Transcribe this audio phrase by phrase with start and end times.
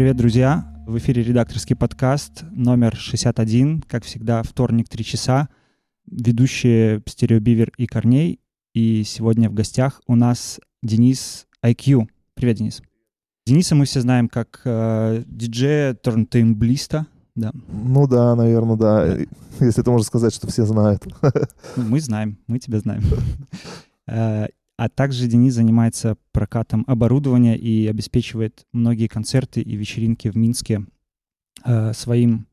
[0.00, 0.64] Привет, друзья!
[0.86, 3.82] В эфире редакторский подкаст номер 61.
[3.82, 5.50] Как всегда, вторник, 3 часа.
[6.06, 8.40] Ведущие Стереобивер и Корней.
[8.72, 12.08] И сегодня в гостях у нас Денис IQ.
[12.32, 12.80] Привет, Денис.
[13.44, 17.06] Дениса мы все знаем как э, диджея, турнтеймблиста.
[17.34, 17.52] Да.
[17.68, 19.06] Ну да, наверное, да.
[19.06, 19.18] да.
[19.60, 21.06] Если это можно сказать, что все знают.
[21.76, 23.02] Ну, мы знаем, мы тебя знаем.
[24.80, 30.86] Э, а также Денис занимается прокатом оборудования и обеспечивает многие концерты и вечеринки в Минске
[31.64, 32.46] э, своим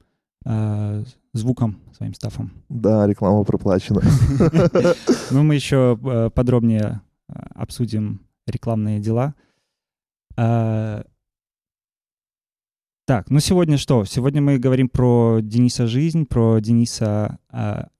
[0.46, 1.04] э,
[1.34, 2.52] звуком, своим стафом.
[2.70, 4.02] Да, реклама проплачена.
[5.32, 9.36] Ну, мы еще э, подробнее э, обсудим рекламные дела.
[10.38, 11.04] Э,
[13.06, 14.04] так, ну сегодня что?
[14.06, 17.40] Сегодня мы говорим про Дениса жизнь, про Дениса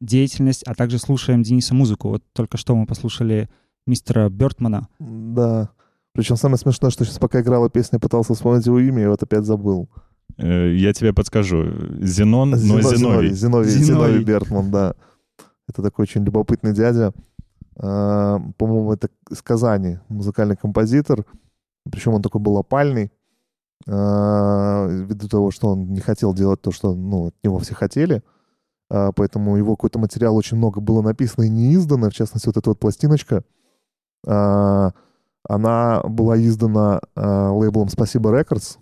[0.02, 2.10] деятельность, а также слушаем Дениса музыку.
[2.10, 3.50] Вот только что мы послушали
[3.88, 4.88] мистера Бертмана.
[5.00, 5.70] Да.
[6.14, 9.46] Причем самое смешное, что сейчас пока играла песня, пытался вспомнить его имя, и вот опять
[9.46, 9.90] забыл.
[10.38, 11.66] Э, я тебе подскажу.
[12.02, 13.30] Зенон, но Зино, Зиновий.
[13.32, 13.70] Зиновий, Зиновий.
[13.70, 14.96] Зиновий Бертман, да.
[15.68, 17.14] Это такой очень любопытный дядя.
[17.80, 21.26] А, по-моему, это из Казани, музыкальный композитор.
[21.92, 23.12] Причем он такой был опальный.
[23.88, 28.24] а, ввиду того, что он не хотел делать то, что ну, от него все хотели.
[28.90, 32.10] А, поэтому его какой-то материал очень много было написано и не издано.
[32.10, 33.44] В частности, вот эта вот пластиночка,
[34.24, 38.78] она была издана а, лейблом «Спасибо Рекордс»,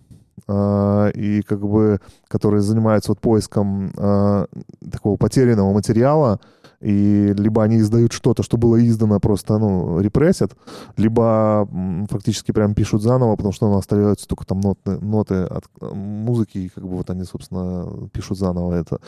[0.47, 4.45] а, и как бы, которые занимаются вот поиском а,
[4.91, 6.39] такого потерянного материала,
[6.79, 10.55] и либо они издают что-то, что было издано, просто, ну, репрессят,
[10.97, 11.67] либо
[12.09, 16.69] фактически прям пишут заново, потому что ну, остаются только там ноты, ноты от музыки, и
[16.69, 18.99] как бы вот они, собственно, пишут заново это.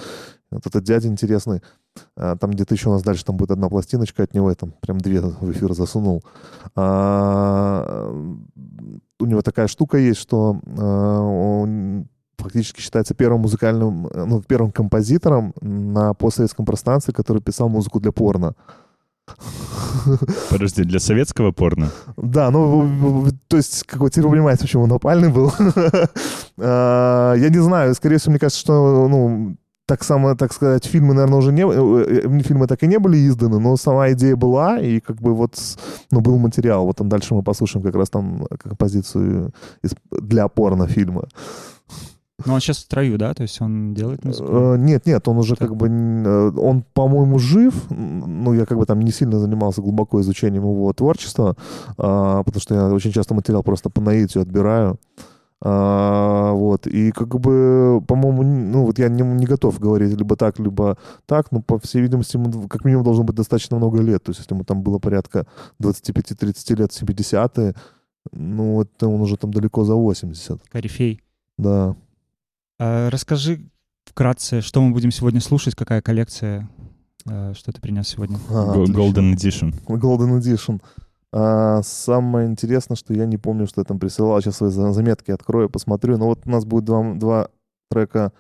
[0.50, 1.62] Вот этот дядя интересный,
[2.16, 4.74] а, там где-то еще у нас дальше там будет одна пластиночка от него, я там
[4.81, 6.24] прям две в эфир засунул.
[6.75, 8.12] А,
[9.19, 15.54] у него такая штука есть, что а, он фактически считается первым музыкальным, ну, первым композитором
[15.62, 18.56] на постсоветском пространстве, который писал музыку для порно.
[20.50, 21.92] Подожди, для советского порно?
[22.16, 25.51] Да, ну, то есть, как вы теперь понимаете, почему он опальный был.
[26.57, 29.57] Я не знаю, скорее всего, мне кажется, что, ну,
[29.88, 31.62] так само, так сказать, фильмы, наверное, уже не...
[31.62, 35.33] Э, э, фильмы так и не были изданы, но сама идея была, и как бы
[35.33, 35.56] вот,
[36.12, 36.86] ну, был материал.
[36.86, 39.54] Вот там дальше мы послушаем как раз там композицию
[40.12, 41.30] для порно-фильма.
[42.45, 43.34] Но он сейчас в строю, да?
[43.34, 44.48] То есть он делает музыку?
[44.51, 45.69] Э, нет, нет, он уже так.
[45.69, 45.88] как бы...
[46.60, 47.74] Он, по-моему, жив.
[47.89, 51.56] Ну, я как бы там не сильно занимался глубоко изучением его творчества,
[51.98, 55.00] а, потому что я очень часто материал просто по наитию отбираю.
[55.60, 60.60] А, вот, и как бы, по-моему, ну вот я не, не готов говорить либо так,
[60.60, 64.24] либо так, но по всей видимости, ему как минимум должно быть достаточно много лет.
[64.24, 65.48] То есть, если ему там было порядка
[65.81, 67.74] 25-30 лет, 70-е,
[68.31, 70.62] ну, это он уже там далеко за 80.
[70.69, 71.24] Корифей.
[71.57, 71.95] Да.
[72.80, 73.70] А, расскажи
[74.06, 76.70] вкратце, что мы будем сегодня слушать, какая коллекция,
[77.26, 78.38] а, что ты принес сегодня?
[78.50, 79.74] А, Golden Edition.
[79.88, 80.82] Golden Edition.
[81.34, 84.42] А, самое интересное, что я не помню, что я там присылал.
[84.42, 86.18] Сейчас свои заметки открою, посмотрю.
[86.18, 87.50] Но вот у нас будет два, два
[87.90, 88.32] трека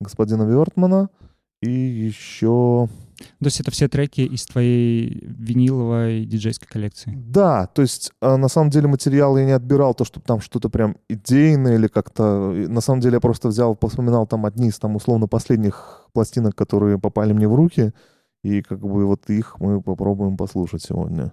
[0.00, 1.08] господина Вертмана
[1.62, 2.88] и еще...
[3.38, 7.12] То есть это все треки из твоей виниловой диджейской коллекции?
[7.14, 10.68] Да, то есть а, на самом деле материал я не отбирал, то, чтобы там что-то
[10.68, 12.52] прям идейное или как-то...
[12.52, 16.98] На самом деле я просто взял, вспоминал там одни из там условно последних пластинок, которые
[16.98, 17.92] попали мне в руки,
[18.42, 21.32] и как бы вот их мы попробуем послушать сегодня.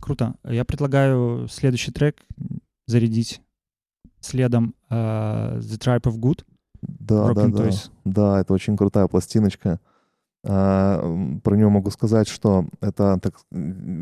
[0.00, 0.34] Круто.
[0.44, 2.16] Я предлагаю следующий трек
[2.86, 3.40] зарядить
[4.20, 6.44] следом uh, The Tribe of Good.
[6.82, 7.70] Да, да, да.
[8.04, 9.80] Да, это очень крутая пластиночка.
[10.46, 13.34] Uh, про нее могу сказать, что это так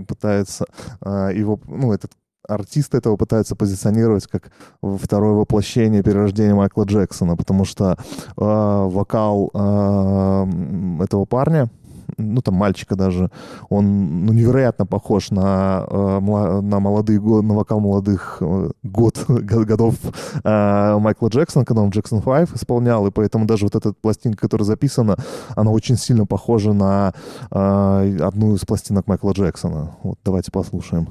[0.07, 0.67] пытается
[1.01, 2.13] uh, его, ну, этот
[2.49, 4.51] артист этого пытается позиционировать как
[4.81, 7.97] второе воплощение перерождения Майкла Джексона, потому что э,
[8.37, 11.69] вокал э, этого парня,
[12.19, 13.31] ну там мальчика даже,
[13.69, 19.95] он ну, невероятно похож на, э, на молодые на вокал молодых э, год, годов
[20.45, 24.67] э, Майкла Джексона, когда он Джексон 5 исполнял, и поэтому даже вот эта пластинка, которая
[24.67, 25.17] записана,
[25.55, 27.13] она очень сильно похожа на
[27.51, 29.97] одну из пластинок Майкла Джексона.
[30.03, 31.09] Вот давайте послушаем.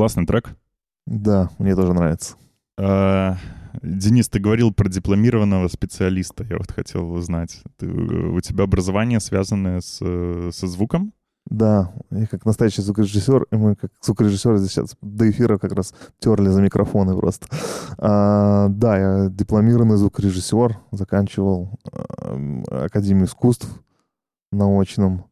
[0.00, 0.56] Классный трек.
[1.06, 2.36] Да, мне тоже нравится.
[2.78, 3.36] А,
[3.82, 6.42] Денис, ты говорил про дипломированного специалиста.
[6.48, 7.62] Я вот хотел узнать.
[7.76, 11.12] Ты, у тебя образование связанное с, со звуком?
[11.44, 15.92] Да, я как настоящий звукорежиссер, и мы как звукорежиссеры здесь сейчас до эфира как раз
[16.18, 17.48] терли за микрофоны просто.
[17.98, 23.68] А, да, я дипломированный звукорежиссер, заканчивал а, Академию искусств
[24.50, 25.26] на очном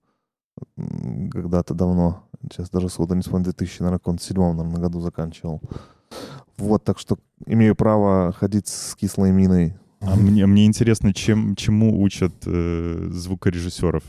[1.33, 2.28] когда-то давно.
[2.43, 3.85] Сейчас даже сходу не вспомню, в 2007
[4.39, 5.61] наверное, году заканчивал.
[6.57, 9.77] Вот, так что имею право ходить с кислой миной.
[10.01, 14.03] А мне, мне интересно, чем, чему учат э, звукорежиссеров?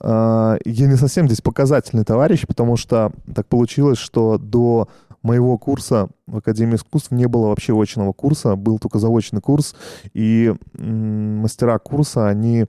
[0.00, 4.88] А, я не совсем здесь показательный товарищ, потому что так получилось, что до
[5.22, 9.74] моего курса в Академии искусств не было вообще очного курса, был только заочный курс,
[10.14, 12.64] и мастера курса, они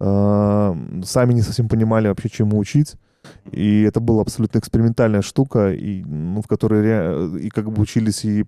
[0.00, 2.96] э, сами не совсем понимали вообще, чему учить.
[3.50, 8.44] И это была абсолютно экспериментальная штука, и, ну, в которой и как бы учились и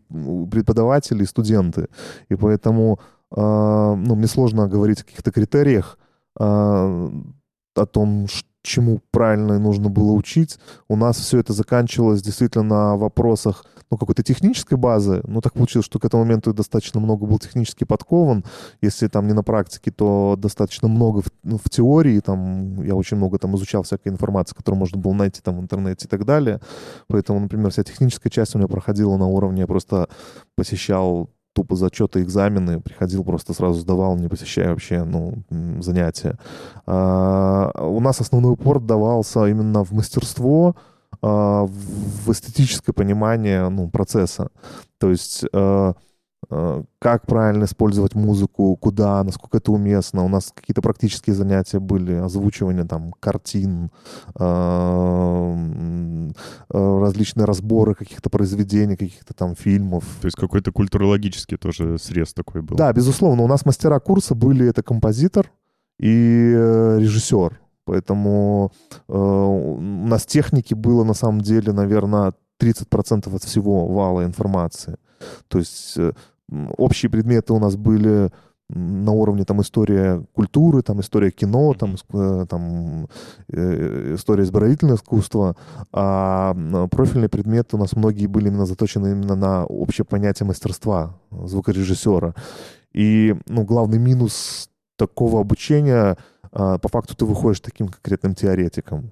[0.51, 1.89] преподаватели, и студенты.
[2.31, 2.99] И поэтому
[3.31, 5.99] э, ну, мне сложно говорить о каких-то критериях,
[6.41, 8.27] э, о том,
[8.65, 10.59] чему правильно нужно было учить.
[10.89, 15.21] У нас все это заканчивалось действительно на вопросах ну, какой-то технической базы.
[15.25, 18.45] Ну, так получилось, что к этому моменту достаточно много был технически подкован.
[18.81, 22.19] Если там не на практике, то достаточно много в, ну, в теории.
[22.21, 26.07] Там я очень много там изучал всякой информации, которую можно было найти там в интернете
[26.07, 26.61] и так далее.
[27.07, 30.09] Поэтому, например, вся техническая часть у меня проходила на уровне, я просто
[30.57, 35.45] посещал тупо зачеты, экзамены, приходил, просто сразу сдавал, не посещая вообще, ну,
[35.81, 36.37] занятия.
[36.87, 40.75] А, у нас основной упор давался именно в мастерство,
[41.23, 44.49] а, в эстетическое понимание, ну, процесса.
[44.99, 45.95] То есть а,
[46.99, 50.25] как правильно использовать музыку, куда, насколько это уместно.
[50.25, 53.91] У нас какие-то практические занятия были, озвучивание там картин,
[54.39, 54.45] э,
[56.71, 60.05] э, различные разборы каких-то произведений, каких-то там фильмов.
[60.21, 62.77] То есть какой-то культурологический тоже срез такой был.
[62.77, 63.43] Да, безусловно.
[63.43, 65.51] У нас мастера курса были это композитор
[65.99, 66.53] и
[66.99, 67.61] режиссер.
[67.85, 68.73] Поэтому
[69.09, 74.97] э, у нас техники было на самом деле, наверное, 30% от всего вала информации.
[75.49, 75.99] То есть
[76.51, 78.31] общие предметы у нас были
[78.69, 83.09] на уровне там история культуры, там история кино, там, э, там
[83.49, 85.57] э, история изобразительного искусства,
[85.93, 86.55] а
[86.91, 92.35] профильные предметы у нас многие были именно заточены именно на общее понятие мастерства звукорежиссера.
[92.93, 96.17] И ну, главный минус такого обучения,
[96.53, 99.11] а, по факту ты выходишь таким конкретным теоретиком.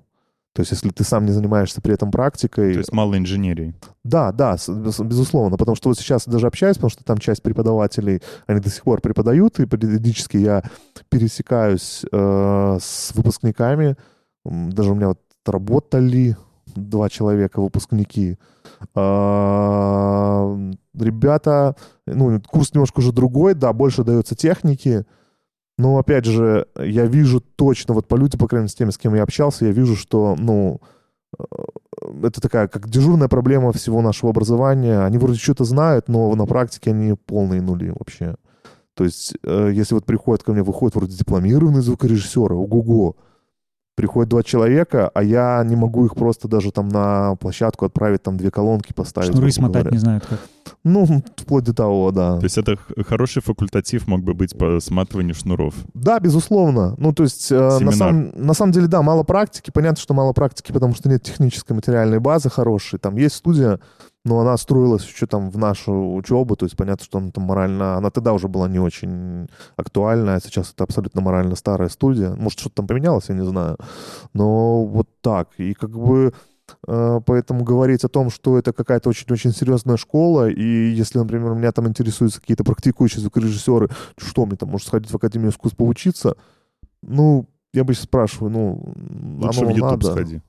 [0.54, 2.75] То есть, если ты сам не занимаешься при этом практикой...
[2.75, 3.75] То есть мало инженерии.
[4.04, 5.56] Да, да, безусловно.
[5.56, 9.00] Потому что вот сейчас даже общаюсь, потому что там часть преподавателей, они до сих пор
[9.00, 10.62] преподают, и периодически я
[11.09, 13.97] пересекаюсь э, с выпускниками.
[14.44, 18.37] Даже у меня вот работали два человека, выпускники.
[18.94, 25.06] Э, ребята, ну, курс немножко уже другой, да, больше дается техники,
[25.83, 28.99] но, опять же, я вижу точно, вот по людям, по крайней мере, с теми, с
[28.99, 30.81] кем я общался, я вижу, что, ну,
[31.37, 31.45] э,
[32.23, 35.01] это такая, как дежурная проблема всего нашего образования.
[35.01, 38.37] Они вроде что-то знают, но на практике они полные нули вообще.
[38.95, 43.17] То есть, э, если вот приходят ко мне, выходят вроде дипломированные звукорежиссеры, ого-го,
[43.94, 48.37] приходят два человека, а я не могу их просто даже там на площадку отправить, там
[48.37, 49.32] две колонки поставить.
[49.32, 49.90] Шнуры смотать говоря.
[49.90, 50.38] не знают как.
[50.84, 52.38] Ну, вплоть до того, да.
[52.38, 55.75] То есть это хороший факультатив мог бы быть по сматыванию шнуров?
[55.94, 56.94] Да, безусловно.
[56.99, 59.70] Ну, то есть э, на, самом, на самом деле, да, мало практики.
[59.70, 62.99] Понятно, что мало практики, потому что нет технической материальной базы хорошей.
[62.99, 63.80] Там есть студия,
[64.25, 67.97] но она строилась еще там в нашу учебу, то есть понятно, что она там морально...
[67.97, 72.35] Она тогда уже была не очень актуальна, а сейчас это абсолютно морально старая студия.
[72.35, 73.79] Может, что-то там поменялось, я не знаю.
[74.33, 75.49] Но вот так.
[75.59, 76.33] И как бы...
[76.87, 81.73] Э, поэтому говорить о том, что это какая-то очень-очень серьезная школа, и если, например, меня
[81.73, 86.37] там интересуются какие-то практикующие звукорежиссеры, что мне там, может, сходить в Академию искусств поучиться,
[87.02, 88.95] ну, я бы сейчас спрашиваю, ну,
[89.43, 90.12] Лучше оно в YouTube надо.
[90.12, 90.41] сходи.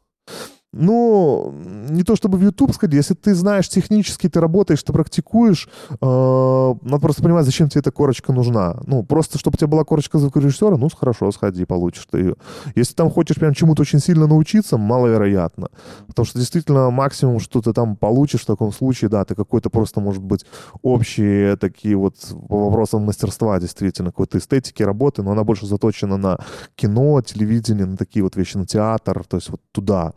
[0.73, 1.53] Ну,
[1.89, 6.75] не то чтобы в YouTube сходи, если ты знаешь технически, ты работаешь, ты практикуешь, э,
[6.81, 8.77] надо просто понимать, зачем тебе эта корочка нужна.
[8.87, 12.35] Ну, просто, чтобы у тебя была корочка звукорежиссера, ну, хорошо, сходи, получишь ты ее.
[12.73, 15.67] Если там хочешь прям чему-то очень сильно научиться, маловероятно.
[16.07, 20.01] Потому что действительно максимум, что ты там получишь в таком случае, да, ты какой-то просто,
[20.01, 20.43] может быть,
[20.81, 22.15] общие такие вот
[22.49, 26.39] по вопросам мастерства, действительно, какой-то эстетики работы, но она больше заточена на
[26.75, 30.13] кино, телевидение, на такие вот вещи, на театр, то есть вот туда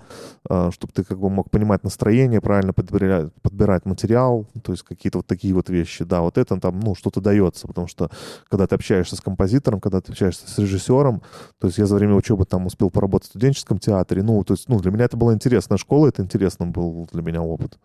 [0.46, 5.26] чтобы ты как бы мог понимать настроение, правильно подбирать, подбирать материал, то есть какие-то вот
[5.26, 6.04] такие вот вещи.
[6.04, 8.10] Да, вот это там, ну, что-то дается, потому что
[8.48, 11.22] когда ты общаешься с композитором, когда ты общаешься с режиссером,
[11.58, 14.68] то есть я за время учебы там успел поработать в студенческом театре, ну, то есть,
[14.68, 17.78] ну, для меня это была интересная школа, это интересный был для меня опыт.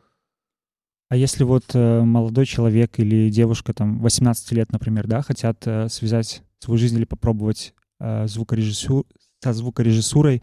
[1.12, 5.90] А если вот э, молодой человек или девушка, там, 18 лет, например, да, хотят э,
[5.90, 9.04] связать свою жизнь или попробовать э, звукорежиссур,
[9.44, 10.42] со звукорежиссурой,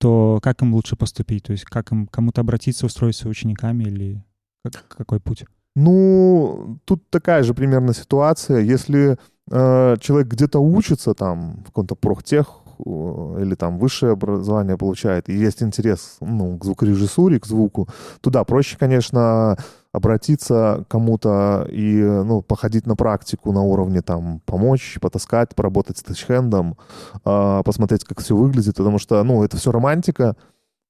[0.00, 1.44] то как им лучше поступить?
[1.44, 4.24] То есть как им кому-то обратиться, устроиться учениками или
[4.64, 5.44] как, какой путь?
[5.76, 8.60] Ну, тут такая же примерно ситуация.
[8.60, 9.18] Если
[9.50, 12.59] э, человек где-то учится там в каком-то профтех
[13.40, 17.88] или там высшее образование получает, и есть интерес ну, к звукорежиссуре, к звуку,
[18.20, 19.56] туда проще, конечно,
[19.92, 26.02] обратиться к кому-то и ну, походить на практику на уровне там помочь, потаскать, поработать с
[26.02, 26.76] тачхендом,
[27.24, 30.36] э, посмотреть, как все выглядит, потому что, ну, это все романтика,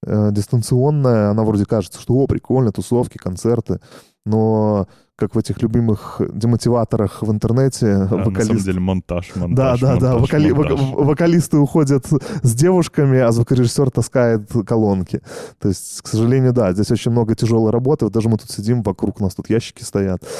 [0.06, 3.80] э, дистанционная, она вроде кажется, что, о, прикольно, тусовки, концерты,
[4.26, 4.86] но
[5.20, 8.08] как в этих любимых демотиваторах в интернете.
[8.10, 8.38] Да, вокалист...
[8.38, 10.18] На самом деле монтаж, монтаж, Да, да, монтаж, да.
[10.18, 10.50] Вокали...
[10.50, 10.80] монтаж.
[10.92, 12.06] Вокалисты уходят
[12.42, 15.20] с девушками, а звукорежиссер таскает колонки.
[15.58, 18.06] То есть, к сожалению, да, здесь очень много тяжелой работы.
[18.06, 20.22] Вот даже мы тут сидим, вокруг нас тут ящики стоят.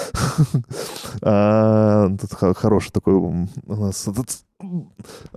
[1.22, 4.08] А, тут хороший такой у нас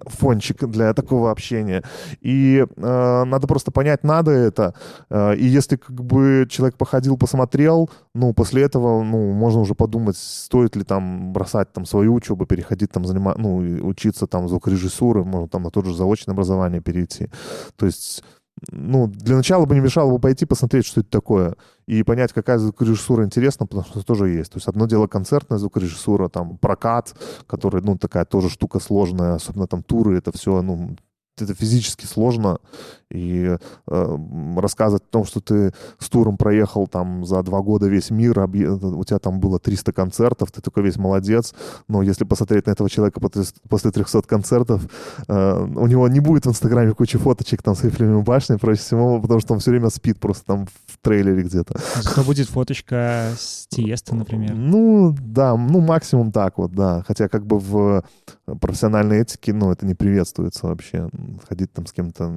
[0.08, 1.84] фончик для такого общения.
[2.22, 4.74] И э, надо просто понять, надо это.
[5.10, 10.18] Э, и если как бы человек походил, посмотрел, ну, после этого, ну, можно уже подумать,
[10.18, 13.58] стоит ли там бросать там свою учебу, переходить там, занимать, ну,
[13.88, 17.30] учиться там звукорежиссуры, можно там на тот же заочное образование перейти.
[17.76, 18.24] То есть
[18.72, 21.56] ну, для начала бы не мешало бы пойти посмотреть, что это такое,
[21.88, 24.52] и понять, какая звукорежиссура интересна, потому что тоже есть.
[24.52, 27.16] То есть одно дело концертная звукорежиссура, там, прокат,
[27.48, 30.96] который, ну, такая тоже штука сложная, особенно там туры, это все, ну,
[31.38, 32.60] это физически сложно,
[33.14, 34.18] и э,
[34.58, 38.66] рассказывать о том, что ты с туром проехал там за два года весь мир, объ...
[38.66, 41.54] у тебя там было 300 концертов, ты такой весь молодец,
[41.88, 43.20] но если посмотреть на этого человека
[43.70, 44.82] после 300 концертов,
[45.28, 49.22] э, у него не будет в Инстаграме кучи фоточек там с Эйфелевой башней, проще всего,
[49.22, 51.80] потому что он все время спит просто там в трейлере где-то.
[52.02, 54.54] Зато будет фоточка с Тиеста, например.
[54.56, 58.04] Ну, да, ну максимум так вот, да, хотя как бы в
[58.60, 61.10] профессиональной этике, ну, это не приветствуется вообще
[61.48, 62.30] ходить там с кем-то,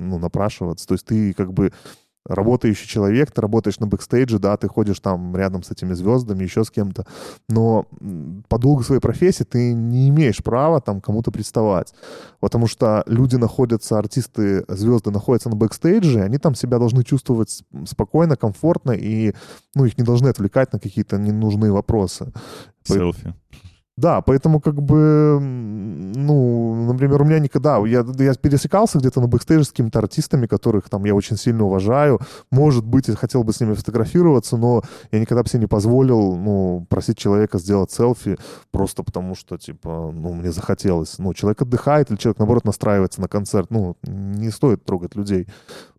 [0.00, 0.86] ну, напрашиваться.
[0.86, 1.72] То есть ты как бы
[2.26, 6.64] работающий человек, ты работаешь на бэкстейдже, да, ты ходишь там рядом с этими звездами, еще
[6.64, 7.06] с кем-то,
[7.48, 7.86] но
[8.48, 11.92] по долгу своей профессии ты не имеешь права там кому-то приставать,
[12.40, 18.36] потому что люди находятся, артисты, звезды находятся на бэкстейдже, они там себя должны чувствовать спокойно,
[18.36, 19.34] комфортно, и,
[19.74, 22.32] ну, их не должны отвлекать на какие-то ненужные вопросы.
[22.84, 23.34] Селфи.
[23.96, 29.64] Да, поэтому как бы, ну, например, у меня никогда, я, я пересекался где-то на бэкстейже
[29.64, 32.18] с какими-то артистами, которых там я очень сильно уважаю,
[32.50, 36.34] может быть, я хотел бы с ними фотографироваться, но я никогда бы себе не позволил,
[36.34, 38.36] ну, просить человека сделать селфи
[38.72, 41.18] просто потому что, типа, ну, мне захотелось.
[41.18, 45.46] Ну, человек отдыхает или человек, наоборот, настраивается на концерт, ну, не стоит трогать людей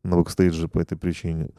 [0.04, 1.50] на бэкстейдже по этой причине.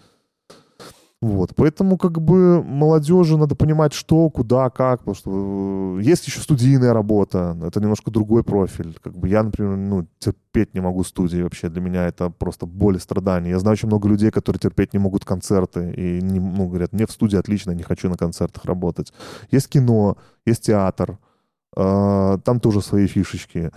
[1.22, 6.40] Вот, поэтому как бы молодежи надо понимать, что, куда, как, потому что э, есть еще
[6.40, 8.98] студийная работа, это немножко другой профиль.
[9.02, 12.96] Как бы я, например, ну, терпеть не могу студии вообще, для меня это просто боль
[12.96, 13.48] и страдания.
[13.48, 17.06] Я знаю очень много людей, которые терпеть не могут концерты и не, ну, говорят, мне
[17.06, 19.14] в студии отлично, не хочу на концертах работать.
[19.50, 21.18] Есть кино, есть театр,
[21.76, 23.72] э, там тоже свои фишечки.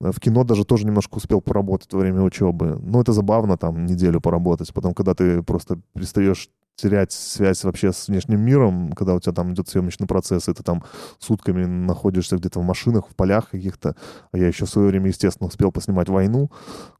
[0.00, 2.78] В кино даже тоже немножко успел поработать во время учебы.
[2.80, 4.72] Ну, это забавно там неделю поработать.
[4.72, 6.48] Потом, когда ты просто перестаешь
[6.78, 10.62] терять связь вообще с внешним миром, когда у тебя там идет съемочный процесс, и ты
[10.62, 10.84] там
[11.18, 13.96] сутками находишься где-то в машинах, в полях каких-то.
[14.32, 16.50] А я еще в свое время, естественно, успел поснимать войну.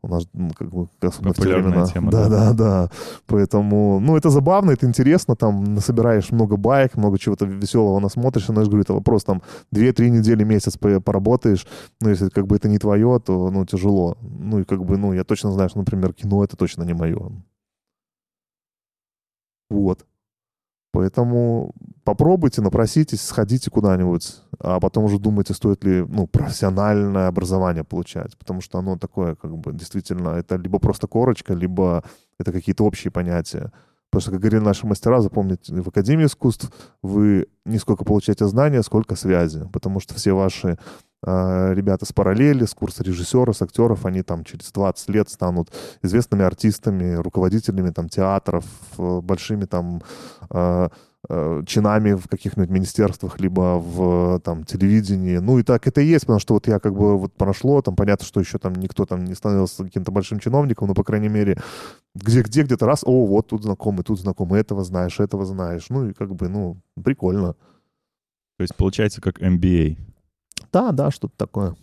[0.02, 1.86] У нас, ну, как бы, особенно в те времена.
[1.86, 2.90] Тема, да, да, да, да.
[3.26, 8.60] Поэтому, ну, это забавно, это интересно, там насобираешь много байк, много чего-то веселого насмотришься, но
[8.60, 11.66] я же говорю, это вопрос там 2-3 недели, месяц поработаешь,
[12.00, 14.16] ну, если как бы это не твое, то, ну, тяжело.
[14.22, 17.30] Ну, и как бы, ну, я точно знаю, что, например, кино это точно не мое.
[19.70, 20.06] Вот.
[20.92, 28.36] Поэтому попробуйте, напроситесь, сходите куда-нибудь, а потом уже думайте, стоит ли ну, профессиональное образование получать,
[28.38, 32.04] потому что оно такое, как бы, действительно, это либо просто корочка, либо
[32.38, 33.70] это какие-то общие понятия.
[34.10, 36.70] Потому что, как говорили наши мастера, запомните, в Академии искусств
[37.02, 40.78] вы не сколько получаете знания, сколько связи, потому что все ваши
[41.22, 45.70] а, ребята с параллели, с курса режиссера, с актеров, они там через 20 лет станут
[46.02, 48.64] известными артистами, руководителями там театров,
[48.96, 50.02] э, большими там
[50.48, 50.90] а,
[51.28, 55.36] чинами в каких-нибудь министерствах, либо в там телевидении.
[55.36, 57.96] Ну и так это и есть, потому что вот я как бы вот прошло, там
[57.96, 61.58] понятно, что еще там никто там не становился каким-то большим чиновником, но, по крайней мере,
[62.14, 65.86] где-где, где-то раз, о, вот тут знакомый, тут знакомый, этого знаешь, этого знаешь.
[65.90, 67.52] Ну и как бы, ну, прикольно.
[68.56, 69.98] То есть получается как MBA.
[70.72, 71.76] Да, да, что-то такое.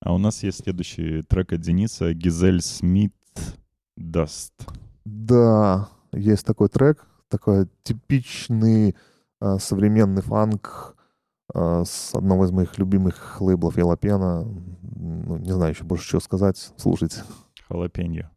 [0.00, 3.12] А у нас есть следующий трек от Дениса «Gizelle Smith
[3.96, 4.52] Dust».
[5.04, 7.06] Да, есть такой трек.
[7.28, 8.96] Такой типичный
[9.40, 10.96] э, современный фанк
[11.54, 14.42] э, с одного из моих любимых лейблов Jalapeno.
[14.44, 16.72] Ну, не знаю еще больше чего сказать.
[16.76, 17.22] Слушайте.
[17.68, 18.30] Халапеньо.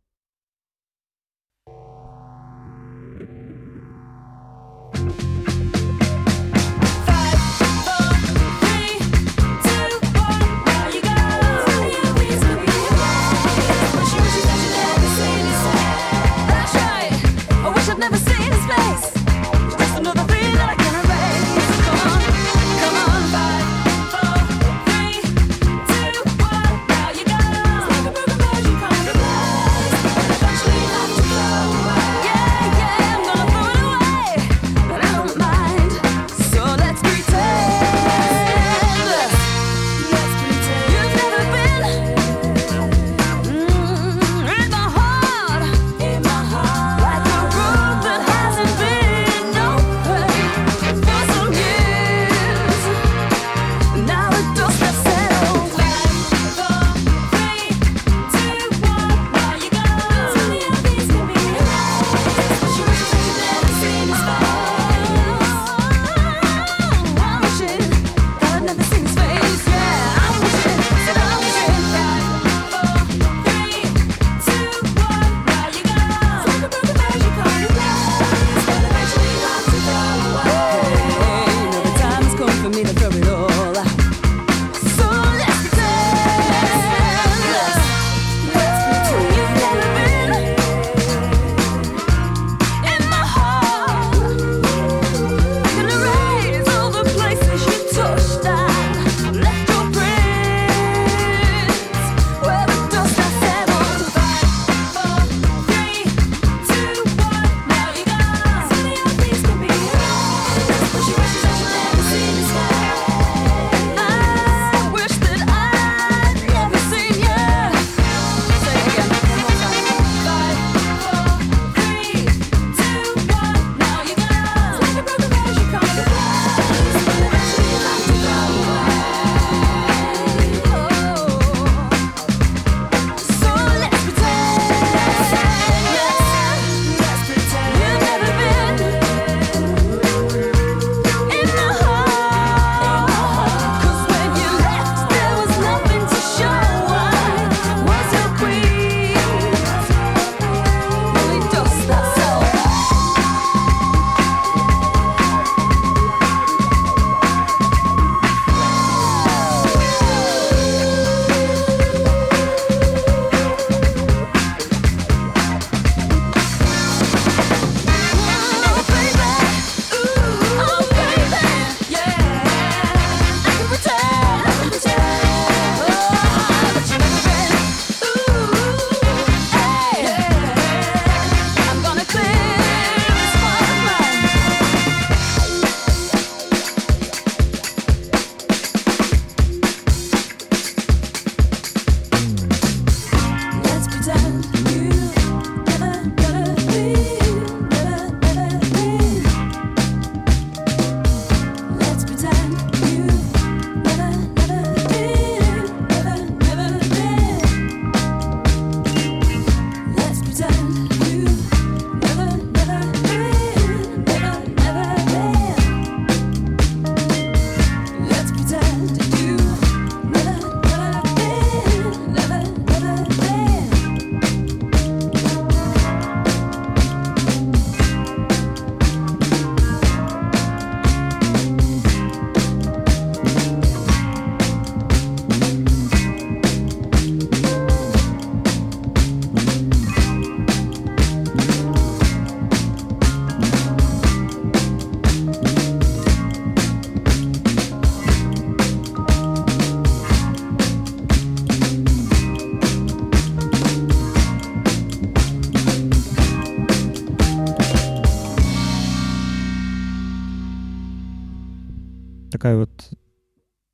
[262.49, 262.89] Такая вот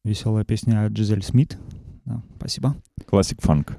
[0.04, 1.58] веселая песня Джизель Смит.
[2.04, 2.76] Да, спасибо.
[3.08, 3.78] Классик фанк.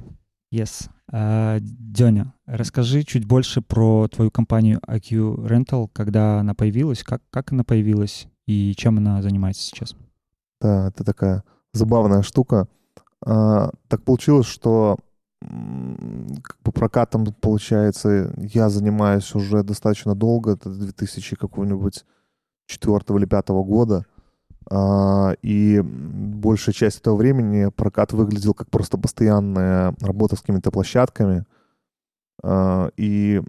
[0.50, 0.88] Yes.
[1.12, 7.52] Uh, Деня, расскажи чуть больше про твою компанию IQ Rental, когда она появилась, как, как
[7.52, 9.94] она появилась и чем она занимается сейчас?
[10.62, 12.66] Да, это такая забавная штука.
[13.24, 14.96] А, так получилось, что
[15.40, 22.04] как бы прокатом, получается, я занимаюсь уже достаточно долго, это 2000 какого-нибудь
[22.66, 24.06] четвертого или пятого года.
[24.68, 31.44] А, и большая часть этого времени прокат выглядел как просто постоянная работа с какими-то площадками.
[32.42, 33.42] А, и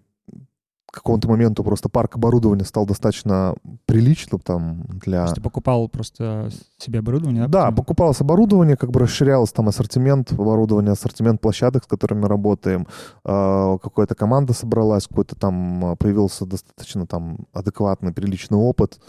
[0.92, 5.20] к какому-то моменту просто парк оборудования стал достаточно приличным там для...
[5.20, 7.48] То есть ты покупал просто себе оборудование?
[7.48, 12.88] Да, да покупалось оборудование, как бы расширялось там ассортимент оборудования, ассортимент площадок, с которыми работаем.
[13.26, 19.00] Э, какая-то команда собралась, какой-то там появился достаточно там адекватный, приличный опыт.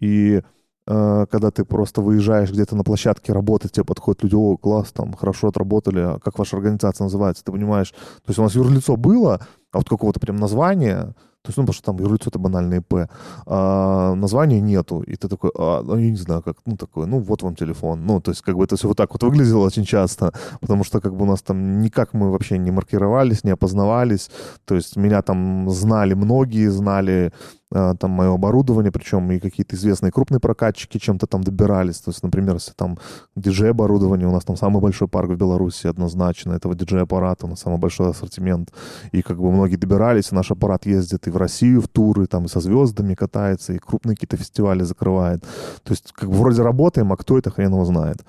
[0.00, 0.42] И
[0.86, 5.48] когда ты просто выезжаешь где-то на площадке работать, тебе подходят люди, о, класс, там, хорошо
[5.48, 7.90] отработали, а как ваша организация называется, ты понимаешь.
[7.90, 9.40] То есть у нас юрлицо было,
[9.70, 13.10] а вот какого-то прям названия, то есть, ну, потому что там юрлицо— это банальное ИП.
[13.46, 15.02] А, названия нету.
[15.02, 18.06] И ты такой, а, ну, я не знаю, как, ну, такой, ну, вот вам телефон.
[18.06, 21.00] Ну, то есть, как бы это все вот так вот выглядело очень часто, потому что,
[21.00, 24.30] как бы, у нас там никак мы вообще не маркировались, не опознавались.
[24.64, 27.32] То есть, меня там знали многие, знали
[27.72, 31.98] там мое оборудование, причем и какие-то известные крупные прокатчики чем-то там добирались.
[31.98, 32.98] То есть, например, если там
[33.36, 37.78] диджей-оборудование, у нас там самый большой парк в Беларуси однозначно, этого диджей-аппарата, у нас самый
[37.78, 38.72] большой ассортимент.
[39.12, 42.44] И как бы многие добирались, и наш аппарат ездит и в Россию в туры, там
[42.44, 45.42] и со звездами катается, и крупные какие-то фестивали закрывает.
[45.82, 48.24] То есть как бы вроде работаем, а кто это хрен его знает.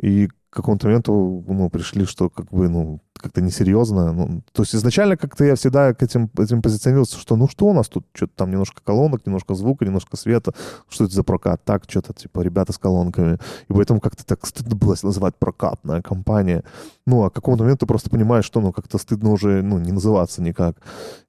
[0.00, 4.12] И к какому-то моменту ну, пришли, что как бы, ну, как-то несерьезно.
[4.12, 7.72] Ну, то есть изначально как-то я всегда к этим, этим позиционировался, что ну что у
[7.72, 10.52] нас тут, что-то там немножко колонок, немножко звука, немножко света,
[10.88, 11.62] что это за прокат?
[11.64, 13.38] Так, что-то типа ребята с колонками.
[13.68, 16.64] И поэтому как-то так стыдно было называть прокатная компания.
[17.06, 20.42] Ну, а к какому-то моменту просто понимаешь, что ну как-то стыдно уже ну, не называться
[20.42, 20.76] никак.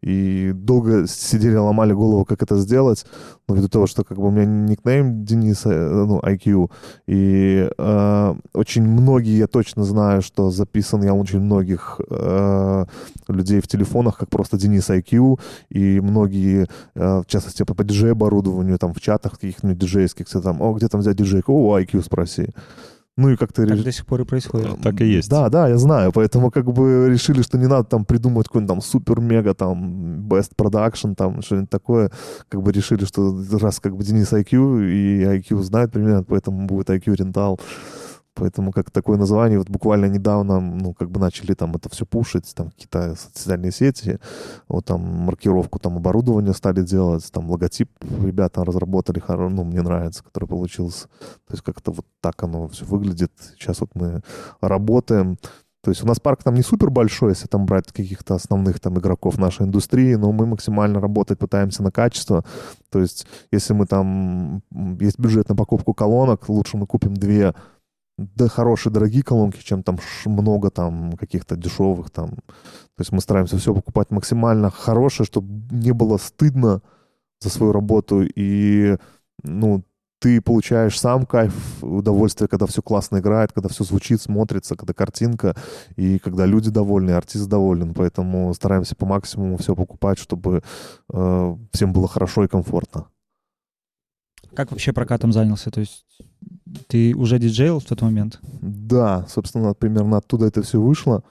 [0.02, 3.06] И долго сидели, ломали голову, как это сделать,
[3.48, 6.72] но ввиду того, что как бы у меня никнейм Дениса, э, ну, IQ,
[7.08, 12.86] и э, очень многие, я точно знаю, что записан я очень многих многих э,
[13.28, 18.94] людей в телефонах, как просто Денис IQ, и многие, э, в частности, по диджей-оборудованию, там,
[18.94, 21.54] в чатах каких-нибудь диджейских, все там, о, где там взять диджейку?
[21.54, 22.48] О, IQ спроси.
[23.18, 23.66] Ну и как-то...
[23.66, 24.82] Так до сих пор и происходит.
[24.84, 25.30] Так и есть.
[25.30, 26.12] Да, да, я знаю.
[26.12, 31.16] Поэтому как бы решили, что не надо там придумать какой-нибудь там супер-мега там best production,
[31.16, 32.12] там что-нибудь такое.
[32.48, 36.92] Как бы решили, что раз как бы Денис IQ и IQ знает примерно, поэтому будет
[36.92, 37.60] IQ Rental.
[38.38, 42.54] Поэтому как такое название, вот буквально недавно, ну, как бы начали там это все пушить,
[42.56, 44.20] там какие-то социальные сети,
[44.68, 47.90] вот там маркировку там оборудования стали делать, там логотип
[48.24, 51.08] ребята разработали, ну, мне нравится, который получился.
[51.48, 53.32] То есть как-то вот так оно все выглядит.
[53.58, 54.22] Сейчас вот мы
[54.62, 55.38] работаем.
[55.82, 59.00] То есть у нас парк там не супер большой, если там брать каких-то основных там
[59.00, 62.44] игроков нашей индустрии, но мы максимально работать пытаемся на качество.
[62.90, 64.64] То есть если мы там,
[65.00, 67.54] есть бюджет на покупку колонок, лучше мы купим две
[68.18, 72.32] да, хорошие, дорогие колонки, чем там много там каких-то дешевых там.
[72.32, 76.82] То есть мы стараемся все покупать максимально хорошее, чтобы не было стыдно
[77.40, 78.24] за свою работу.
[78.24, 78.98] И,
[79.44, 79.84] ну,
[80.20, 81.54] ты получаешь сам кайф,
[81.84, 85.56] удовольствие, когда все классно играет, когда все звучит, смотрится, когда картинка,
[85.96, 87.94] и когда люди довольны, артист доволен.
[87.94, 90.64] Поэтому стараемся по максимуму все покупать, чтобы
[91.14, 93.10] э, всем было хорошо и комфортно.
[94.56, 95.70] Как вообще прокатом занялся?
[95.70, 96.08] То есть
[96.88, 98.40] ты уже диджейл в тот момент?
[98.62, 101.24] Да, собственно, примерно оттуда это все вышло.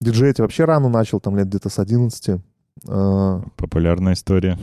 [0.00, 2.40] Диджеить вообще рано начал, там лет где-то с 11.
[2.88, 4.58] А, Популярная история.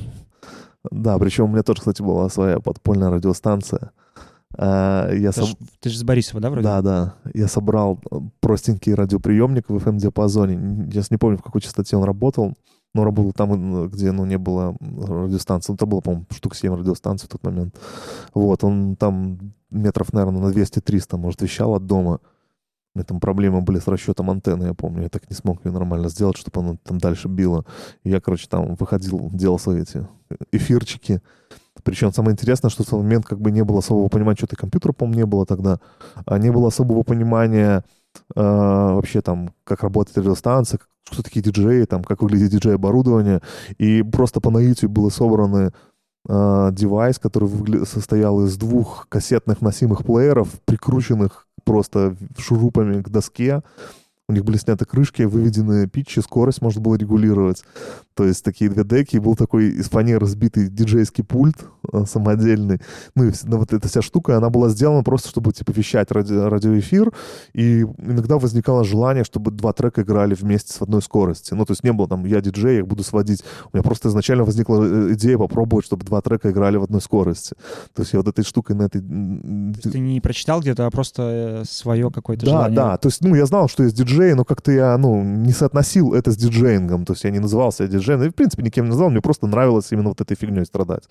[0.89, 3.91] Да, причем у меня тоже, кстати, была своя подпольная радиостанция.
[4.57, 5.49] А, я ты, соб...
[5.49, 6.63] ж, ты же с Борисова, да, вроде?
[6.63, 7.15] Да, да.
[7.33, 7.99] Я собрал
[8.39, 10.89] простенький радиоприемник в FM-диапазоне.
[10.91, 12.55] Я не помню, в какой частоте он работал
[12.93, 15.71] но работал там, где, ну, не было радиостанции.
[15.71, 17.75] Ну, это было, по-моему, штук 7 радиостанций в тот момент.
[18.34, 22.19] Вот, он там метров, наверное, на 200-300, может, вещал от дома.
[22.93, 25.04] У там проблемы были с расчетом антенны, я помню.
[25.04, 27.63] Я так не смог ее нормально сделать, чтобы она там дальше била.
[28.04, 30.06] И я, короче, там выходил, делал свои эти
[30.51, 31.21] эфирчики.
[31.84, 34.91] Причем самое интересное, что в тот момент как бы не было особого понимания, что-то компьютера,
[34.91, 35.80] по-моему, не было тогда.
[36.25, 37.86] А не было особого понимания
[38.36, 43.41] э, вообще там, как работает радиостанция, что такие диджеи, там, как выглядит диджей-оборудование.
[43.78, 45.71] И просто по наитию было собраны
[46.28, 53.62] э, девайс, который состоял из двух кассетных носимых плееров, прикрученных просто шурупами к доске.
[54.28, 57.63] У них были сняты крышки, выведены питчи, скорость можно было регулировать.
[58.15, 59.17] То есть такие две деки.
[59.17, 61.56] Был такой из фанеры разбитый диджейский пульт
[61.91, 62.80] э, самодельный.
[63.15, 66.34] Ну и ну, вот эта вся штука, она была сделана просто, чтобы типа вещать ради,
[66.34, 67.12] радиоэфир.
[67.54, 71.54] И иногда возникало желание, чтобы два трека играли вместе с одной скорости.
[71.54, 73.43] Ну то есть не было там, я диджей, я буду сводить.
[73.71, 77.56] У меня просто изначально возникла э, идея попробовать, чтобы два трека играли в одной скорости.
[77.93, 79.02] То есть я вот этой штукой на этой...
[79.02, 82.76] Ты не прочитал где-то, а просто э, свое какое-то да, желание?
[82.76, 82.97] Да, да.
[82.97, 86.32] То есть, ну, я знал, что есть диджей, но как-то я, ну, не соотносил это
[86.32, 89.09] с диджеингом, то есть я не называл себя диджеем, и, в принципе, никем не назвал,
[89.09, 91.03] мне просто нравилось именно вот этой фигней страдать.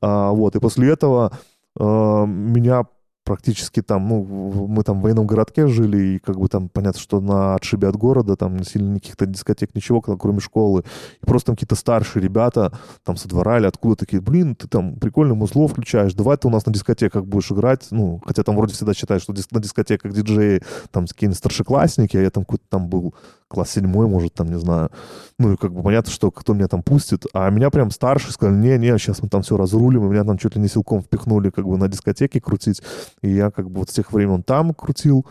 [0.00, 1.32] А, вот, и после этого
[1.78, 2.84] а, меня
[3.28, 4.24] практически там, ну,
[4.68, 7.94] мы там в военном городке жили, и как бы там понятно, что на отшибе от
[7.94, 10.82] города, там сильно никаких-то дискотек, ничего, кроме школы.
[11.22, 12.72] И просто там какие-то старшие ребята
[13.04, 16.50] там со двора или откуда такие, блин, ты там прикольно музло включаешь, давай ты у
[16.50, 17.88] нас на дискотеках будешь играть.
[17.90, 22.30] Ну, хотя там вроде всегда считают, что на дискотеках диджеи там какие-нибудь старшеклассники, а я
[22.30, 23.14] там какой-то там был
[23.48, 24.90] класс седьмой, может, там, не знаю.
[25.38, 27.24] Ну, и как бы понятно, что кто меня там пустит.
[27.32, 30.54] А меня прям старший сказали, не-не, сейчас мы там все разрулим, и меня там чуть
[30.54, 32.82] ли не силком впихнули как бы на дискотеке крутить.
[33.22, 35.26] И я как бы вот с тех времен там крутил.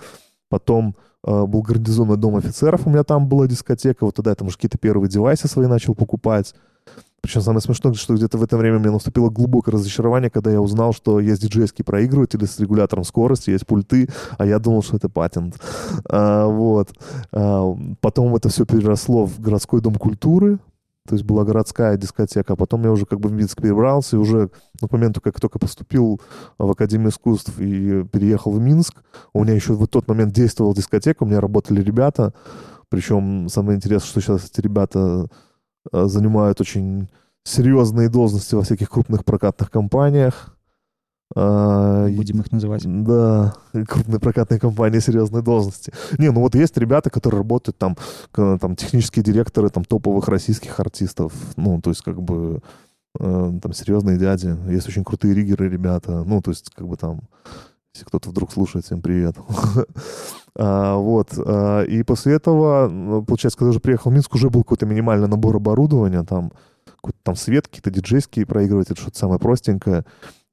[0.49, 4.06] Потом э, был гарнизонный дом офицеров, у меня там была дискотека.
[4.06, 6.53] Вот тогда я там уже какие-то первые девайсы свои начал покупать.
[7.27, 10.93] Причем самое смешное, что где-то в это время мне наступило глубокое разочарование, когда я узнал,
[10.93, 15.59] что есть диджейские проигрыватели с регулятором скорости, есть пульты, а я думал, что это патент.
[16.09, 16.93] А, вот.
[17.33, 20.59] А, потом это все переросло в городской дом культуры,
[21.05, 24.19] то есть была городская дискотека, а потом я уже как бы в Минск перебрался, и
[24.19, 24.47] уже
[24.79, 26.21] к моменту, как только поступил
[26.57, 31.23] в Академию искусств и переехал в Минск, у меня еще в тот момент действовала дискотека,
[31.23, 32.33] у меня работали ребята,
[32.87, 35.27] причем самое интересное, что сейчас эти ребята
[35.91, 37.10] занимают очень
[37.43, 40.54] серьезные должности во всяких крупных прокатных компаниях.
[41.36, 42.84] А, Будем их называть.
[42.86, 43.54] Да,
[43.88, 45.93] крупные прокатные компании, серьезные должности.
[46.17, 47.97] Не, ну вот есть ребята, которые работают там,
[48.32, 51.34] там технические директоры там топовых российских артистов.
[51.56, 52.62] Ну, то есть как бы
[53.19, 54.56] э, там серьезные дяди.
[54.69, 56.23] Есть очень крутые риггеры ребята.
[56.23, 57.21] Ну, то есть как бы там
[57.97, 59.36] если кто-то вдруг слушает, всем привет.
[60.58, 61.30] а, вот.
[61.38, 65.28] А, и после этого, ну, получается, когда уже приехал в Минск, уже был какой-то минимальный
[65.28, 66.51] набор оборудования, там
[66.86, 70.03] какой-то там свет, какие-то диджейские проигрыватели, что-то самое простенькое.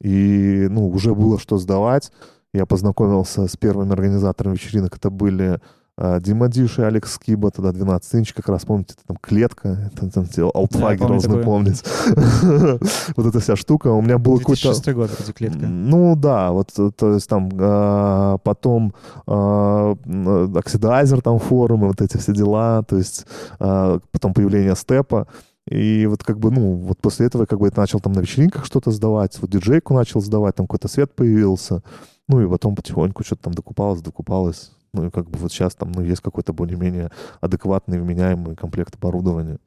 [0.01, 2.13] И, ну, уже было что сдавать.
[2.53, 4.97] Я познакомился с первыми организаторами вечеринок.
[4.97, 5.59] Это были
[5.97, 10.27] Дима Диш и Алекс Скиба, тогда 12 инч, как раз, помните, там клетка, там, там
[10.53, 11.45] Алтфаги да, должны такое.
[11.45, 11.85] помнить.
[13.17, 13.89] вот эта вся штука.
[13.89, 14.63] У меня был какой-то...
[14.63, 15.67] 2006 год, вроде клетка.
[15.67, 18.93] Ну, да, вот, то есть там а, потом
[19.27, 23.27] Оксидайзер, там форумы, вот эти все дела, то есть
[23.59, 25.29] потом появление степа.
[25.71, 28.67] И вот как бы, ну, вот после этого как бы я начал там на вечеринках
[28.67, 31.83] что-то сдавать, вот диджейку начал сдавать, там какой-то свет появился.
[32.29, 34.73] Ну и потом потихоньку что-то там докупалось, докупалось.
[34.95, 39.59] Ну и как бы вот сейчас там ну, есть какой-то более-менее адекватный, вменяемый комплект оборудования.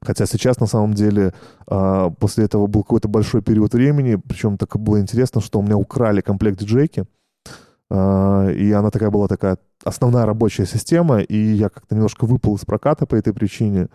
[0.00, 1.32] Хотя сейчас, на самом деле,
[1.66, 5.76] э, после этого был какой-то большой период времени, причем так было интересно, что у меня
[5.76, 7.06] украли комплект диджейки,
[7.90, 12.64] э, и она такая была такая основная рабочая система, и я как-то немножко выпал из
[12.64, 13.88] проката по этой причине.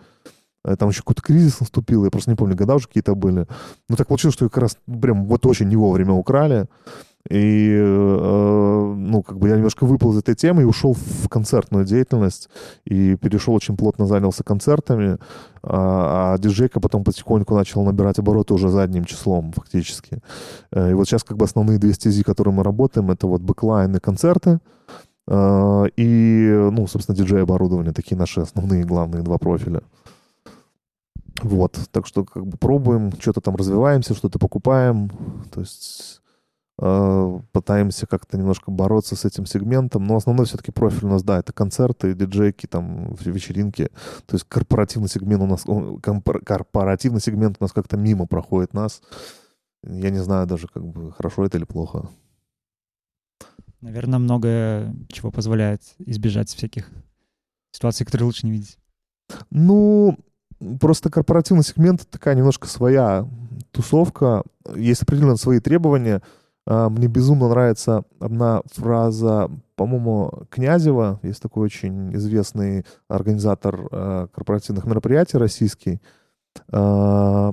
[0.64, 3.46] Э, там еще какой-то кризис наступил, я просто не помню, года уже какие-то были.
[3.88, 6.66] Ну, так получилось, что как раз прям вот очень не вовремя украли.
[7.30, 11.84] И, э, ну, как бы я немножко выпал из этой темы и ушел в концертную
[11.84, 12.48] деятельность.
[12.84, 15.18] И перешел, очень плотно занялся концертами.
[15.62, 20.18] А, а диджейка потом потихоньку начал набирать обороты уже задним числом, фактически.
[20.72, 23.94] Э, и вот сейчас как бы основные две стези, которые мы работаем, это вот бэклайн
[23.94, 24.58] и концерты.
[25.28, 27.92] Э, и, ну, собственно, диджей-оборудование.
[27.92, 29.82] Такие наши основные главные два профиля.
[31.42, 35.10] Вот, так что как бы пробуем, что-то там развиваемся, что-то покупаем.
[35.52, 36.19] То есть
[36.80, 41.52] пытаемся как-то немножко бороться с этим сегментом, но основной все-таки профиль у нас, да, это
[41.52, 43.90] концерты, диджейки, там, вечеринки,
[44.24, 45.64] то есть корпоративный сегмент у нас,
[46.44, 49.02] корпоративный сегмент у нас как-то мимо проходит нас.
[49.82, 52.08] Я не знаю даже, как бы, хорошо это или плохо.
[53.82, 56.88] Наверное, многое чего позволяет избежать всяких
[57.72, 58.78] ситуаций, которые лучше не видеть.
[59.50, 60.18] Ну,
[60.80, 63.28] просто корпоративный сегмент такая немножко своя
[63.70, 66.22] тусовка, есть определенно свои требования—
[66.66, 69.50] мне безумно нравится одна фраза,
[69.80, 76.02] по-моему, Князева, есть такой очень известный организатор э, корпоративных мероприятий российский.
[76.70, 77.50] Э,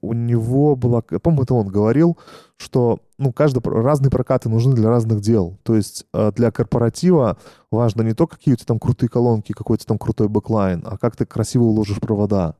[0.00, 2.18] у него была, по-моему, это он говорил,
[2.56, 5.58] что ну, каждый, разные прокаты нужны для разных дел.
[5.64, 7.36] То есть э, для корпоратива
[7.72, 11.16] важно не то, какие у тебя там крутые колонки, какой-то там крутой бэклайн, а как
[11.16, 12.54] ты красиво уложишь провода.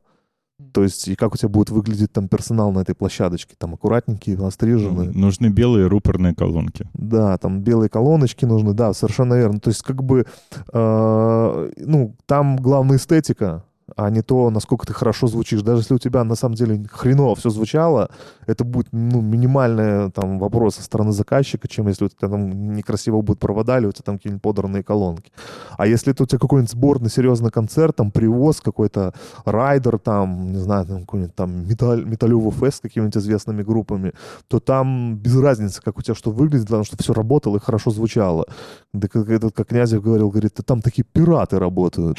[0.73, 3.55] То есть, и как у тебя будет выглядеть там персонал на этой площадочке?
[3.59, 5.11] Там аккуратненькие, остриженные.
[5.11, 6.89] Ну, нужны белые рупорные колонки.
[6.95, 9.59] Да, там белые колоночки нужны, да, совершенно верно.
[9.59, 10.27] То есть, как бы,
[10.73, 13.65] э, ну, там главная эстетика,
[13.97, 15.62] а не то, насколько ты хорошо звучишь.
[15.62, 18.11] Даже если у тебя на самом деле хреново все звучало,
[18.47, 23.20] это будет ну, минимальный там, вопрос со стороны заказчика, чем если у тебя там некрасиво
[23.20, 25.32] будут провода или у тебя там какие-нибудь подранные колонки.
[25.76, 29.12] А если это у тебя какой-нибудь сборный серьезный концерт, там привоз какой-то
[29.45, 34.12] райдер, там, не знаю, там какой-нибудь там металл, металлевый фест с какими-нибудь известными группами,
[34.49, 37.91] то там без разницы, как у тебя что выглядит, главное, чтобы все работало и хорошо
[37.91, 38.47] звучало.
[38.93, 42.18] Да как, этот, как Князев говорил, говорит, там такие пираты работают.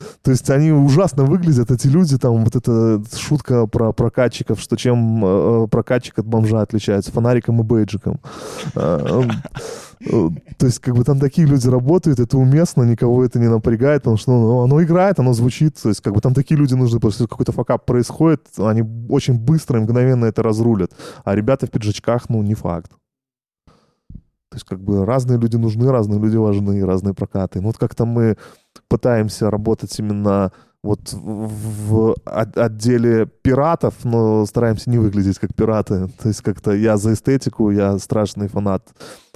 [0.00, 4.76] Эм, то есть они ужасно выглядят, эти люди, там вот эта шутка про прокатчиков, что
[4.76, 8.20] чем э, прокатчик от бомжа отличается, фонариком и бейджиком.
[8.74, 9.22] Э,
[10.00, 14.02] э, то есть как бы там такие люди работают, это уместно, никого это не напрягает,
[14.02, 16.98] потому что ну, оно играет, оно звучит, то есть как бы там такие люди нужны,
[16.98, 20.92] потому что какой-то факап происходит, они очень быстро и мгновенно это разрулят,
[21.24, 22.92] а ребята в пиджачках, ну, не факт.
[24.50, 27.60] То есть как бы разные люди нужны, разные люди важны, разные прокаты.
[27.60, 28.38] Ну вот как-то мы
[28.88, 36.08] пытаемся работать именно вот в отделе пиратов, но стараемся не выглядеть как пираты.
[36.22, 38.88] То есть как-то я за эстетику, я страшный фанат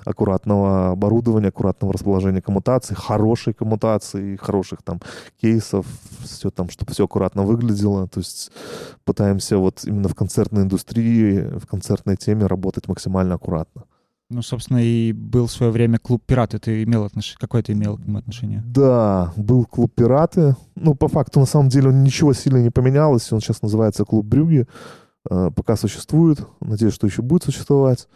[0.05, 5.01] аккуратного оборудования, аккуратного расположения коммутаций, хорошей коммутации, хороших там
[5.41, 5.87] кейсов,
[6.23, 8.07] все там, чтобы все аккуратно выглядело.
[8.09, 8.53] То есть
[9.05, 13.85] пытаемся вот именно в концертной индустрии, в концертной теме работать максимально аккуратно.
[14.33, 16.59] Ну, собственно, и был в свое время клуб «Пираты».
[16.59, 17.37] Ты имел отношение?
[17.39, 18.63] Какое ты имел к нему отношение?
[18.67, 20.57] Да, был клуб «Пираты».
[20.75, 23.31] Ну, по факту, на самом деле, ничего сильно не поменялось.
[23.31, 24.67] Он сейчас называется клуб «Брюги».
[25.31, 26.47] А, пока существует.
[26.61, 28.09] Надеюсь, что еще будет существовать.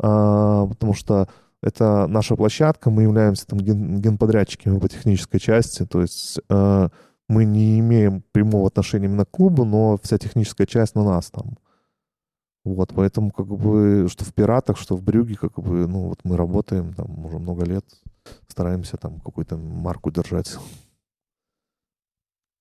[0.00, 1.28] А, потому что
[1.62, 2.90] это наша площадка.
[2.90, 5.86] Мы являемся там ген генподрядчиками по технической части.
[5.86, 6.88] То есть а,
[7.28, 11.58] мы не имеем прямого отношения именно к клубу, но вся техническая часть на нас там.
[12.64, 16.36] Вот, поэтому как бы, что в «Пиратах», что в «Брюге», как бы, ну, вот мы
[16.36, 17.84] работаем там уже много лет,
[18.48, 20.58] стараемся там какую-то марку держать.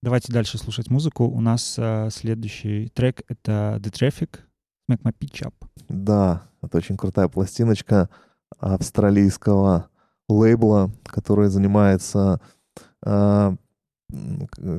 [0.02, 1.26] Давайте дальше слушать музыку.
[1.26, 4.40] У нас э, следующий трек— это «The Traffic»,
[4.90, 5.54] «Make My Pitch Up».
[5.90, 8.10] Да, это очень крутая пластиночка
[8.58, 9.90] австралийского
[10.30, 12.40] лейбла, который занимается
[13.06, 13.56] э,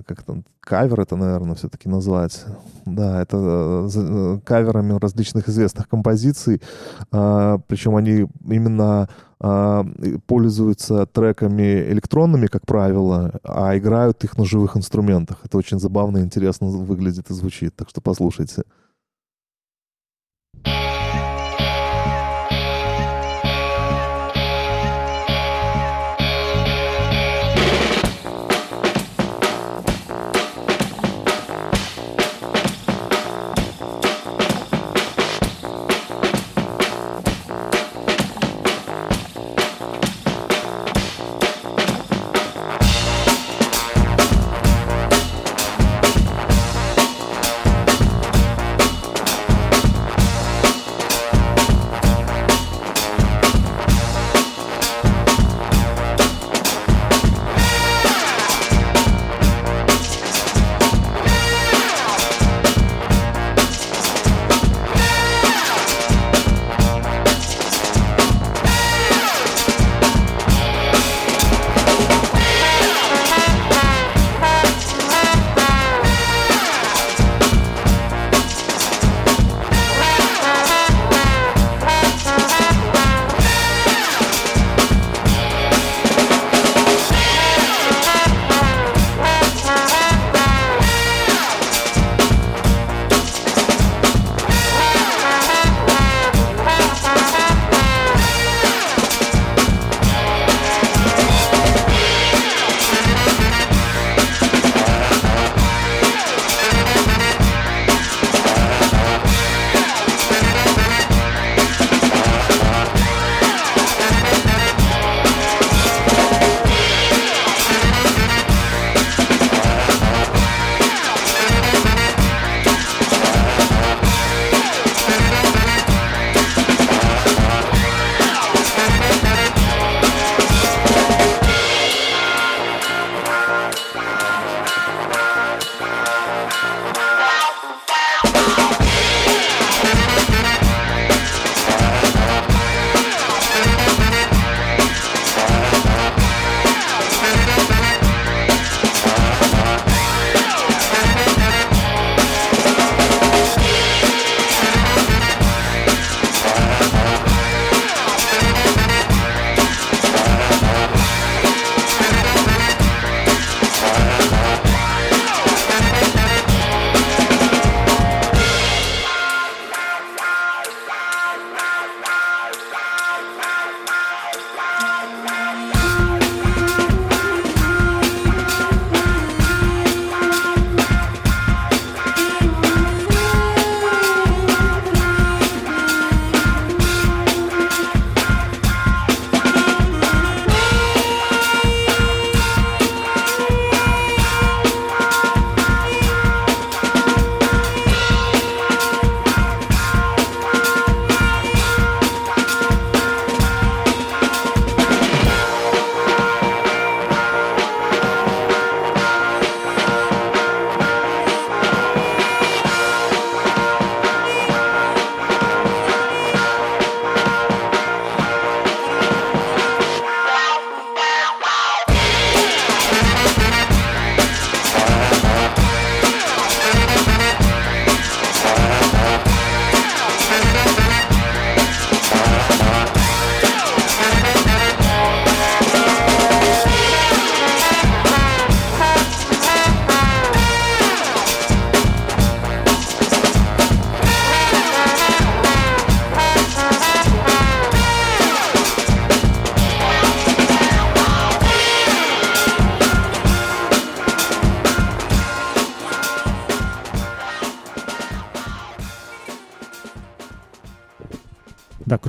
[0.07, 2.45] как там, кавер это, наверное, все-таки назвать.
[2.85, 6.61] Да, это э, э, каверами различных известных композиций,
[7.13, 9.09] а, причем они именно
[9.39, 9.87] а,
[10.27, 15.39] пользуются треками электронными, как правило, а играют их на живых инструментах.
[15.45, 18.65] Это очень забавно и интересно выглядит и звучит, так что послушайте.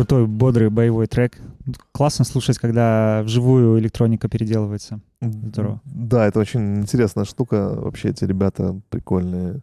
[0.02, 1.38] Крутой, бодрый боевой трек.
[1.92, 5.00] Классно слушать, когда вживую электроника переделывается.
[5.22, 5.80] Здорово.
[5.86, 7.76] Да, это очень интересная штука.
[7.76, 9.62] Вообще эти ребята прикольные.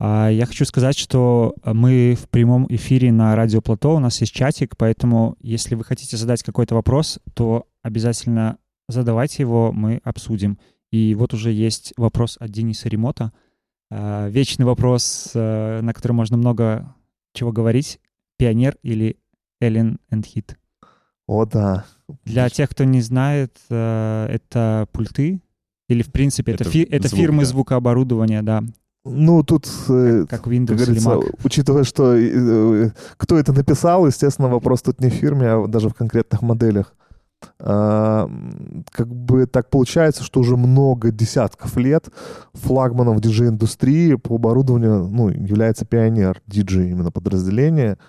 [0.00, 4.34] А я хочу сказать, что мы в прямом эфире на Радио Плато, у нас есть
[4.34, 10.58] чатик, поэтому если вы хотите задать какой-то вопрос, то обязательно задавайте его, мы обсудим.
[10.92, 13.32] И вот уже есть вопрос от Дениса Ремота.
[13.90, 16.94] А, вечный вопрос, э, на который можно много
[17.32, 17.98] чего говорить.
[18.36, 19.16] Пионер или
[19.60, 20.56] Эллен энд Хит?
[21.26, 21.84] О, да.
[22.24, 25.42] Для тех, кто не знает, э, это пульты
[25.88, 27.48] или, в принципе, это, это, фи- это звук, фирмы да.
[27.48, 28.62] звукооборудования, да.
[29.04, 31.38] Ну, тут, э, как, как Windows как или Mac.
[31.44, 32.16] учитывая, что
[33.16, 36.94] кто это написал, естественно, вопрос тут не в фирме, а даже в конкретных моделях.
[37.60, 38.28] А,
[38.90, 42.08] как бы так получается, что уже много десятков лет
[42.54, 47.98] флагманом в диджей-индустрии по оборудованию ну, является Пионер диджей именно подразделение—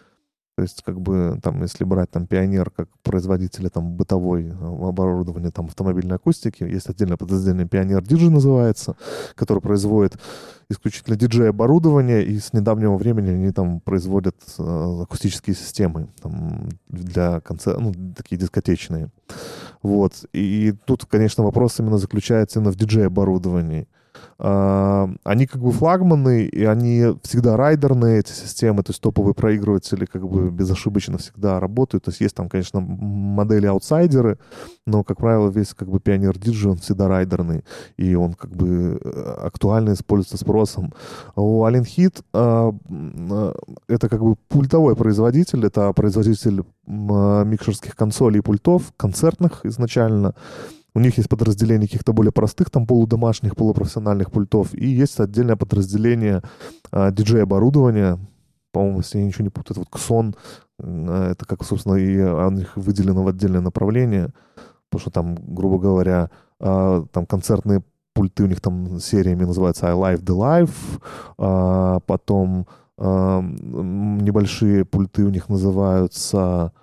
[0.59, 5.51] то есть, как бы, там, если брать там Пионер как производителя там бытовой э, оборудования,
[5.51, 8.97] там, автомобильной акустики, есть отдельное подразделение Пионер Диджи называется,
[9.35, 10.19] который производит
[10.69, 17.79] исключительно диджей-оборудование, и с недавнего времени они там производят э, акустические системы там, для концерта,
[17.79, 19.11] ну, такие дискотечные.
[19.81, 20.25] Вот.
[20.33, 23.87] И тут, конечно, вопрос именно заключается именно в диджей-оборудовании.
[24.37, 30.05] А, они как бы флагманы, и они всегда райдерные, эти системы, то есть топовые проигрыватели
[30.05, 32.05] как бы безошибочно всегда работают.
[32.05, 34.37] То есть есть там, конечно, модели-аутсайдеры,
[34.85, 37.63] но, как правило, весь как бы пионер диджи, он всегда райдерный,
[37.97, 40.93] и он как бы э, актуально используется спросом.
[41.35, 43.53] У Allen Hit а, а,
[43.87, 50.33] это как бы пультовой производитель, это производитель микшерских консолей и пультов, концертных изначально,
[50.99, 56.41] у них есть подразделение каких-то более простых, там, полудомашних, полупрофессиональных пультов, и есть отдельное подразделение
[56.91, 58.19] а, диджей-оборудования,
[58.73, 60.35] по-моему, если я ничего не путаю, это вот Ксон,
[60.81, 64.33] а, это как, собственно, и у них выделено в отдельное направление,
[64.89, 66.29] потому что там, грубо говоря,
[66.59, 67.81] а, там концертные
[68.13, 70.67] пульты у них там сериями называются I Live the
[71.37, 76.73] Life, потом небольшие пульты у них называются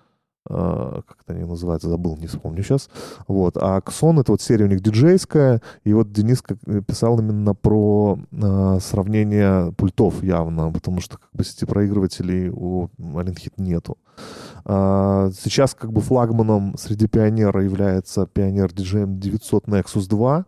[0.49, 2.89] как это они называются, забыл, не вспомню сейчас.
[3.29, 3.57] Вот.
[3.57, 8.19] А Ксон— это вот серия у них диджейская, и вот Денис э, писал именно про
[8.31, 13.99] э, сравнение пультов явно, потому что как бы сети-проигрывателей у Alinhit нету.
[14.65, 20.45] А, сейчас как бы флагманом среди пионера является пионер DJM 900 Nexus 2,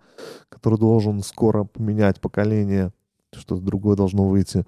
[0.49, 2.93] который должен скоро поменять поколение
[3.37, 4.65] что-то другое должно выйти.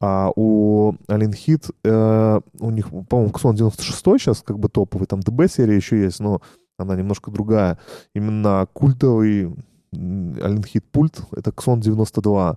[0.00, 5.20] А у Alien Hit, э, у них, по-моему, Xon 96 сейчас как бы топовый, там
[5.20, 6.40] DB серия еще есть, но
[6.78, 7.78] она немножко другая.
[8.14, 9.54] Именно культовый
[9.92, 12.56] Alien Hit пульт— это Xon 92.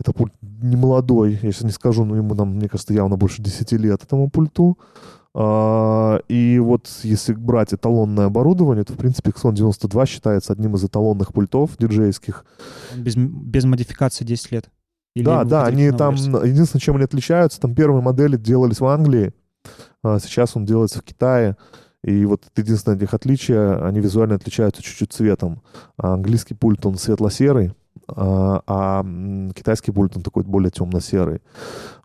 [0.00, 3.72] Это пульт не молодой, если не скажу, но ему, нам, мне кажется, явно больше 10
[3.72, 4.78] лет этому пульту.
[5.36, 10.84] Uh, и вот если брать эталонное оборудование, то, в принципе, Xon 92 считается одним из
[10.84, 12.44] эталонных пультов диджейских.
[12.96, 14.70] Без, без модификации 10 лет.
[15.14, 16.42] Или да, да, они там, версию?
[16.44, 19.32] единственное, чем они отличаются, там первые модели делались в Англии,
[20.02, 21.56] а сейчас он делается в Китае.
[22.02, 25.62] И вот единственное их отличие, они визуально отличаются чуть-чуть цветом.
[25.96, 27.72] А английский пульт, он светло-серый,
[28.08, 29.04] а, а
[29.54, 31.40] китайский пульт, он такой более темно-серый.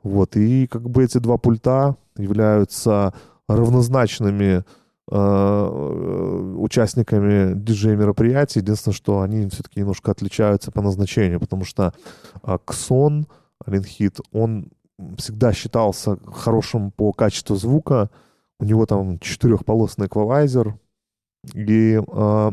[0.03, 3.13] Вот, и как бы эти два пульта являются
[3.47, 4.63] равнозначными
[5.11, 8.59] участниками диджей-мероприятий.
[8.59, 11.93] Единственное, что они все-таки немножко отличаются по назначению, потому что
[12.65, 13.27] Ксон,
[13.65, 14.69] Алинхит, он
[15.17, 18.09] всегда считался хорошим по качеству звука.
[18.59, 20.77] У него там четырехполосный эквалайзер,
[21.53, 22.51] и э,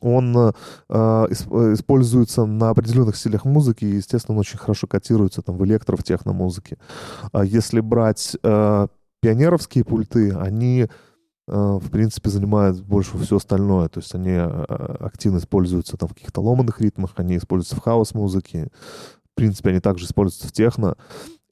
[0.00, 0.52] он э,
[0.88, 6.02] используется на определенных стилях музыки, и, естественно, он очень хорошо котируется там в электро, в
[6.02, 6.78] техномузыке.
[7.32, 8.86] А если брать э,
[9.20, 10.88] пионеровские пульты, они Э,
[11.46, 13.88] в принципе, занимает больше все остальное.
[13.88, 14.64] То есть они э,
[15.00, 18.68] активно используются там в каких-то ломаных ритмах, они используются в хаус-музыке.
[19.32, 20.96] В принципе, они также используются в техно.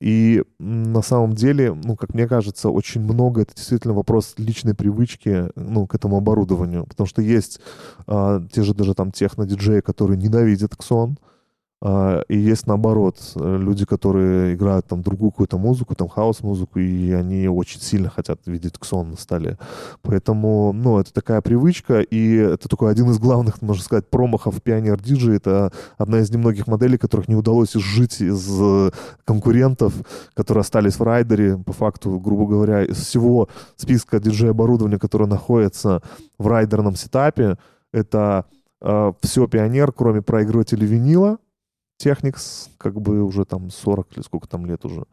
[0.00, 5.48] И на самом деле, ну, как мне кажется, очень много это действительно вопрос личной привычки,
[5.54, 6.84] ну, к этому оборудованию.
[6.86, 7.60] Потому что есть
[8.06, 11.33] а, те же даже там техно-диджеи, которые ненавидят Xone, а,
[12.28, 17.46] и есть наоборот, э, люди, которые играют там другую какую-то музыку, там хаус-музыку, и они
[17.46, 19.58] очень сильно хотят видеть Xone на столе.
[20.00, 24.96] Поэтому, ну, это такая привычка, и это такой один из главных, можно сказать, промахов Pioneer
[24.96, 25.36] DJ.
[25.36, 28.90] Это одна из немногих моделей, которых не удалось изжить из э,
[29.26, 29.92] конкурентов,
[30.32, 31.58] которые остались в райдере.
[31.58, 36.00] По факту, грубо говоря, из всего списка диджей-оборудования, которое находится
[36.38, 37.58] в райдерном сетапе,
[37.92, 38.46] это
[38.80, 41.36] э, все Pioneer, кроме проигрывателя винила,
[42.02, 45.04] Technics, как бы уже там 40 или сколько там лет уже.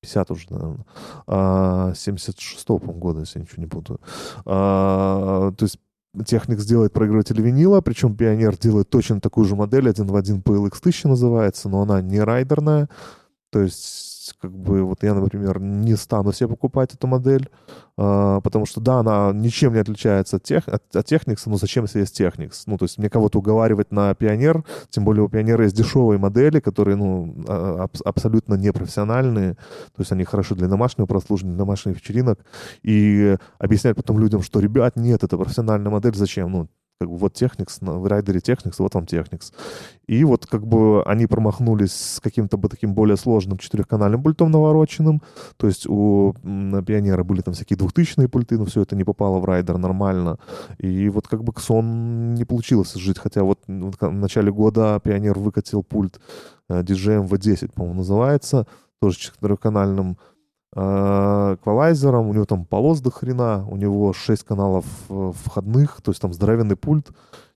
[0.00, 0.86] 50 уже, наверное,
[1.26, 4.00] а, 76-го, по года, если я ничего не путаю.
[4.44, 5.78] А, то есть
[6.24, 10.78] Техник сделает проигрыватель винила, причем Пионер делает точно такую же модель, один в один PLX
[10.80, 12.88] 1000 называется, но она не райдерная,
[13.50, 17.48] то есть как бы вот я, например, не стану себе покупать эту модель,
[17.96, 21.84] э, потому что, да, она ничем не отличается от, тех, от, от Technics, но зачем,
[21.84, 22.62] если есть Technics?
[22.66, 26.60] Ну, то есть мне кого-то уговаривать на Пионер, тем более у Пионера есть дешевые модели,
[26.60, 31.96] которые, ну, а, аб- абсолютно непрофессиональные, то есть они хороши для домашнего прослушивания, для домашних
[31.96, 32.40] вечеринок,
[32.82, 36.50] и объяснять потом людям, что, ребят, нет, это профессиональная модель, зачем?
[36.52, 36.68] Ну,
[37.00, 39.52] как бы вот Technics, в райдере Technics, вот вам Technics.
[40.08, 45.22] И вот как бы они промахнулись с каким-то бы таким более сложным четырехканальным пультом навороченным.
[45.56, 49.44] То есть у Пионера были там всякие двухтысячные пульты, но все это не попало в
[49.44, 50.38] райдер нормально.
[50.78, 53.18] И вот как бы Ксон не получилось жить.
[53.18, 56.20] Хотя вот в начале года Пионер выкатил пульт
[56.68, 58.66] DJM V10, по-моему, называется,
[59.00, 60.37] тоже четырехканальным Э,
[60.74, 66.20] эквалайзером, у него там полос до хрена, у него 6 каналов э, входных, то есть
[66.20, 67.10] там здоровенный пульт.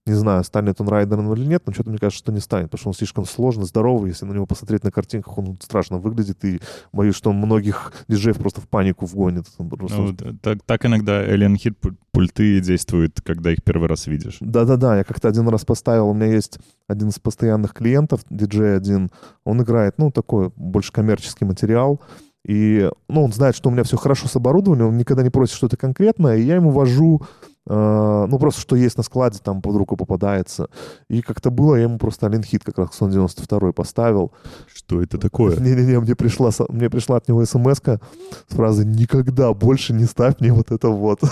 [0.05, 2.81] Не знаю, станет он райдером или нет, но что-то мне кажется, что не станет, потому
[2.81, 4.11] что он слишком сложный, здоровый.
[4.11, 6.61] Если на него посмотреть на картинках, он страшно выглядит, и
[6.93, 9.47] боюсь, что он многих диджеев просто в панику вгонит.
[9.59, 14.39] Ну, так, так иногда Alien Hit пульты действуют, когда их первый раз видишь.
[14.41, 16.59] Да-да-да, я как-то один раз поставил, у меня есть
[16.89, 19.09] один из постоянных клиентов, диджей один,
[19.45, 22.01] он играет, ну, такой больше коммерческий материал,
[22.47, 25.55] и, ну, он знает, что у меня все хорошо с оборудованием, он никогда не просит
[25.55, 27.23] что-то конкретное, и я ему вожу,
[27.69, 30.69] э, ну, просто что есть на складе, там под руку попадается.
[31.09, 34.33] И как-то было, я ему просто Ален Хит как раз Сон 92 поставил.
[34.67, 35.57] Что это такое?
[35.57, 40.53] Не-не-не, мне пришла, мне пришла от него смс с фразой «Никогда больше не ставь мне
[40.53, 41.21] вот это вот».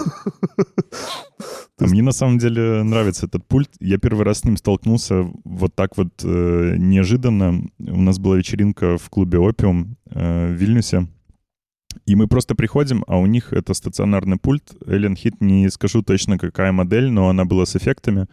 [1.80, 3.70] А мне на самом деле нравится этот пульт.
[3.80, 7.62] Я первый раз с ним столкнулся вот так вот э, неожиданно.
[7.78, 11.06] У нас была вечеринка в клубе «Опиум» э, в Вильнюсе.
[12.06, 14.72] И мы просто приходим, а у них это стационарный пульт.
[14.86, 18.26] Alien Hit, не скажу точно, какая модель, но она была с эффектами.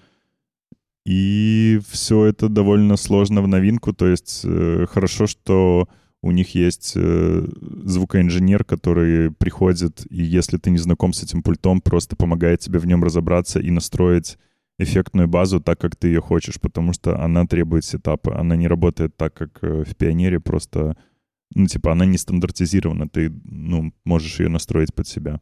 [1.06, 3.94] И все это довольно сложно в новинку.
[3.94, 5.88] То есть э, хорошо, что
[6.22, 7.48] у них есть э,
[7.86, 12.88] звукоинженер, который приходит, и если ты не знаком с этим пультом, просто помогает тебе в
[12.88, 14.38] нем разобраться и настроить
[14.80, 18.40] эффектную базу так, как ты ее хочешь, потому что она требует сетапа.
[18.40, 20.98] Она не работает так, как э, в Пионере, просто,
[21.54, 25.40] ну, типа, она не стандартизирована, ты, ну, можешь ее настроить под себя.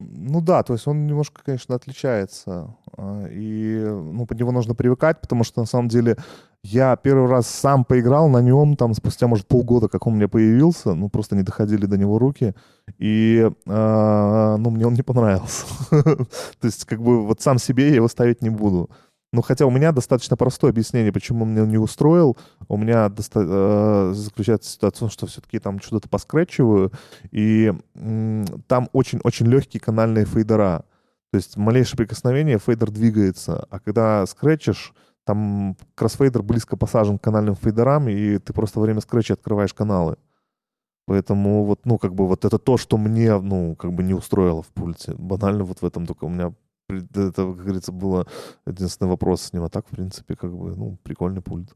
[0.00, 2.74] Ну да, то есть он немножко, конечно, отличается.
[2.96, 6.16] А, и ну, под него нужно привыкать, потому что на самом деле
[6.64, 10.28] я первый раз сам поиграл на нем, там, спустя, может, полгода, как он у меня
[10.28, 12.54] появился, ну, просто не доходили до него руки,
[12.98, 15.66] и, э, ну, мне он не понравился.
[15.90, 16.26] То
[16.62, 18.90] есть, как бы, вот сам себе я его ставить не буду.
[19.34, 22.36] Ну, хотя у меня достаточно простое объяснение, почему меня не устроил.
[22.68, 26.92] У меня доста- э, заключается ситуация в том, что все-таки там что-то поскретчиваю,
[27.30, 30.84] и м- там очень-очень легкие канальные фейдера.
[31.30, 34.92] То есть малейшее прикосновение, фейдер двигается, а когда скретчишь,
[35.24, 40.16] там кроссфейдер близко посажен к канальным фейдерам, и ты просто во время скретча открываешь каналы.
[41.06, 44.62] Поэтому вот, ну, как бы вот это то, что мне, ну, как бы не устроило
[44.62, 45.14] в пульте.
[45.16, 46.52] Банально вот в этом только у меня
[46.92, 48.26] это, как говорится, было
[48.66, 49.64] единственный вопрос с ним.
[49.64, 51.74] А так, в принципе, как бы, ну, прикольный пульт.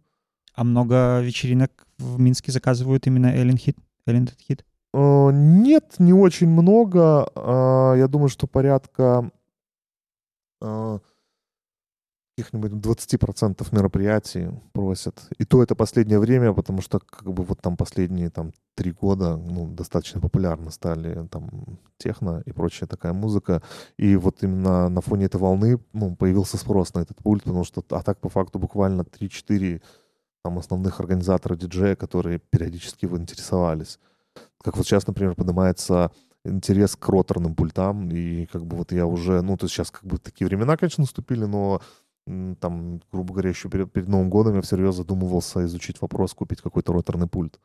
[0.55, 3.77] А много вечеринок в Минске заказывают именно Alien Hit?
[4.07, 4.61] Alien Hit?
[4.95, 7.29] Uh, нет, не очень много.
[7.35, 9.31] Uh, я думаю, что порядка
[10.63, 11.01] uh,
[12.37, 15.23] каких-нибудь 20% мероприятий просят.
[15.39, 19.37] И то это последнее время, потому что как бы вот там последние там три года
[19.37, 23.63] ну, достаточно популярны стали там техно и прочая такая музыка.
[23.97, 27.83] И вот именно на фоне этой волны ну, появился спрос на этот пульт, потому что
[27.91, 29.81] а так по факту буквально 3-4
[30.45, 33.99] там основных организатора диджея, которые периодически его интересовались.
[34.63, 36.11] Как вот сейчас, например, поднимается
[36.45, 40.05] интерес к роторным пультам, и как бы вот я уже, ну, то есть сейчас как
[40.05, 41.81] бы такие времена, конечно, наступили, но
[42.27, 46.93] там, грубо говоря, еще перед, перед Новым годом я всерьез задумывался изучить вопрос, купить какой-то
[46.93, 47.61] роторный пульт,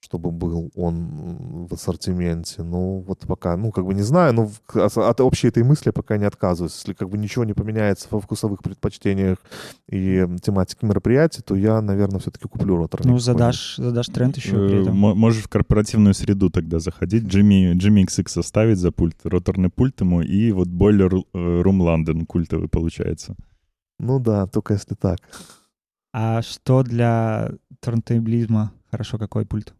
[0.00, 2.62] чтобы был он в ассортименте.
[2.62, 6.24] Ну, вот пока, ну, как бы не знаю, но от общей этой мысли пока не
[6.24, 6.74] отказываюсь.
[6.74, 9.38] Если как бы ничего не поменяется во вкусовых предпочтениях
[9.88, 13.12] и тематике мероприятий, то я, наверное, все-таки куплю роторный.
[13.12, 14.96] Ну, задашь, задашь тренд еще при э, этом.
[14.96, 20.20] Можешь в корпоративную среду тогда заходить, Jimmy, Jimmy XX оставить за пульт, роторный пульт ему,
[20.20, 23.36] и вот э, Room London культовый получается.
[24.02, 25.20] Ну да, только если так.
[26.12, 29.74] А что для турнтейблизма хорошо, какой пульт?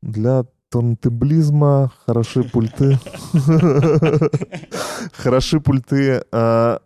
[0.00, 2.98] Для турнтейблизма хороши пульты.
[5.12, 6.24] Хороши пульты.
[6.32, 6.80] А,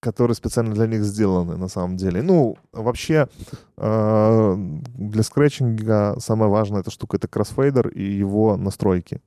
[0.00, 2.22] которые специально для них сделаны, на самом деле.
[2.22, 3.28] Ну, вообще,
[3.76, 9.22] э, для скретчинга самая важная эта штука— это кроссфейдер и его настройки.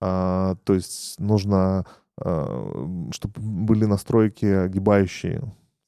[0.00, 1.86] А, то есть нужно,
[2.18, 5.42] а, чтобы были настройки огибающие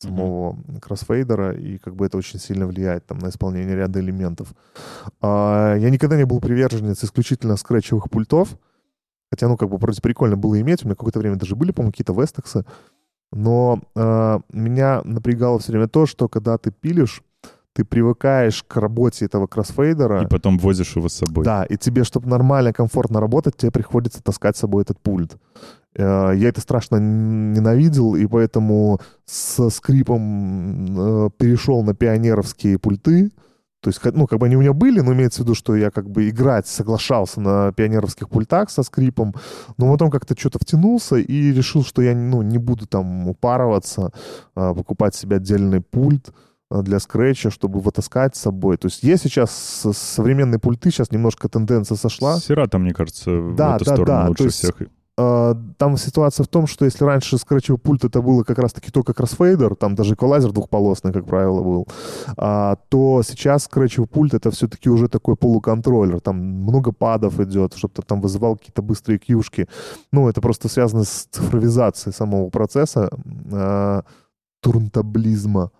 [0.05, 0.80] самого mm-hmm.
[0.80, 4.55] кроссфейдера, и как бы это очень сильно влияет там, на исполнение ряда элементов.
[5.20, 8.57] А, я никогда не был приверженец исключительно скретчевых пультов,
[9.30, 11.92] хотя, ну, как бы, вроде прикольно было иметь, у меня какое-то время даже были, по-моему,
[11.92, 12.64] какие-то вестексы,
[13.32, 17.22] но э, меня напрягало все время то, что когда ты пилишь,
[17.74, 20.22] ты привыкаешь к работе этого кроссфейдера.
[20.22, 21.44] И потом возишь его с собой.
[21.44, 25.36] Да, и тебе, чтобы нормально, комфортно работать, тебе приходится таскать с собой этот пульт.
[25.97, 33.30] Э, я это страшно ненавидел, и поэтому со скрипом э, перешел на пионеровские пульты.
[33.80, 35.90] То есть, ну, как бы они у меня были, но имеется в виду, что я
[35.90, 39.34] как бы играть соглашался на пионеровских пультах со скрипом,
[39.76, 44.11] но потом как-то что-то втянулся и решил, что я, ну, не буду там упарываться,
[44.55, 46.32] а, покупать себе отдельный пульт
[46.70, 48.78] для скретча, чтобы вытаскать с собой.
[48.78, 49.53] То есть есть сейчас
[49.92, 52.38] современные пульты, сейчас немножко тенденция сошла.
[52.38, 54.28] Сирата, мне кажется, да, в эту да, сторону да.
[54.28, 54.76] лучше есть, всех.
[55.16, 59.14] Uh, там ситуация в том, что если раньше скретчевый пульт это было как раз-таки только
[59.14, 61.86] кроссфейдер, там даже эквалайзер двухполосный, как правило, был,
[62.36, 66.20] uh, то сейчас скретчевый пульт это все-таки уже такой полуконтроллер.
[66.20, 69.68] Там много падов идет, чтобы там вызывал какие-то быстрые кьюшки.
[70.10, 74.02] Ну, это просто связано с цифровизацией самого процесса uh,
[74.60, 75.70] турнтаблизма.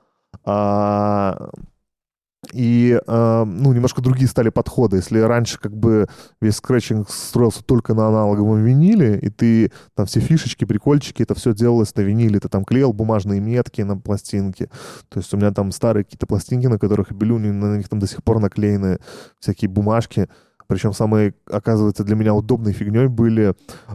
[2.53, 4.97] И, э, ну, немножко другие стали подходы.
[4.97, 6.07] Если раньше как бы
[6.41, 11.55] весь скретчинг строился только на аналоговом виниле, и ты там все фишечки, прикольчики, это все
[11.55, 14.69] делалось на виниле, ты там клеил бумажные метки на пластинке.
[15.09, 18.07] То есть у меня там старые какие-то пластинки, на которых белю, на них там до
[18.07, 18.99] сих пор наклеены
[19.41, 20.29] всякие бумажки.
[20.75, 23.55] Причем самой, оказывается, для меня удобной фигней были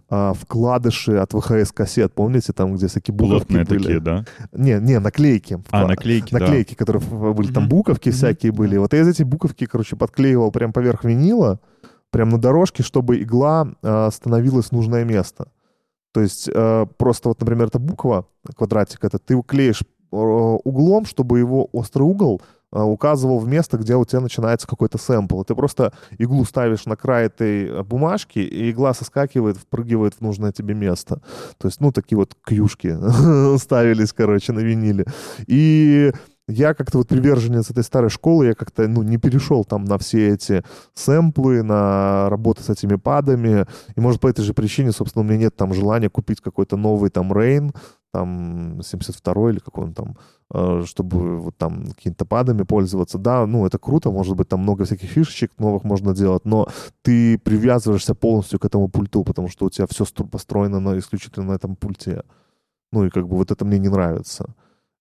[0.09, 2.13] а, вкладыши от ВХС-кассет.
[2.13, 3.83] Помните, там, где всякие буковки Плотные были?
[3.83, 4.25] такие, да?
[4.53, 5.61] Не, не, наклейки.
[5.71, 6.75] А, наклейки, Наклейки, да.
[6.77, 7.03] которые
[7.33, 8.13] были, там буковки mm-hmm.
[8.13, 8.77] всякие были.
[8.77, 11.59] Вот я из эти буковки, короче, подклеивал прям поверх винила,
[12.11, 15.51] прям на дорожке, чтобы игла а, становилась в нужное место.
[16.13, 18.25] То есть а, просто вот, например, эта буква,
[18.55, 23.95] квадратик этот, ты клеишь а, углом, чтобы его острый угол Э, указывал в место, где
[23.95, 25.43] у тебя начинается какой-то сэмпл.
[25.43, 30.51] Ты просто иглу ставишь на край этой э, бумажки, и игла соскакивает, впрыгивает в нужное
[30.51, 31.21] тебе место.
[31.57, 32.97] То есть, ну, такие вот кьюшки
[33.57, 35.05] ставились, короче, на виниле.
[35.47, 36.11] И
[36.49, 40.29] я как-то вот приверженец этой старой школы, я как-то, ну, не перешел там на все
[40.29, 40.63] эти
[40.95, 45.37] сэмплы, на работу с этими падами, и, может, по этой же причине, собственно, у меня
[45.37, 47.71] нет там желания купить какой-то новый там Rain,
[48.11, 50.17] там 72 или какой он там,
[50.53, 53.17] э, чтобы вот там какими-то падами пользоваться.
[53.17, 56.67] Да, ну, это круто, может быть, там много всяких фишечек новых можно делать, но
[57.01, 61.53] ты привязываешься полностью к этому пульту, потому что у тебя все построено на, исключительно на
[61.53, 62.23] этом пульте.
[62.91, 64.55] Ну, и как бы вот это мне не нравится.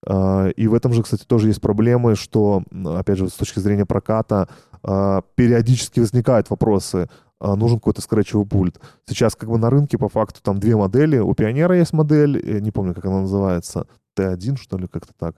[0.06, 3.86] А, и в этом же, кстати, тоже есть проблемы, что, опять же, с точки зрения
[3.86, 4.48] проката,
[4.82, 7.08] а, периодически возникают вопросы,
[7.40, 8.80] нужен какой-то скретчевый пульт.
[9.06, 11.18] Сейчас как бы на рынке по факту там две модели.
[11.18, 13.86] У Пионера есть модель, э, не помню, как она называется,
[14.16, 15.36] Т1, что ли, как-то так.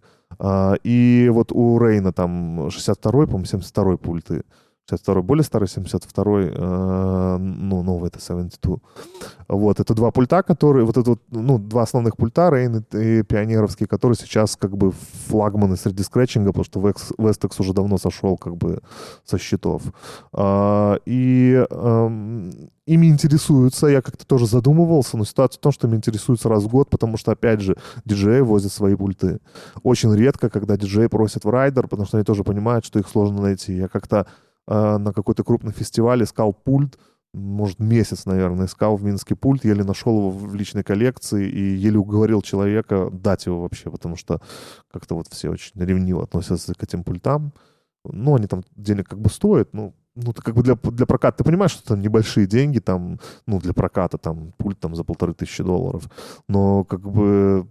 [0.84, 4.42] И вот у Рейна там 62-й, по-моему, 72-й пульты.
[4.90, 8.76] 62 более старый, 72 э, ну, новый это 72.
[9.48, 13.86] Вот, это два пульта, которые, вот это вот, ну, два основных пульта, Rane и Пионеровский,
[13.86, 14.92] которые сейчас как бы
[15.28, 18.80] флагманы среди скретчинга, потому что Vestax уже давно сошел как бы
[19.24, 19.82] со счетов.
[20.32, 22.50] А, и э,
[22.86, 26.68] ими интересуются, я как-то тоже задумывался, но ситуация в том, что ими интересуются раз в
[26.68, 29.40] год, потому что, опять же, диджеи возят свои пульты.
[29.82, 33.42] Очень редко, когда диджей просят в райдер, потому что они тоже понимают, что их сложно
[33.42, 33.74] найти.
[33.74, 36.98] Я как-то э, на какой-то крупный фестиваль, искал пульт,
[37.32, 41.98] может, месяц, наверное, искал в Минске пульт, еле нашел его в личной коллекции и еле
[41.98, 44.40] уговорил человека дать его вообще, потому что
[44.90, 47.52] как-то вот все очень ревниво относятся к этим пультам.
[48.04, 51.38] Ну, они там денег как бы стоят, ну, ну, ты как бы для, для проката,
[51.38, 55.34] ты понимаешь, что это небольшие деньги, там, ну, для проката, там, пульт там за полторы
[55.34, 56.08] тысячи долларов,
[56.48, 57.66] но как бы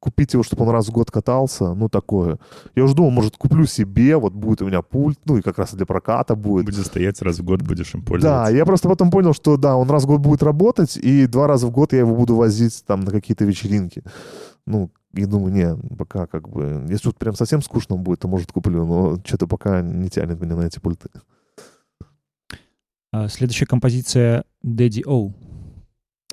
[0.00, 2.38] купить его, чтобы он раз в год катался, ну, такое.
[2.74, 5.74] Я уже думал, может, куплю себе, вот будет у меня пульт, ну, и как раз
[5.74, 6.64] для проката будет.
[6.64, 8.50] Будет стоять раз в год, будешь им пользоваться.
[8.50, 11.46] Да, я просто потом понял, что, да, он раз в год будет работать, и два
[11.46, 14.02] раза в год я его буду возить там на какие-то вечеринки.
[14.66, 18.50] Ну, и думаю, не, пока как бы, если вот прям совсем скучно будет, то, может,
[18.50, 21.10] куплю, но что-то пока не тянет меня на эти пульты.
[23.12, 25.32] А, следующая композиция Daddy O.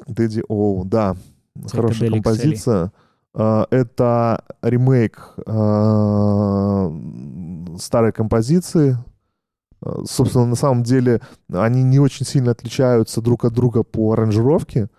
[0.08, 1.16] Daddy O, да.
[1.70, 2.92] Хорошая композиция.
[3.36, 6.90] Uh, это ремейк uh,
[7.78, 8.98] старой композиции.
[10.06, 11.22] Собственно, на самом деле
[11.54, 14.90] они не очень сильно отличаются друг от друга по аранжировке.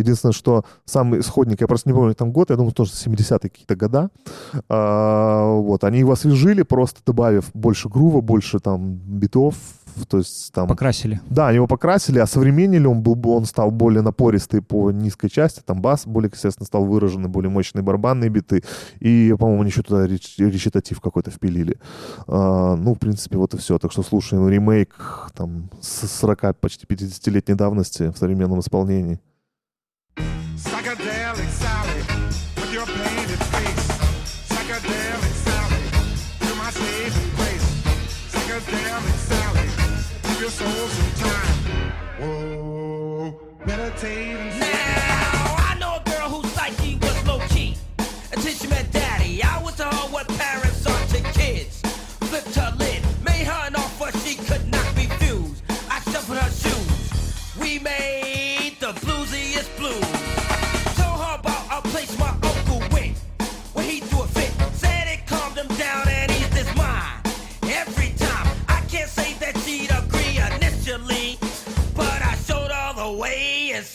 [0.00, 3.76] Единственное, что самый исходник, я просто не помню там год, я думаю, тоже 70-е какие-то
[3.76, 4.10] года,
[4.68, 9.54] а, вот, они его освежили, просто добавив больше грува, больше там битов,
[10.08, 10.68] то есть там...
[10.68, 11.20] Покрасили.
[11.28, 15.60] Да, они его покрасили, а современнили он был, он стал более напористый по низкой части,
[15.64, 18.62] там бас более, естественно, стал выраженный, более мощные барабанные биты,
[19.00, 21.78] и, по-моему, они еще туда реч, речитатив какой-то впилили.
[22.26, 23.78] А, ну, в принципе, вот и все.
[23.78, 24.96] Так что слушаем ремейк
[25.34, 29.20] там с 40, почти 50-летней давности в современном исполнении.
[43.66, 44.29] meditate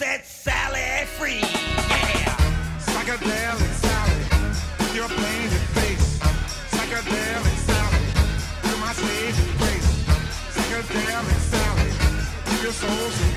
[0.05, 1.39] set Sally free.
[1.39, 2.37] Yeah.
[2.87, 4.19] Psychedelic Sally,
[4.79, 6.07] with your painted face.
[6.73, 8.03] Psychedelic Sally,
[8.65, 9.89] you're my saving grace.
[10.53, 11.89] Psychedelic Sally,
[12.45, 13.34] give your soul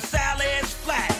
[0.00, 1.12] proceeded on flat.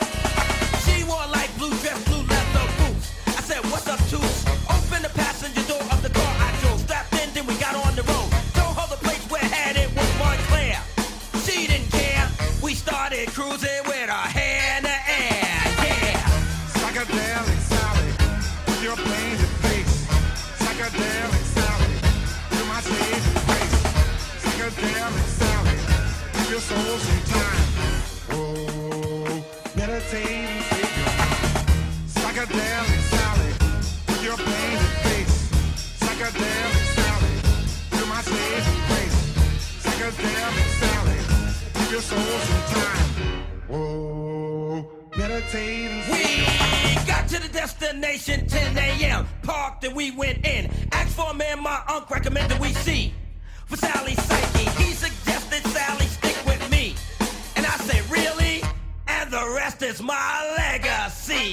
[0.85, 3.13] She wore light blue dress, blue leather boots.
[3.27, 4.45] I said, What's up, Toots?
[4.69, 6.81] Open the passenger door of the car I drove.
[6.81, 8.31] Strapped in, then we got on the road.
[8.55, 10.81] Told her the place we're headed was Montclair.
[11.45, 12.29] She didn't care.
[12.63, 15.61] We started cruising with our hair in the air.
[15.85, 16.21] Yeah.
[16.81, 18.11] psychedelic Sally,
[18.67, 19.95] with your painted face.
[20.61, 21.93] Psychedelic Sally,
[22.55, 23.79] you're my saving grace.
[24.43, 25.77] Psychedelic Sally,
[26.35, 27.10] give your soul
[42.01, 43.45] some time.
[43.71, 49.27] Oh, meditate We got to the destination 10 a.m.
[49.43, 50.71] Parked and we went in.
[50.93, 53.13] Asked for a man my uncle recommended we see.
[53.67, 56.95] For Sally's psyche, he suggested Sally stick with me.
[57.57, 58.63] And I said, really?
[59.07, 61.53] And the rest is my legacy.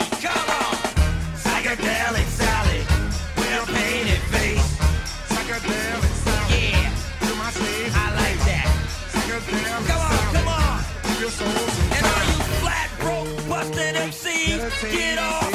[14.07, 15.46] MCs get off.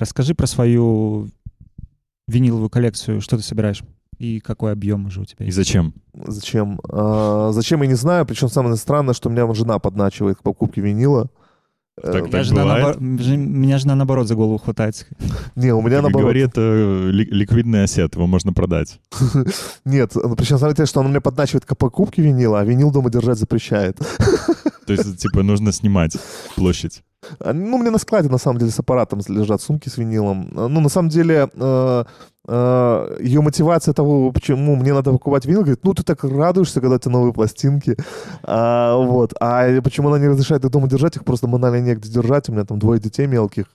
[0.00, 1.28] Расскажи про свою
[2.28, 3.82] виниловую коллекцию, что ты собираешь
[4.18, 5.56] и какой объем уже у тебя И есть.
[5.56, 5.94] зачем?
[6.14, 6.80] Зачем?
[6.88, 8.26] А, зачем, я не знаю.
[8.26, 11.30] Причем самое странное, что меня жена подначивает к покупке винила.
[11.96, 12.96] Э, Так, Меня так жена, бывает?
[13.00, 15.06] наобор- меня жена наоборот за голову хватается.
[15.56, 16.22] Не, у меня Как наоборот.
[16.22, 19.00] говорит, э, ли- ликвидный осет, его можно продать.
[19.84, 23.38] Нет, ну, причем смотрите, что он мне подначивает к покупке винила, а винил дома держать
[23.38, 23.96] запрещает.
[24.86, 26.16] То есть, типа, нужно снимать
[26.56, 27.02] площадь.
[27.40, 30.50] А, Ну, у меня на складе, на самом деле, с аппаратом лежат сумки с винилом.
[30.56, 32.04] А, Ну, на самом деле, э,
[32.48, 36.96] э, ее мотивация того, почему мне надо покупать винил, говорит, ну, ты так радуешься, когда
[36.96, 37.96] у тебя новые пластинки.
[38.42, 39.34] А, вот.
[39.40, 42.48] А почему она не разрешает их дома держать, их просто банально негде держать.
[42.48, 43.66] У меня там двое детей мелких.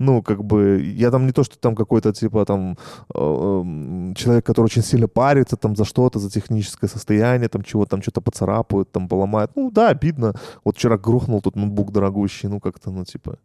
[0.00, 2.76] Ну, как бы, я там не то, что там какой-то, типа, там,
[3.14, 8.02] э, человек, который очень сильно парится там за что-то, за техническое состояние, там, чего там,
[8.02, 9.52] что-то поцарапают, там, поломают.
[9.54, 10.34] Ну, да, обидно.
[10.64, 13.38] Вот вчера грохнул тут ноутбук дорогущий, ну, как-то, ну, типа,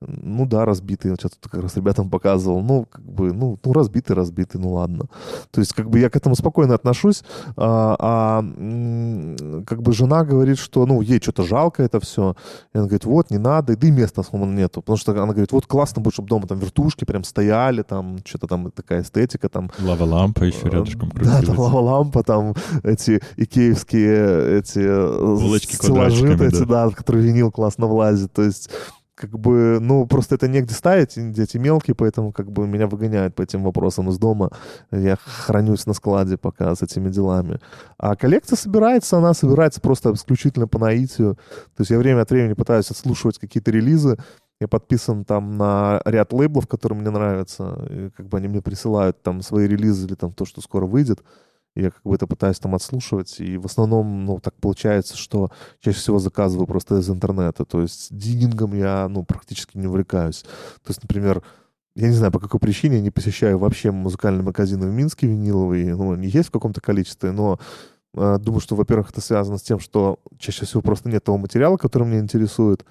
[0.00, 1.14] ну, да, разбитый.
[1.18, 2.60] Что-то как раз ребятам показывал.
[2.60, 5.06] Ну, как бы, ну, ну, разбитый, разбитый, ну, ладно.
[5.50, 7.24] То есть, как бы, я к этому спокойно отношусь,
[7.56, 12.36] а, а, как бы, жена говорит, что, ну, ей что-то жалко это все.
[12.72, 14.82] И она говорит, вот, не надо, да и места особо нету.
[14.82, 18.46] Потому что она говорит, вот, классно будет, чтобы дома там вертушки прям стояли, там, что-то
[18.46, 21.58] там такая эстетика, там, Лава-лампа еще Э, рядышком Да, там крутилась.
[21.58, 28.32] лава-лампа, там эти икеевские эти э, Булочки стеллажи, эти, да, в которые винил классно влазит.
[28.32, 28.70] То есть
[29.18, 33.42] как бы, ну, просто это негде ставить, дети мелкие, поэтому как бы меня выгоняют по
[33.42, 34.50] этим вопросам из дома.
[34.92, 37.58] Я хранюсь на складе пока с этими делами.
[37.98, 41.34] А коллекция собирается, она собирается просто исключительно по наитию.
[41.76, 44.16] То есть я время от времени пытаюсь отслушивать какие-то релизы,
[44.60, 47.86] я подписан там на ряд лейблов, которые мне нравятся.
[47.90, 51.20] И как бы они мне присылают там свои релизы или там то, что скоро выйдет.
[51.74, 53.40] Я как бы это пытаюсь там отслушивать.
[53.40, 55.50] И в основном, ну, так получается, что
[55.80, 57.64] чаще всего заказываю просто из интернета.
[57.64, 60.42] То есть диггингом я, ну, практически не увлекаюсь.
[60.42, 61.42] То есть, например,
[61.94, 65.96] я не знаю, по какой причине я не посещаю вообще музыкальные магазины в Минске виниловые.
[65.96, 67.58] Ну, они есть в каком-то количестве, но
[68.14, 71.76] э, думаю, что, во-первых, это связано с тем, что чаще всего просто нет того материала,
[71.76, 72.84] который меня интересует.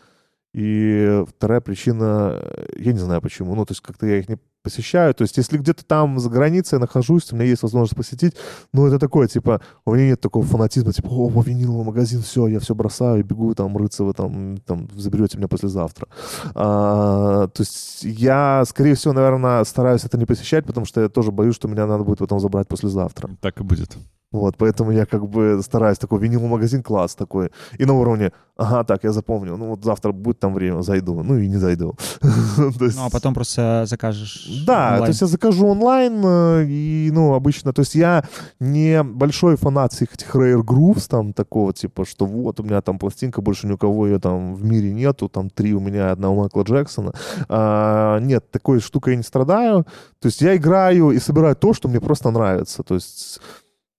[0.53, 2.41] И вторая причина,
[2.77, 4.37] я не знаю почему, ну, то есть как-то я их не
[4.67, 5.13] посещаю.
[5.13, 8.33] То есть если где-то там за границей я нахожусь, у меня есть возможность посетить,
[8.73, 12.59] ну, это такое, типа, у меня нет такого фанатизма, типа, о, виниловый магазин, все, я
[12.59, 16.07] все бросаю бегу там рыться вы там, там, заберете меня послезавтра.
[16.53, 21.31] А, то есть я, скорее всего, наверное, стараюсь это не посещать, потому что я тоже
[21.31, 23.29] боюсь, что меня надо будет потом забрать послезавтра.
[23.41, 23.97] Так и будет.
[24.37, 27.49] Вот, поэтому я как бы стараюсь такой виниловый магазин класс такой.
[27.79, 31.23] И на уровне, ага, так, я запомню, ну вот завтра будет там время, зайду.
[31.23, 31.95] Ну и не зайду.
[32.57, 35.03] Ну, а потом просто закажешь да, онлайн.
[35.03, 38.23] то есть я закажу онлайн, э, и, ну, обычно, то есть я
[38.59, 42.99] не большой фанат всех этих Rare Grooves, там, такого, типа, что вот, у меня там
[42.99, 46.29] пластинка, больше ни у кого ее там в мире нету, там три у меня, одна
[46.29, 47.13] у Майкла Джексона.
[47.49, 49.85] А, нет, такой штукой я не страдаю.
[50.19, 52.83] То есть я играю и собираю то, что мне просто нравится.
[52.83, 53.39] То есть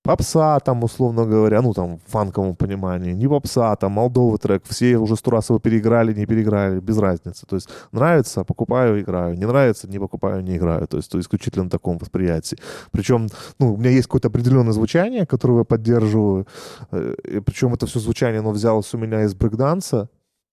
[0.09, 4.97] попса, там, условно говоря, ну, там, в фанковом понимании, не попса, там, молдовый трек, все
[4.97, 7.45] уже сто раз его переиграли, не переиграли, без разницы.
[7.47, 10.87] То есть нравится, покупаю, играю, не нравится, не покупаю, не играю.
[10.87, 12.57] То есть то исключительно на таком восприятии.
[12.91, 13.29] Причем,
[13.59, 16.47] ну, у меня есть какое-то определенное звучание, которое я поддерживаю,
[16.91, 20.09] э, и причем это все звучание, оно взялось у меня из брейкданса,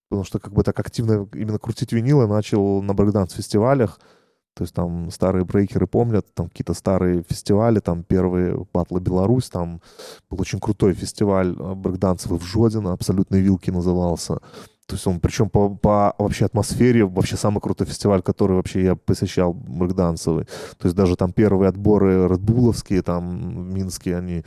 [0.09, 3.99] потому что как бы так активно именно крутить винил я начал на брейкданс-фестивалях,
[4.55, 9.81] то есть там старые брейкеры помнят, там какие-то старые фестивали, там первые батлы Беларусь, там
[10.29, 14.35] был очень крутой фестиваль э, брейкдансовый в Жодино, абсолютные вилки назывался.
[14.87, 18.95] То есть он, причем по, по вообще атмосфере, вообще самый крутой фестиваль, который вообще я
[18.95, 20.45] посещал, брейкдансовый.
[20.77, 24.45] То есть даже там первые отборы редбуловские, там, минские, они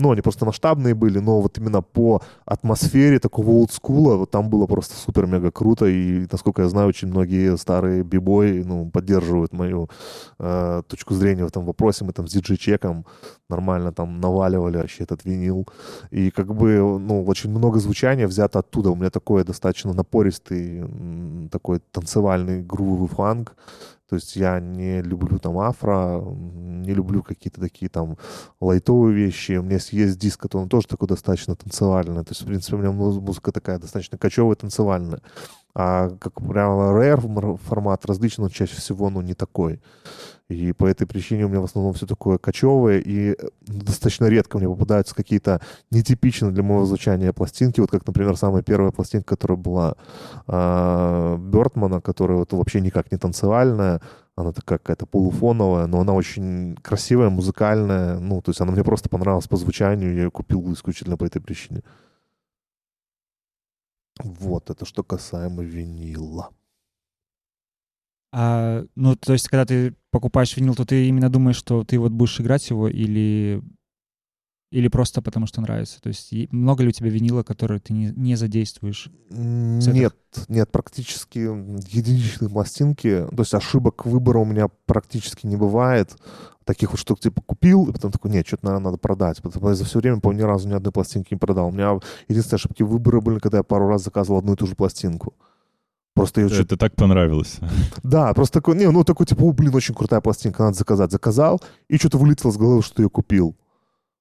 [0.00, 4.66] ну, они просто масштабные были, но вот именно по атмосфере такого олдскула, вот там было
[4.66, 9.90] просто супер-мега круто, и, насколько я знаю, очень многие старые бибои, ну, поддерживают мою
[10.38, 12.04] э, точку зрения в этом вопросе.
[12.04, 13.06] Мы там с диджей-чеком
[13.48, 15.66] нормально там наваливали вообще этот винил,
[16.12, 18.90] и как бы, ну, очень много звучания взято оттуда.
[18.90, 20.84] У меня такой достаточно напористый,
[21.50, 23.56] такой танцевальный грувовый фанк,
[24.08, 28.16] то есть я не люблю там афро, не люблю какие-то такие там
[28.60, 29.52] лайтовые вещи.
[29.52, 32.24] У меня есть- диск, который он тоже такой достаточно танцевальный.
[32.24, 35.20] То есть, в принципе, у меня муз- музыка такая достаточно кочевая, танцевальная.
[35.74, 39.80] А, как rare м- формат различный, но чаще всего, ну, не такой.
[40.48, 44.56] И по этой причине у меня в основном все такое кочевое, и э, достаточно редко
[44.56, 49.58] мне попадаются какие-то нетипичные для моего звучания пластинки, вот как, например, самая первая пластинка, которая
[49.58, 49.96] была
[50.46, 54.00] а, Бертмана, которая вот вообще никак не танцевальная,
[54.36, 59.10] она такая какая-то полуфоновая, но она очень красивая, музыкальная, ну, то есть она мне просто
[59.10, 61.82] понравилась по звучанию, я ее купил исключительно по этой причине.
[64.22, 66.50] Вот, это что касаемо винила.
[68.32, 72.12] А, ну, то есть, когда ты покупаешь винил, то ты именно думаешь, что ты вот
[72.12, 73.62] будешь играть его, или...
[74.70, 75.98] Или просто потому, что нравится?
[76.02, 79.08] То есть много ли у тебя винила, которые ты не, не задействуешь?
[79.30, 80.14] Нет,
[80.48, 83.26] нет, практически единичные пластинки.
[83.30, 86.14] То есть ошибок выбора у меня практически не бывает.
[86.64, 89.40] Таких вот штук типа купил, и потом такой, нет, что-то, наверное, надо продать.
[89.40, 91.68] Потому что за все время, по ни разу ни одной пластинки не продал.
[91.68, 91.98] У меня
[92.28, 95.34] единственные ошибки выбора были, когда я пару раз заказывал одну и ту же пластинку.
[96.14, 97.58] Просто ее Это так понравилось.
[98.02, 101.12] Да, просто такой, не, ну такой типа, о, блин, очень крутая пластинка, надо заказать.
[101.12, 103.56] Заказал, и что-то вылетело с головы, что ее купил.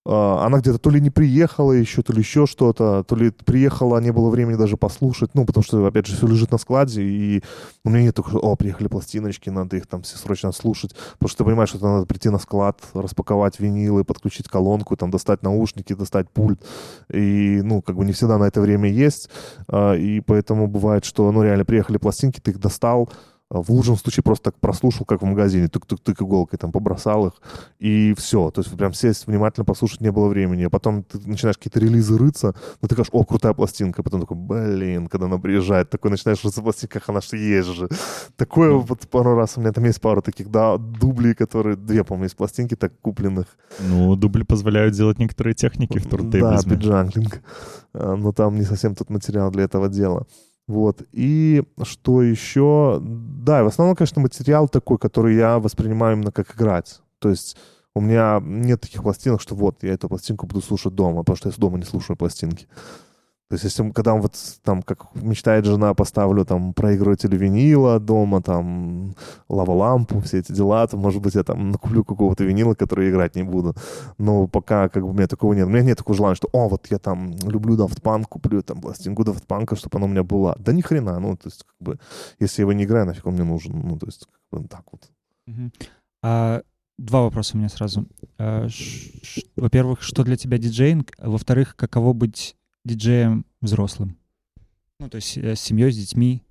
[0.09, 3.97] А, Она где-то то ли не приехала еще, то ли еще что-то, то ли приехала,
[3.97, 7.03] а не было времени даже послушать, ну, потому что, опять же, все лежит на складе,
[7.03, 7.43] и
[7.83, 11.39] у меня нет такого, о, приехали пластиночки, надо их там все срочно слушать, потому что
[11.39, 16.29] ты понимаешь, что надо прийти на склад, распаковать винилы, подключить колонку, там, достать наушники, достать
[16.29, 16.61] пульт,
[17.11, 19.29] и, ну, как бы не всегда на это время есть,
[19.67, 23.09] а, и поэтому бывает, что, ну, реально приехали пластинки, ты их достал,
[23.49, 27.33] в лучшем случае просто так прослушал, как в магазине, тык-тык-тык иголкой там побросал их,
[27.79, 28.51] и все.
[28.51, 30.63] То есть прям сесть внимательно послушать не было времени.
[30.65, 34.03] А потом ты начинаешь какие-то релизы рыться, но ты говоришь, о, крутая пластинка.
[34.03, 37.87] Потом такой, блин, когда она приезжает, такой начинаешь рыться в пластинках, она же есть же.
[38.35, 42.25] Такое вот пару раз, у меня там есть пару таких, да, дублей, которые, две, по-моему,
[42.25, 43.45] есть пластинки так купленных.
[43.79, 46.75] Ну, дубли позволяют делать некоторые техники в Да, турнтейблизме.
[46.75, 47.41] биджанглинг.
[47.93, 50.25] А, Но там не совсем тот материал для этого дела.
[50.67, 51.03] Вот.
[51.13, 52.99] И что еще?
[53.01, 56.99] Да, в основном, конечно, материал такой, который я воспринимаю именно как играть.
[57.19, 57.57] То есть
[57.95, 61.49] у меня нет таких пластинок, что вот, я эту пластинку буду слушать дома, потому что
[61.49, 62.67] я дома не слушаю пластинки.
[63.49, 64.33] То есть, если когда вот
[64.63, 69.15] там, как мечтает жена, поставлю там проигрыватель винила дома, там
[69.47, 73.43] лава-лампу, все эти дела, то, может быть, я там накуплю какого-то винила, который играть не
[73.43, 73.73] буду.
[74.17, 75.65] Но пока как бы у меня такого нет.
[75.65, 78.81] У меня нет такого желания, что, о, вот я там люблю Daft Punk, куплю там
[78.81, 80.57] пластинку Daft Punk, чтобы она у меня была.
[80.59, 81.99] Да ни хрена, ну, то есть, как бы,
[82.39, 83.79] если я его не играю, нафиг он мне нужен.
[83.79, 85.09] Ну, то есть, как бы так вот.
[86.21, 86.61] А,
[86.97, 88.07] два вопроса у меня сразу.
[88.37, 88.67] А,
[89.55, 91.13] во-первых, что для тебя диджейнг?
[91.17, 92.56] Во-вторых, каково быть
[92.87, 94.17] диджеем взрослым?
[94.99, 96.43] Ну, то есть э, с семьей, с детьми.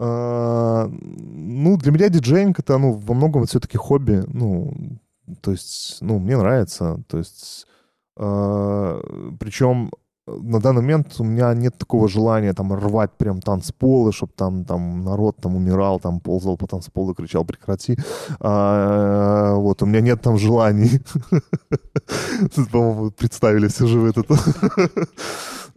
[0.00, 4.22] А, ну, для меня диджейнг это, ну, во многом все-таки хобби.
[4.26, 4.72] Ну,
[5.40, 7.02] то есть, ну, мне нравится.
[7.08, 7.66] То есть,
[8.14, 9.90] причем
[10.42, 15.02] на данный момент у меня нет такого желания там рвать прям танцполы, чтобы там, там
[15.02, 17.96] народ там умирал, там ползал по танцполу и кричал «прекрати».
[18.40, 21.00] А, вот, у меня нет там желаний.
[22.72, 24.22] По-моему, представили все живы это.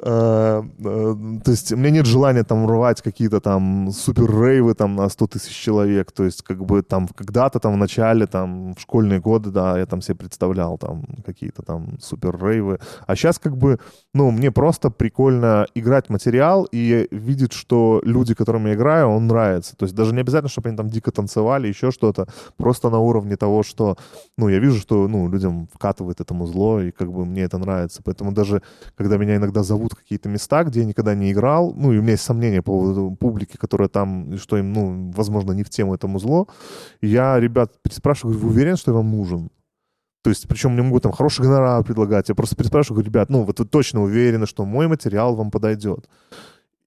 [0.04, 4.96] А, а, То есть у меня нет желания там рвать какие-то там супер рейвы там
[4.96, 6.12] на 100 тысяч человек.
[6.12, 9.86] То есть как бы там когда-то там в начале, там в школьные годы, да, я
[9.86, 12.80] там себе представлял там какие-то там супер рейвы.
[13.06, 13.80] А сейчас как бы,
[14.14, 19.76] ну, мне просто прикольно играть материал и видеть, что люди, которым я играю, он нравится.
[19.76, 22.28] То есть даже не обязательно, чтобы они там дико танцевали, еще что-то.
[22.58, 23.98] Просто на уровне того, что,
[24.38, 28.02] ну, я вижу, что, ну, людям вкатывает этому зло, и как бы мне это нравится.
[28.04, 28.62] Поэтому даже,
[28.98, 32.02] когда меня иногда зовут в какие-то места, где я никогда не играл, ну, и у
[32.02, 35.94] меня есть сомнения по поводу публики, которая там, что им, ну, возможно, не в тему
[35.94, 36.48] этому зло,
[37.02, 37.74] я ребят
[38.04, 39.50] говорю, вы уверены, что я вам нужен?
[40.24, 42.30] То есть, причем мне могут там хороший гонорар предлагать.
[42.30, 46.08] Я просто переспрашиваю, говорю, ребят, ну, вот вы точно уверены, что мой материал вам подойдет?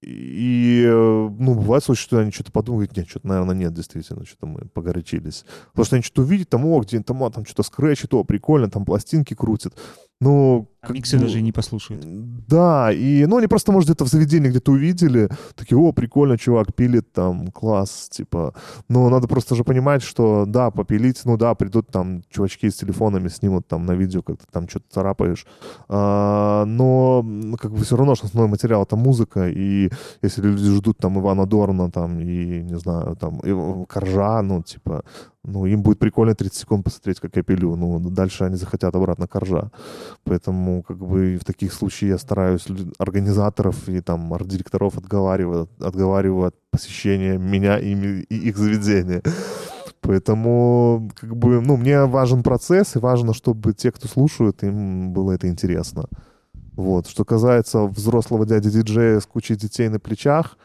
[0.01, 4.59] И, ну, бывает случаи, что они что-то подумают, нет, что-то, наверное, нет, действительно, что-то мы
[4.71, 5.45] погорячились.
[5.71, 8.69] Потому что они что-то увидят, там, о, где там, а, там что-то скретчит, о, прикольно,
[8.69, 9.73] там пластинки крутят.
[10.21, 12.05] Ну, А миксы бы- даже не послушают.
[12.47, 16.73] да, и, ну, они просто, может, где-то в заведении где-то увидели, такие, о, прикольно, чувак
[16.73, 18.53] пилит, там, класс, типа.
[18.89, 23.29] Но надо просто же понимать, что, да, попилить, ну, да, придут там чувачки с телефонами,
[23.29, 25.45] снимут там на видео, как ты там что-то царапаешь.
[25.89, 27.25] А, но,
[27.59, 29.89] как бы все равно, что основной материал— это музыка, и
[30.21, 35.03] если люди ждут там Ивана Дорна, там, и, не знаю, там, и Коржа, ну, типа,
[35.47, 37.75] ну, им будет прикольно 30 секунд посмотреть, как я пилю.
[37.75, 39.69] Ну, дальше они захотят обратно коржа.
[40.23, 46.55] Поэтому, как бы, в таких случаях я стараюсь организаторов и там арт-директоров отговариваю, отговариваю от
[46.71, 49.21] посещения меня и, и их заведения.
[50.01, 55.31] Поэтому, как бы, ну, мне важен процесс, и важно, чтобы те, кто слушают, им было
[55.31, 56.05] это интересно.
[56.75, 57.07] Вот.
[57.07, 60.57] Что касается взрослого дяди-диджея с кучей детей на плечах,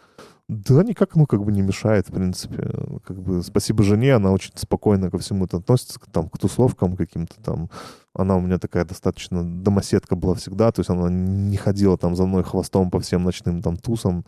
[0.50, 2.72] да, никак, ну, как бы не мешает, в принципе.
[3.04, 7.40] Как бы спасибо жене, она очень спокойно ко всему это относится, там, к тусовкам каким-то
[7.40, 7.70] там.
[8.14, 12.26] Она у меня такая достаточно домоседка была всегда, то есть она не ходила там за
[12.26, 14.24] мной хвостом по всем ночным там тусам.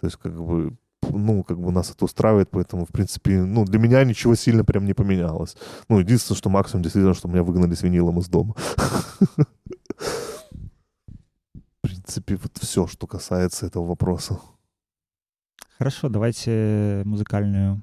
[0.00, 0.76] То есть, как бы,
[1.10, 4.84] ну, как бы нас это устраивает, поэтому, в принципе, ну, для меня ничего сильно прям
[4.84, 5.56] не поменялось.
[5.88, 8.54] Ну, единственное, что максимум действительно, что меня выгнали с винилом из дома.
[11.82, 14.38] В принципе, вот все, что касается этого вопроса.
[15.78, 17.82] Хорошо, давайте э, музыкальную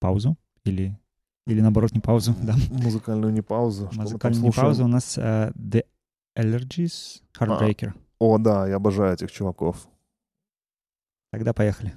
[0.00, 0.98] паузу или
[1.46, 2.54] или наоборот не паузу, да.
[2.70, 3.90] Музыкальную не паузу.
[3.92, 5.84] Музыкальную не паузу у нас uh, The
[6.38, 7.88] Allergies Heartbreaker.
[7.88, 9.88] А, о, да, я обожаю этих чуваков.
[11.32, 11.94] Тогда поехали.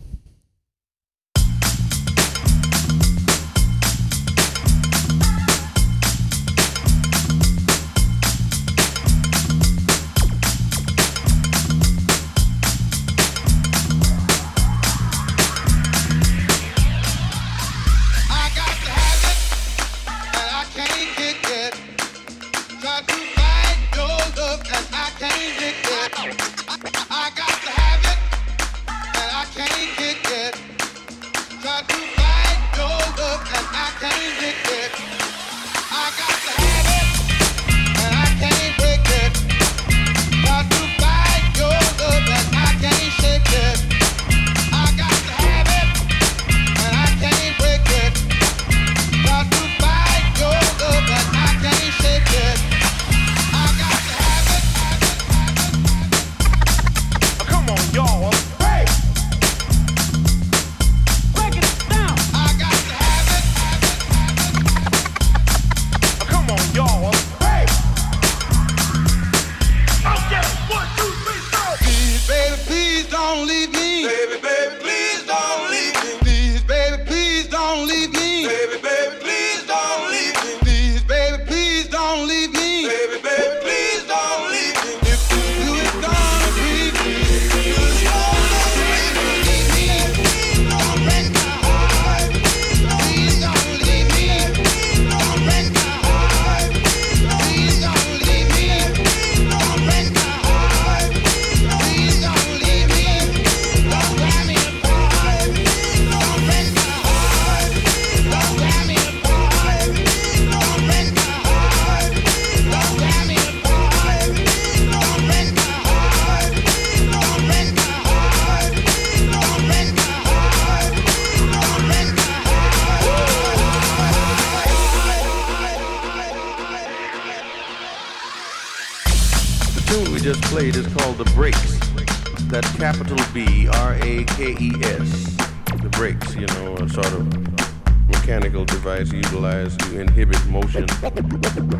[133.03, 135.35] capital B R A K E S.
[135.81, 140.85] The brakes, you know, a sort of mechanical device utilized to inhibit motion.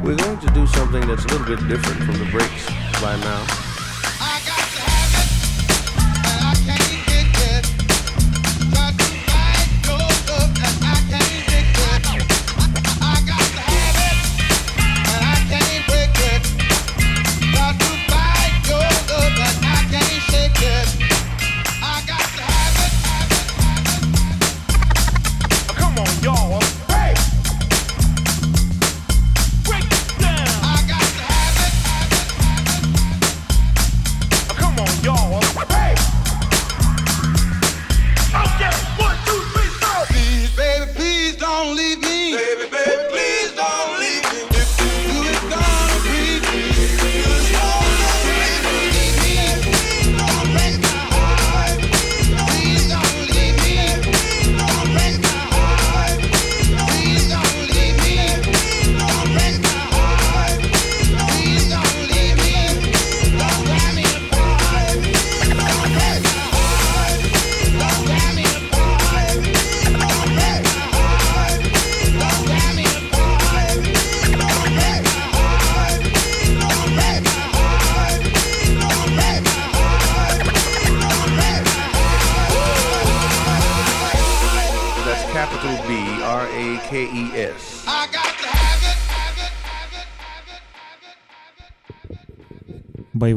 [0.04, 2.66] We're going to do something that's a little bit different from the brakes
[3.02, 3.73] by now.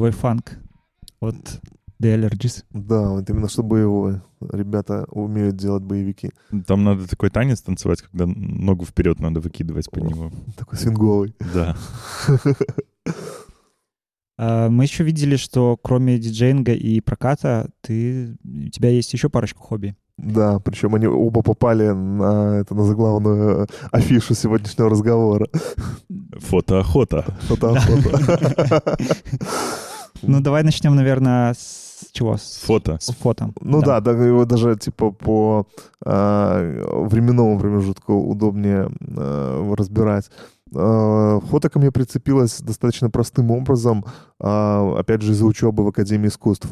[0.07, 0.59] боевой фанк
[1.21, 1.61] от
[2.01, 2.65] The Allergies.
[2.71, 4.23] Да, вот именно что боевое.
[4.53, 6.31] Ребята умеют делать боевики.
[6.67, 10.31] Там надо такой танец танцевать, когда ногу вперед надо выкидывать по нему.
[10.57, 11.35] Такой свинговый.
[11.55, 11.77] Да.
[14.39, 19.63] А, мы еще видели, что кроме диджейнга и проката, ты, у тебя есть еще парочку
[19.63, 19.97] хобби.
[20.19, 25.49] Да, причем они оба попали на, это, на заглавную э, афишу сегодняшнего разговора.
[26.39, 27.23] Фотоохота.
[27.49, 28.99] Фотоохота.
[30.27, 32.37] Ну, давай начнем, наверное, с чего?
[32.37, 32.99] С фото.
[33.01, 33.51] С фото.
[33.61, 35.67] Ну да, да, да его даже типа по
[36.05, 40.31] э, временному промежутку удобнее э, разбирать.
[40.75, 44.05] Э, фото ко мне прицепилось достаточно простым образом,
[44.41, 46.69] э, опять же, из-за учебы в Академии искусств.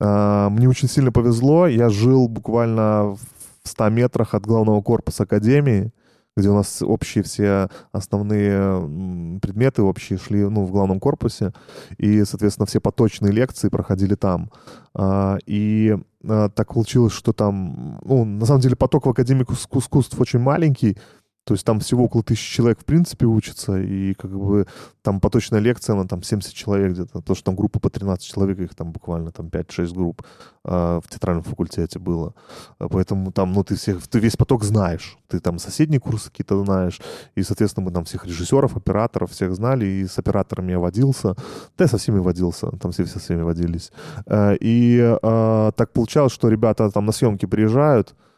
[0.00, 3.16] Э, мне очень сильно повезло, я жил буквально
[3.64, 5.92] в 100 метрах от главного корпуса Академии,
[6.36, 11.52] где у нас общие все основные предметы общие шли ну, в главном корпусе,
[11.96, 14.50] и, соответственно, все поточные лекции проходили там.
[14.94, 15.96] А, И
[16.26, 20.40] а, так получилось, что там, ну, на самом деле поток в Академии иску- искусств очень
[20.40, 20.96] маленький,
[21.44, 24.66] то есть там всего около тысячи человек в принципе учатся, и как бы
[25.02, 28.58] там поточная лекция, она там 70 человек где-то, потому что там группа по 13 человек,
[28.58, 30.22] их там буквально там 5-6 групп
[30.64, 32.34] а, в театральном факультете было.
[32.78, 36.64] А, Поэтому там, ну, ты всех, ты весь поток знаешь, ты там соседние курсы какие-то
[36.64, 37.00] знаешь,
[37.34, 41.34] и, соответственно, мы там всех режиссеров, операторов всех знали, и с операторами я водился,
[41.76, 43.92] да, и со всеми водился, там все, все со всеми водились.
[44.26, 48.33] Э, И а, так получалось, что ребята там на съемки приезжают, а,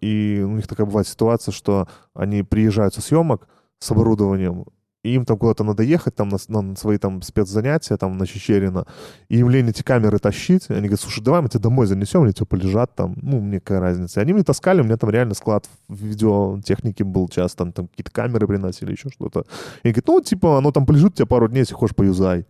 [0.00, 3.48] и у них такая бывает ситуация, что они приезжают со съемок
[3.78, 4.64] с оборудованием,
[5.06, 8.86] и им там куда-то надо ехать, там на, на свои там спецзанятия, там на Чечерина,
[9.28, 12.32] и им лень эти камеры тащить, они говорят, слушай, давай мы тебе домой занесем, они
[12.32, 14.20] тебе полежат там, ну, мне какая разница.
[14.20, 18.10] И они мне таскали, у меня там реально склад видеотехники был часто, там, там какие-то
[18.10, 19.46] камеры приносили, еще что-то.
[19.84, 22.46] И говорит, ну, типа, оно там полежит у тебя пару дней, если хочешь, поюзай.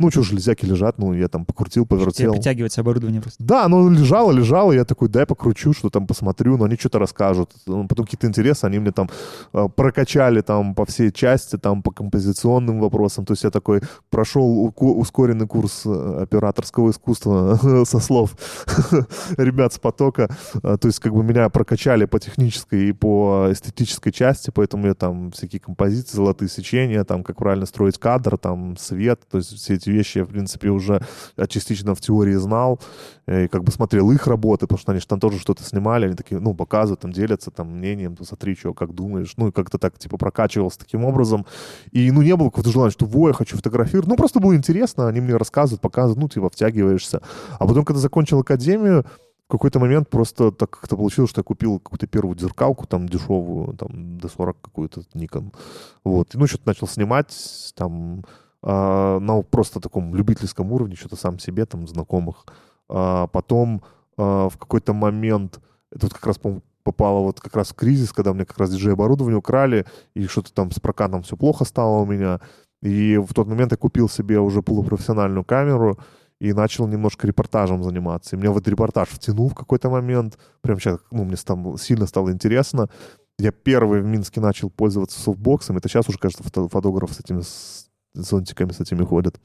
[0.00, 2.32] Ну, что, железяки лежат, ну, я там покрутил, Тебе повертел.
[2.32, 3.42] притягивается оборудование просто.
[3.44, 7.52] Да, оно лежало, лежало, я такой, дай покручу, что там посмотрю, но они что-то расскажут.
[7.66, 9.08] Ну, Потом какие-то интересы, они мне там
[9.52, 13.24] э, прокачали там по всей части, там по композиционным вопросам.
[13.24, 18.34] То есть я такой прошел ускоренный курс э, операторского искусства со слов
[19.36, 20.28] ребят с потока.
[20.64, 24.94] Э, То есть как бы меня прокачали по технической и по эстетической части, поэтому я
[24.94, 29.74] там всякие композиции, золотые сечения, там как правильно строить кадр, там свет, то есть все
[29.74, 31.02] эти вещи я, в принципе, уже
[31.36, 32.80] э, частично в теории знал,
[33.26, 36.06] э, и как бы смотрел их работы, потому что они же там тоже что-то снимали,
[36.06, 39.52] они такие, ну, показывают, там делятся там мнением, то смотри, что, как думаешь, ну, и
[39.52, 41.46] как-то так, типа, прокачивался таким образом.
[41.92, 44.08] И, ну, не было какого-то желания, что, во, я хочу фотографировать.
[44.08, 47.22] Ну, просто было интересно, они мне рассказывают, показывают, ну, типа, втягиваешься.
[47.58, 49.04] А потом, когда закончил академию,
[49.48, 53.76] в какой-то момент просто так как-то получилось, что я купил какую-то первую зеркалку, там, дешевую,
[53.76, 55.54] там, D40 какую-то, Nikon.
[56.02, 56.34] Вот.
[56.34, 57.34] И, ну, что-то начал снимать,
[57.76, 58.24] там,
[58.66, 62.46] а, на просто таком любительском уровне, что-то сам себе, там, знакомых.
[62.88, 63.82] А потом
[64.16, 65.60] а, в какой-то момент,
[65.92, 68.70] это вот как раз, по попало вот как раз в кризис, когда мне как раз
[68.70, 72.40] диджей-оборудование украли, и что-то там с прокатом все плохо стало у меня.
[72.82, 75.98] И в тот момент я купил себе уже полупрофессиональную камеру
[76.40, 78.36] и начал немножко репортажем заниматься.
[78.36, 80.38] И меня этот репортаж втянул в какой-то момент.
[80.60, 82.90] Прям сейчас, ну, мне там сильно стало интересно.
[83.38, 85.78] Я первый в Минске начал пользоваться софтбоксом.
[85.78, 89.40] Это сейчас уже, кажется, фото- фотограф с этими с зонтиками с этими ходят.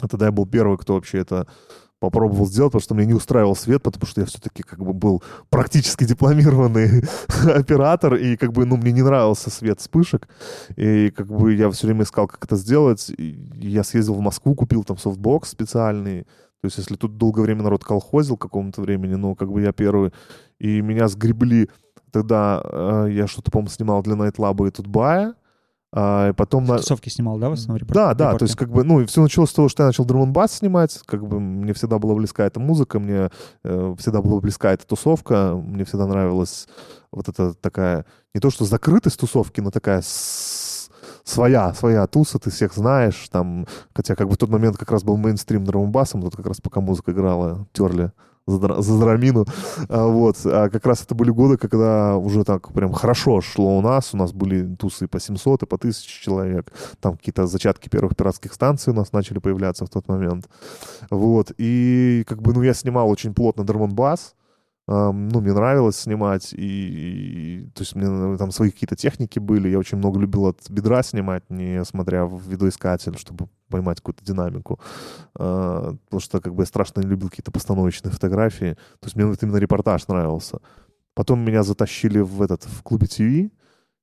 [0.00, 1.46] А тогда я был первый, кто вообще это
[2.00, 5.22] попробовал сделать, потому что мне не устраивал свет, потому что я все-таки как бы был
[5.50, 7.04] практически дипломированный
[7.54, 10.28] оператор, и как бы, ну, мне не нравился свет вспышек,
[10.74, 13.08] и как бы я все время искал, как это сделать.
[13.16, 17.62] И я съездил в Москву, купил там софтбокс специальный, то есть если тут долгое время
[17.62, 20.12] народ колхозил какому-то времени, ну, как бы я первый,
[20.58, 21.68] и меня сгребли
[22.12, 25.34] Тогда э, я что-то, по-моему, снимал для Найтлаба и Тутбая,
[25.92, 26.64] а, и потом...
[26.64, 27.78] на- Тусовки снимал, да, в основном?
[27.82, 28.38] репор- да, да, репорты?
[28.38, 30.52] то есть как бы, ну, и все началось с того, что я начал драм бас
[30.52, 33.30] снимать, как бы мне всегда была близка эта музыка, мне
[33.64, 36.66] э, всегда была близка эта тусовка, мне всегда нравилась
[37.12, 40.88] вот эта такая, не то что закрытость тусовки, но такая с-
[41.24, 45.04] своя, своя туса, ты всех знаешь, там, хотя как бы в тот момент как раз
[45.04, 48.12] был мейнстрим драм басом, тут как раз пока музыка играла, терли
[48.46, 49.44] за, за драмину,
[49.88, 53.80] А, вот, а как раз это были годы, когда уже так прям хорошо шло у
[53.80, 58.16] нас, у нас были тусы по 700 и по 1000 человек, там какие-то зачатки первых
[58.16, 60.48] пиратских станций у нас начали появляться в тот момент,
[61.10, 64.41] вот, и как бы, ну, я снимал очень плотно драмон-бас, Ам,
[64.88, 66.56] ну, мне нравилось снимать, и,
[67.66, 71.02] и- то есть мне там свои какие-то техники были, я очень много любил от бедра
[71.02, 74.80] снимать, не смотря в видоискатель, чтобы поймать какую-то динамику,
[75.38, 79.24] А, потому что как бы я страшно не любил какие-то постановочные фотографии, то есть мне
[79.26, 80.58] вот именно репортаж нравился.
[81.14, 83.50] Потом меня затащили в этот, в клубе ТВ,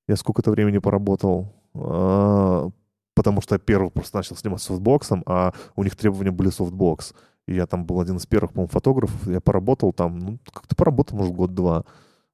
[0.07, 2.69] я сколько-то времени поработал, а,
[3.15, 7.13] потому что я первый просто начал снимать софтбоксом, а у них требования были софтбокс.
[7.49, 9.27] Я там был один из первых, по-моему, фотографов.
[9.27, 11.83] Я поработал там, ну, как-то поработал, может, год-два.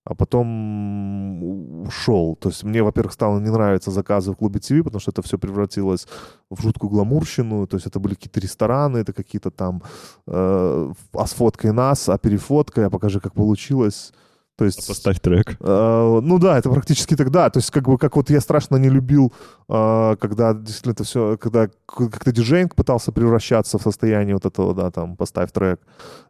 [0.03, 2.35] А потом ушел.
[2.35, 5.39] То есть мне, во-первых, стало не нравиться заказы в клубе ТВ, потому что это все
[5.39, 6.07] превратилось
[6.51, 7.65] в жуткую гламурщину.
[7.65, 9.81] То есть это были какие-то рестораны, это какие-то там
[10.27, 14.13] э, а сфоткай нас, а перефоткай, а покажи, как получилось.
[14.57, 14.87] То есть...
[14.87, 15.57] Поставь трек.
[15.59, 17.49] Э, Ну да, это практически тогда.
[17.49, 19.33] То есть как бы как вот я страшно не любил,
[19.67, 24.91] э, когда действительно это все, когда как-то диджейнг пытался превращаться в состояние вот этого, да,
[24.91, 25.81] там, поставь трек,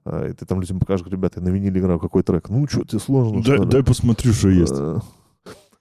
[0.05, 2.49] э, и ты там людям покажешь, ребята, я на виниле играю, какой трек.
[2.49, 4.75] Ну что, тебе сложно, Дай, ли?» дай посмотрю, что есть.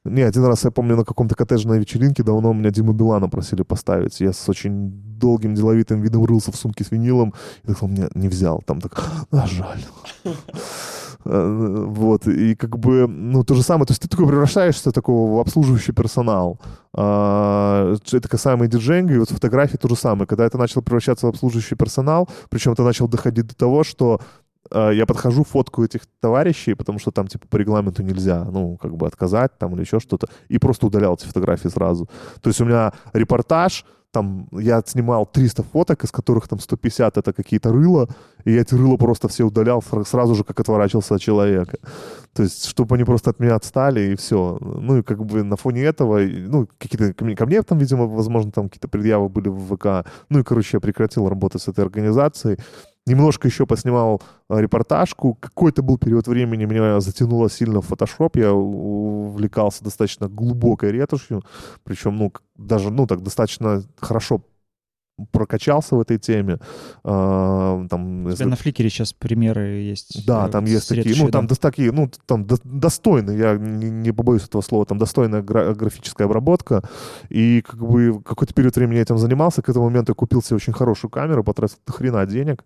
[0.04, 4.20] Не, один раз я помню на каком-то коттеджной вечеринке давно меня Диму Билана просили поставить.
[4.20, 7.32] Я с очень долгим деловитым видом рылся в сумке с винилом.
[7.62, 8.62] И так он меня не взял.
[8.66, 9.80] Там так, а, жаль.
[11.24, 15.36] Э, Вот, и как бы, ну, то же самое, то есть ты такой превращаешься такого
[15.36, 16.58] в обслуживающий персонал.
[16.92, 20.26] А, Это касаемо диджейнга, и вот фотографии то же самое.
[20.26, 24.20] Когда это начал превращаться в обслуживающий персонал, причем это начал доходить до того, что
[24.70, 28.96] э, я подхожу, фоткаю этих товарищей, потому что там, типа, по регламенту нельзя, ну, как
[28.96, 32.08] бы отказать там или еще что-то, и просто удалял эти фотографии сразу.
[32.40, 33.84] То есть у меня репортаж,
[34.14, 38.08] там я снимал 300 фоток, из которых там 150 это какие-то рыла,
[38.44, 41.78] и я эти рыла просто все удалял сра- сразу же, как отворачивался от человека.
[42.32, 44.58] То есть, чтобы они просто от меня отстали, и все.
[44.60, 48.06] Ну, и как бы на фоне этого, ну, какие-то ко мне, ко мне там, видимо,
[48.06, 50.08] возможно, там какие-то предъявы были в ВК.
[50.30, 52.58] Ну, и, короче, я прекратил работать с этой организацией.
[53.06, 55.34] Немножко еще поснимал э, репортажку.
[55.34, 58.36] Какой-то был период времени, меня затянуло сильно в фотошоп.
[58.36, 61.42] Я увлекался достаточно глубокой ретушью.
[61.84, 64.40] Причем, ну, даже, ну, так достаточно хорошо
[65.32, 66.58] прокачался в этой теме.
[67.04, 70.26] А, там, У если- тебя на фликере сейчас примеры есть.
[70.26, 71.54] да, э, там есть такие, ретушью, ну, там да.
[71.54, 76.24] такие, ну, там до- достойные, я не, не побоюсь этого слова, там достойная гра- графическая
[76.24, 76.82] обработка,
[77.28, 80.56] и как бы какой-то период времени я этим занимался, к этому моменту я купил себе
[80.56, 82.64] очень хорошую камеру, потратил до хрена денег,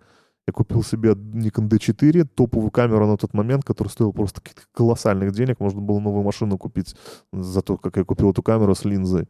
[0.48, 5.32] я купил себе Nikon D4, топовую камеру на тот момент, которая стоила просто каких-то колоссальных
[5.32, 6.96] денег, можно было новую машину купить
[7.32, 9.28] за то, как я купил эту камеру с линзой.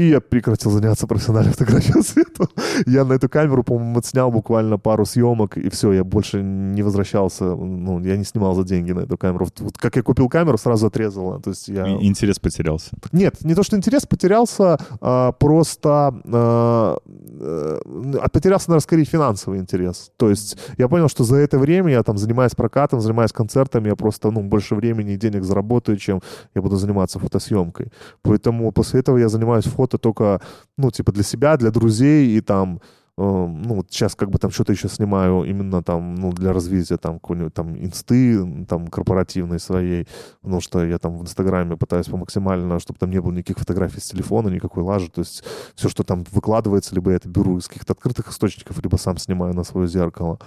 [0.00, 2.48] И я прекратил заняться профессиональной фотографией свету.
[2.86, 7.44] Я на эту камеру, по-моему, отснял буквально пару съемок, и все, я больше не возвращался,
[7.44, 9.48] ну, я не снимал за деньги на эту камеру.
[9.58, 11.38] Вот, как я купил камеру, сразу отрезала.
[11.40, 11.86] То есть я...
[11.86, 12.88] Интерес потерялся.
[13.12, 17.80] Нет, не то, что интерес потерялся, а, просто а, э,
[18.22, 20.12] а потерялся, наверное, скорее финансовый интерес.
[20.16, 23.96] То есть я понял, что за это время я там занимаюсь прокатом, занимаюсь концертами, я
[23.96, 26.22] просто, ну, больше времени и денег заработаю, чем
[26.54, 27.92] я буду заниматься фотосъемкой.
[28.22, 30.40] Поэтому после этого я занимаюсь фото только,
[30.76, 32.80] ну, типа для себя, для друзей и там
[33.20, 37.14] ну, вот сейчас как бы там что-то еще снимаю именно там, ну, для развития там
[37.14, 40.08] какой-нибудь там инсты, там, корпоративной своей,
[40.40, 44.00] потому что я там в Инстаграме пытаюсь по максимально, чтобы там не было никаких фотографий
[44.00, 45.44] с телефона, никакой лажи, то есть
[45.74, 49.54] все, что там выкладывается, либо я это беру из каких-то открытых источников, либо сам снимаю
[49.54, 50.38] на свое зеркало,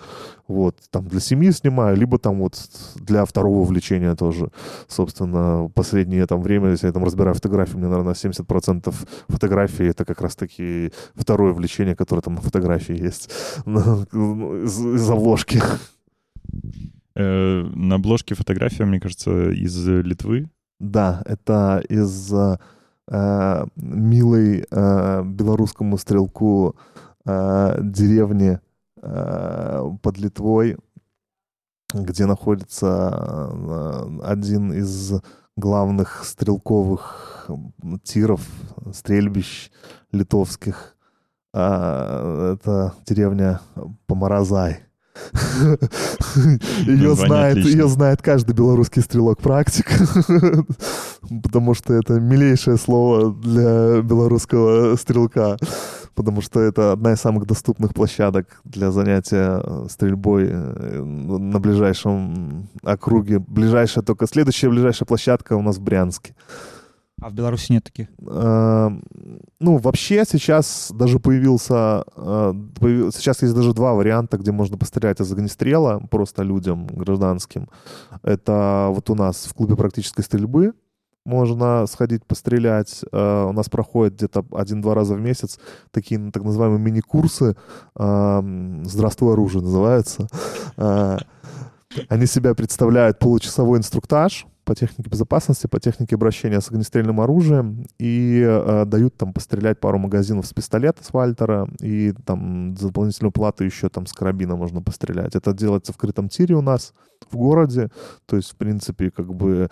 [0.48, 2.56] вот, там для семьи снимаю, либо там вот
[2.96, 4.50] для второго увлечения тоже,
[4.88, 8.94] собственно, последнее там время, если я там разбираю фотографии, меня, наверное, 70%
[9.28, 12.63] фотографий это как раз-таки второе увлечение, которое там на фотографии
[12.94, 13.30] есть,
[13.66, 15.62] ну, из, из обложки.
[17.16, 20.50] Э, На обложке фотография, мне кажется, из Литвы.
[20.80, 22.58] Да, это из э,
[23.10, 26.76] э, милой э, белорусскому стрелку
[27.26, 28.60] э, деревни
[29.02, 30.78] э, под Литвой,
[31.94, 35.14] где находится э, один из
[35.56, 37.50] главных стрелковых
[38.04, 38.42] тиров,
[38.92, 39.72] стрельбищ
[40.12, 40.93] литовских.
[41.54, 43.62] А, это деревня
[44.08, 44.80] Помаразай.
[46.88, 49.86] Ее знает, ее знает каждый белорусский стрелок-практик,
[51.44, 55.58] потому что это милейшее слово для белорусского стрелка,
[56.16, 62.68] потому что это одна из самых доступных площадок для занятия э, стрельбой э, на ближайшем
[62.84, 63.38] округе.
[63.38, 66.34] Ближайшая только следующая ближайшая площадка у нас в Брянске.
[67.24, 68.08] А в Беларуси нет таких.
[68.28, 68.90] Э,
[69.60, 72.04] Ну, вообще сейчас даже появился...
[72.18, 72.54] э,
[73.14, 77.70] Сейчас есть даже два варианта, где можно пострелять из огнестрела просто людям, гражданским.
[78.24, 80.74] Это вот у нас в клубе практической стрельбы
[81.26, 83.06] можно сходить пострелять.
[83.14, 85.60] Э, У нас проходит где-то один-два раза в месяц
[85.92, 87.56] такие ну, так называемые мини-курсы.
[87.96, 90.28] эм, «Здравствуй, оружие» называется.
[90.76, 91.18] Э,
[92.10, 98.44] Они себя представляют получасовой инструктаж по технике безопасности, по технике обращения с огнестрельным оружием и
[98.46, 103.64] э, дают там пострелять пару магазинов с пистолета, с Вальтера, и там за дополнительную плату
[103.64, 105.36] еще там с карабина можно пострелять.
[105.36, 106.94] Это делается в крытом тире у нас
[107.32, 107.90] в городе,
[108.26, 109.70] то есть, в принципе, как бы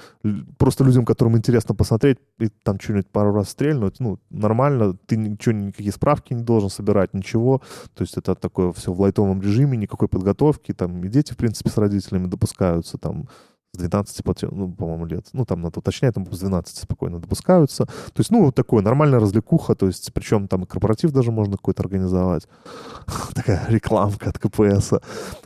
[0.58, 5.54] просто людям, которым интересно посмотреть и там что-нибудь пару раз стрельнуть, ну, нормально, ты ничего,
[5.54, 7.62] никакие справки не должен собирать, ничего,
[7.94, 11.70] то есть это такое все в лайтовом режиме, никакой подготовки, там и дети, в принципе,
[11.70, 13.28] с родителями допускаются, там,
[13.74, 15.28] с 12, по- ну, по-моему, лет.
[15.34, 17.86] Ну, там надо уточнять, там с 12 спокойно допускаются.
[17.86, 21.56] То есть, ну, вот такое нормальная развлекуха, то есть, причем там и корпоратив даже можно
[21.56, 22.48] какой-то организовать.
[23.36, 24.92] Такая рекламка от КПС.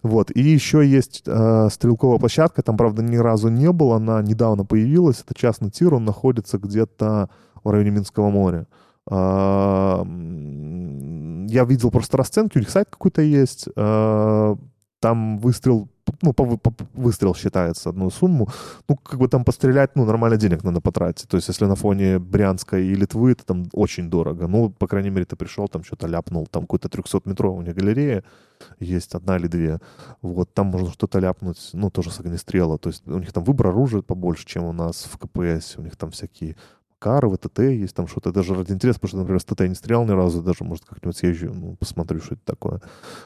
[0.01, 0.31] Вот.
[0.35, 5.21] И еще есть э, стрелковая площадка, там, правда, ни разу не было, она недавно появилась.
[5.21, 7.29] Это частный тир, он находится где-то
[7.63, 8.65] в районе Минского моря.
[10.05, 13.69] М, Я видел просто расценки, у них сайт какой-то есть.
[13.75, 14.55] А,
[15.05, 15.87] Там выстрел
[16.23, 18.49] ну, по, по- выстрел считается одну сумму,
[18.89, 21.29] ну, как бы там пострелять, ну, нормально денег надо потратить.
[21.29, 24.47] То есть, если на фоне Брянска и Литвы, это там очень дорого.
[24.47, 28.23] Ну, по крайней мере, ты пришел, там что-то ляпнул, там какой-то 300-метровая у них галерея,
[28.79, 29.79] есть одна или две.
[30.23, 32.79] Вот, там можно что-то ляпнуть, ну, тоже с огнестрела.
[32.79, 35.77] То есть, у них там выбор оружия побольше, чем у нас в КПС.
[35.77, 36.55] У них там всякие
[36.99, 38.31] Каровы, ТТ есть там что-то.
[38.31, 41.17] Даже ради интереса, потому что, например, с ТТ не стрелял ни разу, даже, может, как-нибудь
[41.17, 42.81] съезжу, ну, посмотрю, что это такое.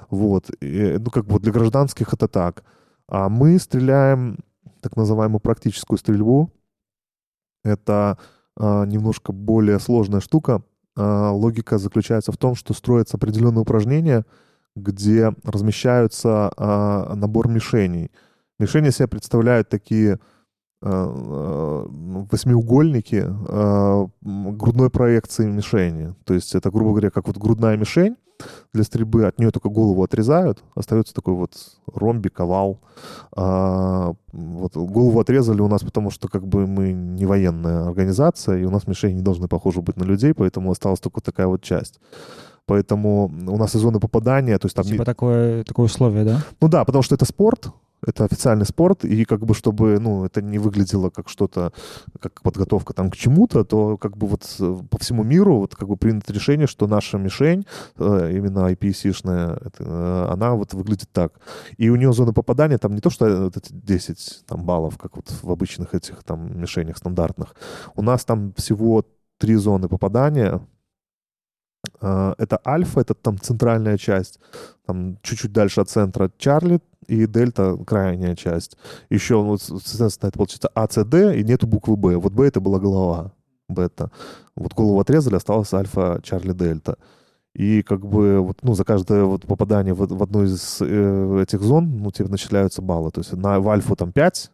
[0.10, 0.50] Вот.
[0.62, 2.64] И, ну, как бы для гражданских это так.
[3.08, 4.40] А мы стреляем
[4.82, 6.52] так называемую практическую стрельбу.
[7.64, 8.18] Это
[8.56, 10.64] а, немножко более сложная штука.
[10.96, 14.26] А, логика заключается в том, что строятся определенные упражнения,
[14.76, 18.12] где размещаются а, набор мишеней.
[18.60, 20.20] Мишени себя представляют такие
[20.82, 26.16] восьмиугольники а, м, грудной проекции мишени.
[26.24, 28.16] То есть это, грубо говоря, как вот грудная мишень
[28.74, 31.52] для стрельбы, от нее только голову отрезают, остается такой вот
[31.94, 32.80] ромбик, овал.
[33.36, 38.64] А, вот голову отрезали у нас, потому что как бы мы не военная организация, и
[38.64, 42.00] у нас мишени не должны похожи быть на людей, поэтому осталась только такая вот часть.
[42.66, 44.86] Поэтому у нас и зоны попадания, то есть там...
[44.86, 46.44] Типа такое, такое условие, да?
[46.62, 47.72] ну да, потому что это спорт,
[48.06, 51.74] это официальный спорт, и как бы чтобы, ну, это не выглядело как что-то,
[52.20, 55.88] как подготовка там к чему-то, то как бы вот э, по всему миру вот как
[55.88, 57.66] бы принято решение, что наша мишень,
[57.98, 61.34] э, именно IPC-шная, э, она вот выглядит так.
[61.78, 65.16] И у нее зона попадания там не то, что вот эти 10 там, баллов, как
[65.16, 67.56] вот в обычных этих там мишенях стандартных.
[67.96, 69.06] У нас там всего
[69.38, 70.62] три зоны попадания,
[72.02, 74.40] это альфа, это там центральная часть,
[74.86, 78.78] там чуть-чуть дальше от центра Чарли, и дельта крайняя часть.
[79.10, 82.18] Еще, вот, соответственно, это получается АЦД, и нету буквы Б.
[82.18, 83.34] Вот Б это была голова,
[83.68, 84.12] бета.
[84.56, 86.98] Вот голову отрезали, осталось альфа, Чарли, дельта.
[87.56, 91.62] И как бы вот, ну, за каждое вот попадание в, в одну из э, этих
[91.62, 93.12] зон, ну, тебе начисляются баллы.
[93.12, 94.52] То есть на, в альфу там 5,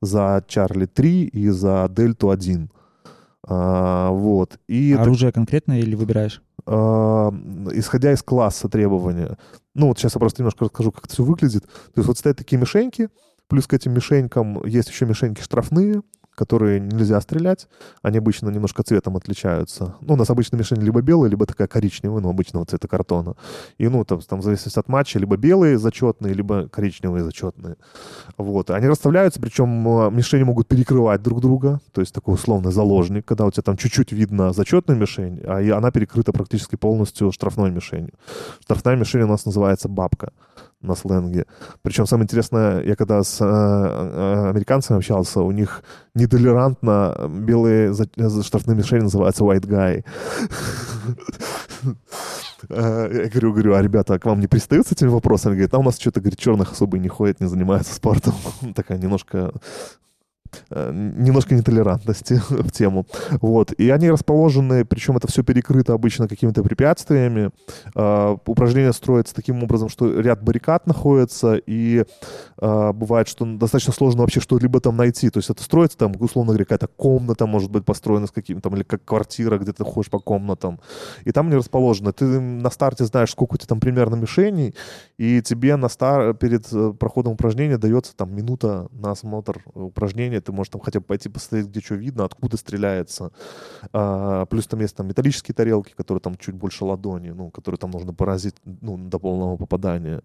[0.00, 2.68] за Чарли 3 и за дельту 1.
[3.46, 4.58] А, вот.
[4.68, 6.42] И так- Оружие конкретное или выбираешь?
[6.64, 7.30] а,
[7.72, 9.36] исходя из класса требования.
[9.74, 11.64] Ну, вот сейчас я просто немножко расскажу, как это все выглядит.
[11.64, 13.08] То есть вот стоят такие мишеньки,
[13.48, 16.02] плюс к этим мишенькам есть еще мишеньки штрафные,
[16.34, 17.68] которые нельзя стрелять.
[18.02, 19.94] Они обычно немножко цветом отличаются.
[20.00, 23.34] Ну, у нас обычно мишень либо белая, либо такая коричневая, ну, обычного цвета картона.
[23.78, 27.76] И, ну, там, там в зависимости от матча, либо белые зачетные, либо коричневые зачетные.
[28.36, 28.70] Вот.
[28.70, 31.80] Они расставляются, причем э, мишени могут перекрывать друг друга.
[31.92, 35.90] То есть такой условный заложник, когда у тебя там чуть-чуть видно зачетную мишень, а она
[35.90, 38.14] перекрыта практически полностью штрафной мишенью.
[38.64, 40.32] Штрафная мишень у нас называется бабка
[40.82, 41.46] на сленге.
[41.82, 45.82] Причем самое интересное, я когда с э, э, американцами общался, у них
[46.14, 50.04] нетолерантно белые за- за- штрафные мишени называются white guy.
[52.68, 55.54] Э, Я говорю, говорю, а ребята, к вам не пристают с этими вопросами?
[55.54, 58.34] Говорит, а у нас что-то, говорит, черных особо не ходит, не занимается спортом.
[58.74, 59.52] Такая немножко
[60.70, 63.06] немножко нетолерантности в тему.
[63.40, 63.72] Вот.
[63.72, 67.50] И они расположены, причем это все перекрыто обычно какими-то препятствиями.
[67.94, 72.04] А, Упражнения строятся таким образом, что ряд баррикад находится, и
[72.58, 75.30] а, бывает, что достаточно сложно вообще что-либо там найти.
[75.30, 78.82] То есть это строится там, условно говоря, какая-то комната может быть построена с каким-то, или
[78.82, 80.80] как квартира, где ты ходишь по комнатам.
[81.24, 82.12] И там они расположены.
[82.12, 84.74] Ты на старте знаешь, сколько у тебя там примерно мишеней,
[85.18, 86.34] и тебе на стар...
[86.34, 90.40] перед э, проходом упражнения дается там минута на осмотр упражнения.
[90.42, 93.32] Ты можешь там хотя бы пойти посмотреть, где что видно, откуда стреляется.
[93.92, 97.90] А, плюс там есть там металлические тарелки, которые там чуть больше ладони, ну, которые там
[97.90, 100.22] нужно поразить ну, до полного попадания.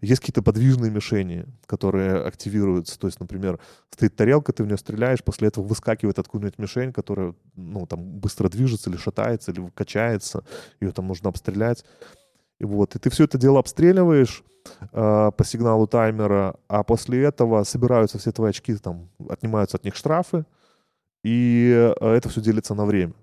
[0.00, 2.98] Есть какие-то подвижные мишени, которые активируются.
[2.98, 3.58] То есть, например,
[3.90, 8.48] стоит тарелка, ты в нее стреляешь, после этого выскакивает откуда-нибудь мишень, которая, ну, там быстро
[8.48, 10.44] движется или шатается, или качается.
[10.80, 11.84] Ее там нужно обстрелять.
[12.60, 14.44] Вот, и ты все это дело обстреливаешь
[14.80, 19.96] э, по сигналу таймера, а после этого собираются все твои очки, там, отнимаются от них
[19.96, 20.46] штрафы,
[21.22, 23.14] и э, это все делится на время.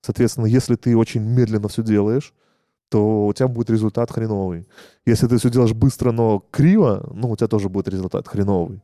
[0.00, 2.32] Соответственно, если ты очень медленно все делаешь,
[2.88, 4.68] то у тебя будет результат хреновый.
[5.06, 8.82] Если ты все делаешь быстро, но криво, ну, у тебя тоже будет результат хреновый.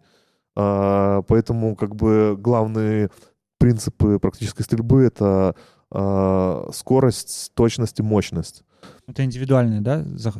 [0.56, 3.10] А, поэтому, как бы, главные
[3.58, 5.54] принципы практической стрельбы— это
[5.90, 8.64] а, скорость, точность и мощность.
[9.06, 10.02] Это индивидуальное, да?
[10.16, 10.32] за-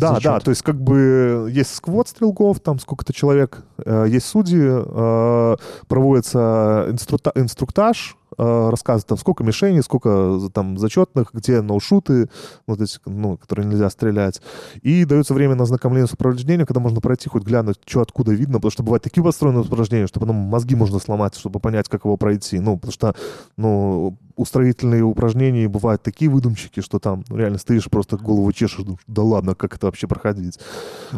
[0.00, 0.22] Да, зачет?
[0.24, 5.56] да, то есть как бы есть сквот стрелков, там сколько-то человек, э, есть судьи, э,
[5.86, 12.28] проводится инструта- инструктаж, э, рассказывают там сколько мишеней, сколько там зачетных, где ноушуты,
[12.66, 14.42] вот эти, ну, которые нельзя стрелять.
[14.82, 18.54] И дается время на ознакомление с упражнением, когда можно пройти, хоть глянуть, что откуда видно,
[18.58, 22.16] потому что бывают такие построенные упражнения, что потом мозги можно сломать, чтобы понять, как его
[22.16, 22.58] пройти.
[22.58, 23.14] Ну, потому что,
[23.56, 28.52] ну, у строительные упражнения бывают такие выдумщики, что там ну, реально стоишь сидишь, просто голову
[28.52, 30.58] чешешь, да ладно, как это вообще проходить?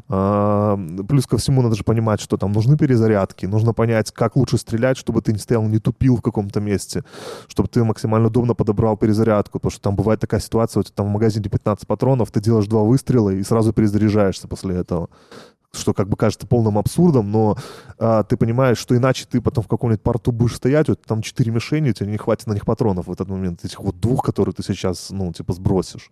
[0.08, 0.78] А,
[1.08, 4.96] плюс ко всему надо же понимать, что там нужны перезарядки, нужно понять, как лучше стрелять,
[4.96, 7.02] чтобы ты не стоял, не тупил в каком-то месте,
[7.48, 11.06] чтобы ты максимально удобно подобрал перезарядку, потому что там бывает такая ситуация, у тебя там
[11.06, 15.08] в магазине 15 патронов, ты делаешь два выстрела и сразу перезаряжаешься после этого
[15.78, 17.56] что как бы кажется полным абсурдом, но
[17.98, 21.50] а, ты понимаешь, что иначе ты потом в каком-нибудь порту будешь стоять, вот там четыре
[21.52, 24.62] мишени, тебе не хватит на них патронов в этот момент, этих вот двух, которые ты
[24.62, 26.10] сейчас, ну, типа, сбросишь.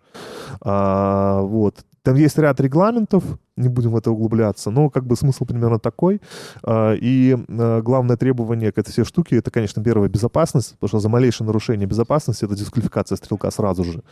[0.61, 1.85] А, вот.
[2.03, 3.23] Там есть ряд регламентов,
[3.57, 6.21] не будем в это углубляться, но как бы смысл примерно такой.
[6.63, 10.99] А, И а, главное требование к этой всей штуке, это, конечно, первая безопасность, потому что
[10.99, 14.03] за малейшее нарушение безопасности это дисквалификация стрелка сразу же.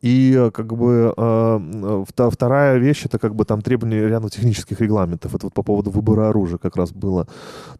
[0.00, 4.80] И э, как бы э, вта- вторая вещь это как бы там требования ряда технических
[4.80, 5.34] регламентов.
[5.34, 7.28] Это вот по поводу выбора оружия как раз было.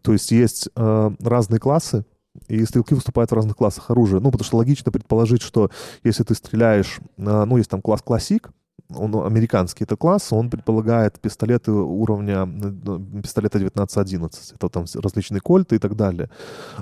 [0.01, 2.05] То есть есть э, разные классы,
[2.47, 4.19] и стрелки выступают в разных классах оружия.
[4.19, 5.69] Ну, потому что логично предположить, что
[6.03, 8.51] если ты стреляешь, э, ну, есть там класс классик,
[8.89, 14.53] он американский это класс, он предполагает пистолеты уровня э, пистолета 1911.
[14.53, 16.29] Это там различные кольты и так далее.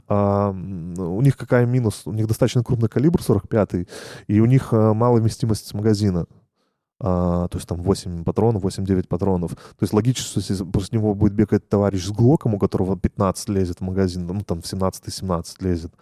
[0.07, 2.03] А, у них какая минус?
[2.05, 3.87] У них достаточно крупный калибр 45
[4.27, 6.25] и у них э, малая вместимость магазина.
[7.07, 9.51] А, то есть там 8 патронов, 8-9 патронов.
[9.51, 13.77] То есть логично, если после него будет бегать товарищ с глоком, у которого 15 лезет
[13.77, 15.93] в магазин, ну там в 17-17 лезет,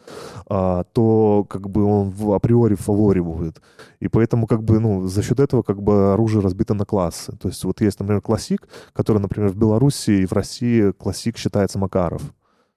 [0.47, 3.61] а, то как бы он в, априори в фаворе будет.
[3.99, 7.33] И поэтому как бы, ну, за счет этого как бы оружие разбито на классы.
[7.33, 11.79] То есть вот есть, например, классик, который, например, в Беларуси и в России классик считается
[11.79, 12.21] Макаров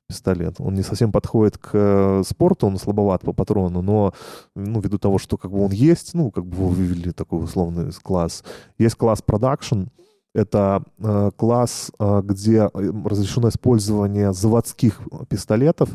[0.08, 0.56] пистолет.
[0.58, 4.14] Он не совсем подходит к э, спорту, он слабоват по патрону, но
[4.54, 8.44] ну, ввиду того, что как бы он есть, ну, как бы вывели такой условный класс.
[8.78, 9.88] Есть класс production,
[10.34, 15.88] это э, класс, э, где э, разрешено использование заводских пистолетов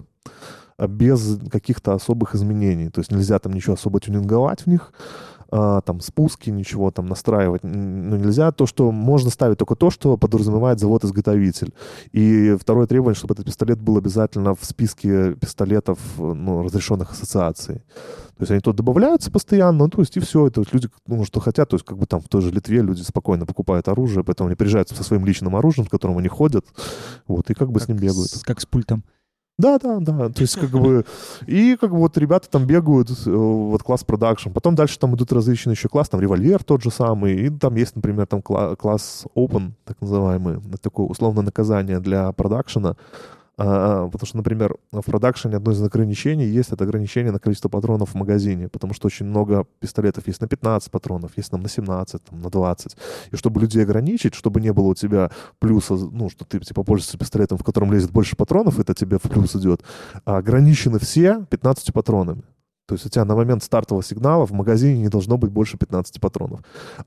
[0.77, 2.89] э, без каких-то особых изменений.
[2.89, 7.63] То есть нельзя там ничего особо тюнинговать в них, а, там спуски, ничего там настраивать
[7.63, 8.51] ну, нельзя.
[8.51, 11.73] То, что можно ставить только то, что подразумевает завод-изготовитель.
[12.13, 17.79] И второе требование, чтобы этот пистолет был обязательно в списке пистолетов, ну, разрешенных ассоциацией.
[18.37, 20.47] То есть они тут добавляются постоянно, ну, то есть и все.
[20.47, 22.81] Это вот люди, ну, что хотят, то есть как бы там в той же Литве
[22.81, 26.65] люди спокойно покупают оружие, поэтому они приезжают со своим личным оружием, с которым они ходят,
[27.27, 28.31] вот, и как бы с ним бегают.
[28.31, 29.03] С- как с пультом.
[29.57, 30.29] Да, да, да.
[30.29, 31.05] То есть, как бы,
[31.45, 34.49] и как бы вот ребята там бегают, э, вот класс продакшн.
[34.49, 37.35] Потом дальше там идут различные еще класс, там револьвер тот же самый.
[37.35, 40.59] И там есть, например, там кла- класс open, так называемый.
[40.81, 42.95] Такое условное наказание для продакшена.
[43.63, 48.09] А, потому что, например, в продакшене одно из ограничений есть это ограничение на количество патронов
[48.09, 52.23] в магазине, потому что очень много пистолетов есть на 15 патронов, есть там на 17,
[52.23, 52.97] там, на 20.
[53.31, 55.29] И чтобы людей ограничить, чтобы не было у тебя
[55.59, 59.29] плюса, ну, что ты типа пользуешься пистолетом, в котором лезет больше патронов, это тебе в
[59.29, 59.83] плюс идет,
[60.25, 62.41] а ограничены все 15 патронами.
[62.91, 66.19] То есть у тебя на момент стартового сигнала в магазине не должно быть больше 15
[66.19, 66.59] патронов.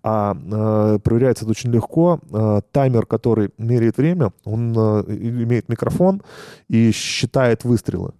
[0.03, 2.21] А э, проверяется это очень легко.
[2.33, 6.23] Э, таймер, который меряет время, он э, имеет микрофон
[6.71, 8.13] и считает выстрелы.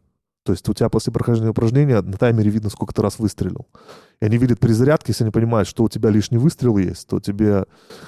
[0.43, 3.67] То есть у тебя после прохождения упражнения на таймере видно, сколько ты раз выстрелил.
[4.21, 7.19] И они видят при зарядке, если они понимают, что у тебя лишний выстрел есть, то
[7.19, 7.65] тебе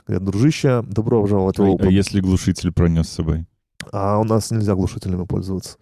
[0.06, 1.86] говорят, дружище, добро пожаловать в А, Open.
[1.86, 3.46] а если глушитель пронес с собой?
[3.92, 5.76] А у нас нельзя глушителями пользоваться.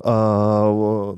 [0.00, 1.14] А,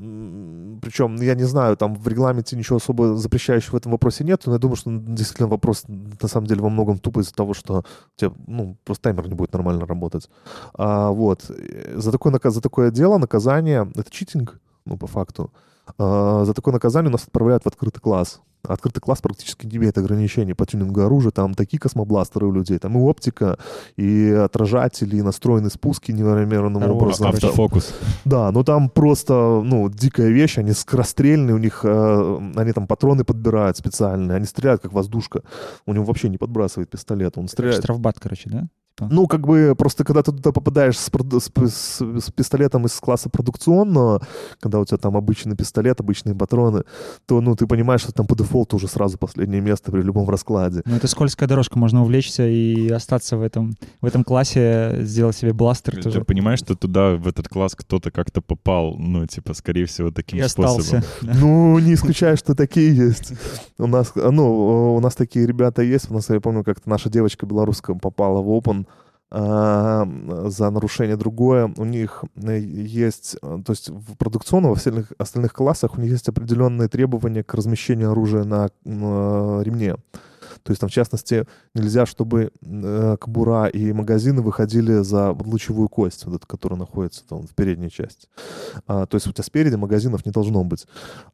[0.81, 4.53] причем, я не знаю, там в регламенте ничего особо запрещающего в этом вопросе нет, но
[4.53, 8.19] я думаю, что действительно вопрос на самом деле во многом тупо из-за того, что у
[8.19, 10.29] тебя, ну, просто таймер не будет нормально работать.
[10.73, 11.49] А, вот.
[11.49, 15.51] Э, За такое, за такое дело наказание, это читинг, ну, по факту.
[15.97, 18.41] А, за такое наказание нас отправляют в открытый класс.
[18.63, 21.31] Открытый класс практически не имеет ограничений по тюнингу оружия.
[21.31, 22.77] Там такие космобластеры у людей.
[22.79, 23.57] Там и оптика,
[23.95, 27.29] и отражатели, и настроенные спуски невероятным образом.
[27.29, 27.93] Автофокус.
[28.25, 30.57] Да, но там просто, ну, дикая вещь.
[30.57, 34.35] Они скорострельные, у них, э, они там патроны подбирают специальные.
[34.35, 35.43] Они стреляют как воздушка.
[35.85, 37.37] У него вообще не подбрасывает пистолет.
[37.37, 38.67] Он стреляет Штрафбат, короче, да?
[38.99, 43.29] Ну, как бы, просто когда ты туда попадаешь с, с с- с пистолетом из класса
[43.29, 44.21] продукционного,
[44.59, 46.83] когда у тебя там обычный пистолет, обычные патроны,
[47.25, 50.81] то, ну, ты понимаешь, что там по дефолту уже сразу последнее место при любом раскладе.
[50.85, 55.53] Ну, это скользкая дорожка, можно увлечься и остаться в этом, в этом классе, сделать себе
[55.53, 56.23] бластер Ты тоже.
[56.23, 60.41] понимаешь, что туда, в этот класс, кто-то как-то попал, ну, типа, скорее всего, таким И
[60.41, 60.81] остался.
[60.81, 61.03] способом.
[61.21, 61.33] Да.
[61.47, 63.33] Ну, не исключаю, что такие есть.
[63.77, 66.09] У нас, а, ну, у нас такие ребята есть.
[66.09, 68.86] У нас, я помню, как-то наша девочка белорусская попала в Open
[69.29, 71.73] за нарушение другое.
[71.77, 76.11] У них э, есть, э, то есть в продукционном, во всех остальных классах у них
[76.11, 79.95] есть определенные требования к размещению оружия на, на ремне.
[80.67, 86.25] То есть там, в частности, нельзя, чтобы э, кобура и магазины выходили за лучевую кость,
[86.25, 88.27] вот эту, которая находится там в передней части.
[88.85, 90.85] А, то есть у тебя спереди магазинов не должно быть.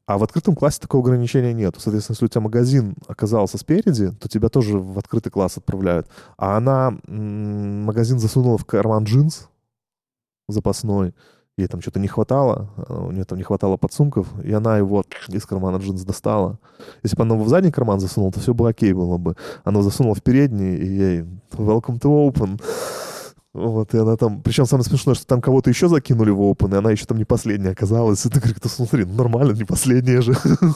[0.05, 1.73] А в открытом классе такого ограничения нет.
[1.79, 6.07] Соответственно, если у тебя магазин оказался спереди, то тебя тоже в открытый класс отправляют.
[6.37, 9.49] А она м, магазин засунула в карман джинс
[10.47, 11.15] запасной,
[11.57, 15.03] ей там что-то не хватало, а у нее там не хватало подсумков, и она его
[15.27, 16.57] из кармана джинс достала.
[17.03, 19.35] Если бы она его в задний карман засунула, то все бы окей было бы.
[19.63, 21.21] Она засунула в передний, и ей
[21.51, 22.59] welcome to open.
[23.53, 24.41] Вот, и она там...
[24.41, 27.25] Причем самое смешное, что там кого-то еще закинули в open, и она еще там не
[27.25, 28.25] последняя оказалась.
[28.25, 30.33] И ты говоришь, смотри, ну нормально, не последняя же.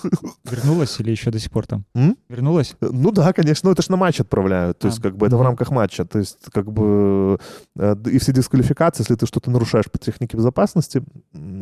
[0.43, 1.85] Вернулась или еще до сих пор там?
[1.95, 2.15] М?
[2.29, 2.75] Вернулась?
[2.81, 5.35] Ну да, конечно, ну это ж на матч отправляют, то есть А, как бы это
[5.37, 5.45] в ну.
[5.45, 7.39] рамках матча, то есть как бы
[7.77, 11.03] э, и все дисквалификации, если ты что-то нарушаешь по технике безопасности,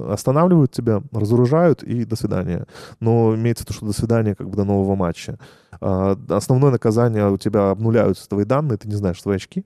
[0.10, 2.66] останавливают тебя, разоружают и до свидания.
[3.00, 5.40] Но имеется в виду, что до свидания как бы до нового матча.
[5.80, 9.64] А, Основное наказание у тебя обнуляются твои данные, ты не знаешь свои очки.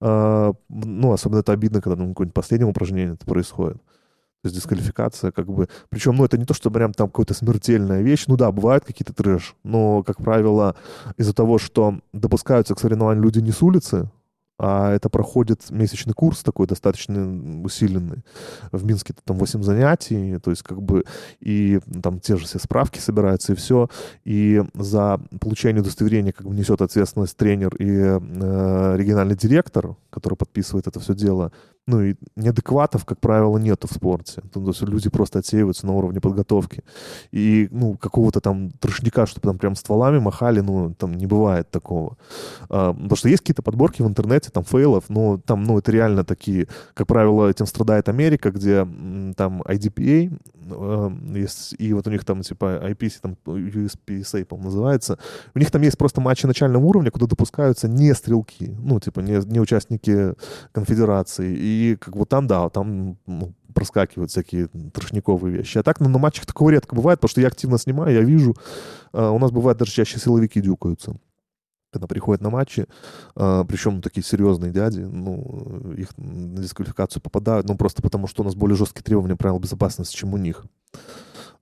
[0.00, 3.76] А, Ну, особенно это обидно, когда на какое-нибудь последнем упражнении это происходит.
[4.42, 5.68] То есть дисквалификация, как бы...
[5.90, 8.24] Причем, ну, это не то, что прям там какая-то смертельная вещь.
[8.26, 10.76] Ну да, бывают какие-то трэш, но, как правило,
[11.18, 14.10] из-за того, что допускаются к соревнованию люди не с улицы,
[14.62, 18.22] а это проходит месячный курс такой достаточно усиленный.
[18.72, 21.04] В Минске там 8 занятий, то есть как бы
[21.40, 23.88] и там те же все справки собираются и все.
[24.24, 30.86] И за получение удостоверения как бы несет ответственность тренер и э, региональный директор, который подписывает
[30.86, 31.52] это все дело.
[31.90, 34.42] Ну и неадекватов, как правило, нету в спорте.
[34.52, 36.84] То есть люди просто отсеиваются на уровне подготовки.
[37.32, 42.16] И, ну, какого-то там трошника, чтобы там прям стволами махали, ну, там не бывает такого.
[42.68, 46.24] А, Потому что есть какие-то подборки в интернете, там, фейлов, но там, ну, это реально
[46.24, 48.86] такие, как правило, этим страдает Америка, где
[49.36, 50.30] там IDPA
[51.78, 55.18] и вот у них там, типа, IPC, там, USPSA, по-моему, называется.
[55.54, 59.44] У них там есть просто матчи начального уровня, куда допускаются не стрелки, ну, типа, не,
[59.46, 60.34] не участники
[60.72, 61.54] конфедерации.
[61.56, 65.78] И как бы там, да, там ну, проскакивают всякие трошниковые вещи.
[65.78, 68.56] А так ну, на матчах такого редко бывает, потому что я активно снимаю, я вижу.
[69.12, 71.16] А, У нас бывает даже чаще силовики дюкаются
[71.92, 72.86] когда приходят на матчи,
[73.34, 78.44] а, причем такие серьезные дяди, ну, их на дисквалификацию попадают, ну, просто потому что у
[78.44, 80.64] нас более жесткие требования правил безопасности, чем у них.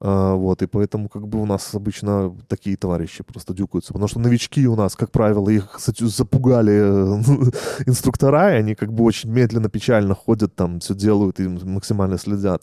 [0.01, 4.21] А, вот, и поэтому как бы у нас обычно такие товарищи просто дюкаются, потому что
[4.21, 7.51] новички у нас, как правило, их за- запугали э,
[7.87, 12.63] инструктора, и они как бы очень медленно, печально ходят там, все делают и максимально следят.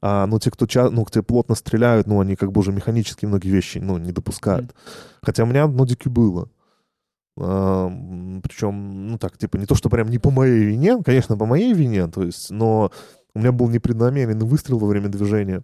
[0.00, 3.26] А, ну, те, кто, ча- ну, те плотно стреляют, ну, они как бы уже механически
[3.26, 4.72] многие вещи, ну, не допускают.
[5.22, 6.48] Хотя у меня одно дики было.
[7.38, 7.90] А,
[8.42, 11.72] причем, ну так, типа, не то, что прям не по моей вине, конечно, по моей
[11.72, 12.90] вине, то есть, но
[13.34, 15.62] у меня был непреднамеренный выстрел во время движения,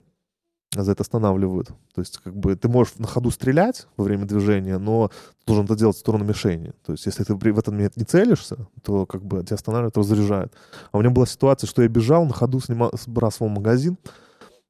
[0.74, 1.68] за это останавливают.
[1.94, 5.10] То есть, как бы, ты можешь на ходу стрелять во время движения, но
[5.46, 6.72] должен это делать в сторону мишени.
[6.84, 10.52] То есть, если ты в этот момент не целишься, то, как бы, тебя останавливают, разряжают.
[10.90, 13.98] А у меня была ситуация, что я бежал, на ходу снимал, сбрасывал магазин,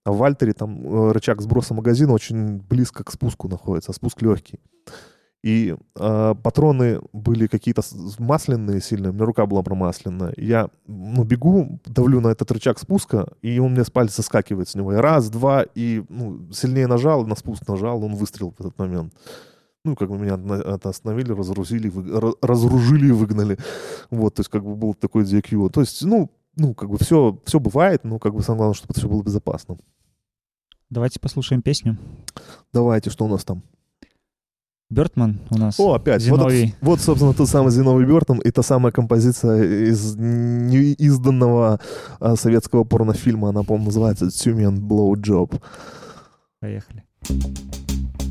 [0.04, 4.20] а в Вальтере там э, рычаг сброса магазина очень близко к спуску находится, а спуск
[4.22, 4.58] легкий.
[5.42, 7.82] И э, патроны были какие-то
[8.20, 10.32] масляные сильные, у меня рука была промасленная.
[10.36, 14.76] Я ну, бегу, давлю на этот рычаг спуска, и он мне с пальца соскакивает с
[14.76, 14.92] него.
[14.92, 19.12] Я раз, два, и ну, сильнее нажал, на спуск нажал, он выстрелил в этот момент.
[19.84, 20.34] Ну, как бы меня
[20.84, 23.58] остановили, разоружили, вы- ра- разоружили и выгнали.
[24.10, 25.70] Вот, то есть, как бы был такой DQ.
[25.70, 28.92] То есть, ну, ну, как бы все, все бывает, но как бы самое главное, чтобы
[28.92, 29.76] это все было безопасно.
[30.88, 31.96] Давайте послушаем песню.
[32.72, 33.64] Давайте, что у нас там?
[34.92, 35.80] Бертман у нас.
[35.80, 36.26] О, опять.
[36.28, 36.68] Вот, Зиновий.
[36.68, 41.80] это- вот, собственно, тот самый Зиновий Бертон и та самая композиция из неизданного
[42.20, 43.48] а, советского порнофильма.
[43.48, 45.60] Она, по-моему, называется «Тюмен Blow Job».
[46.60, 47.04] Поехали.
[47.24, 48.21] Thank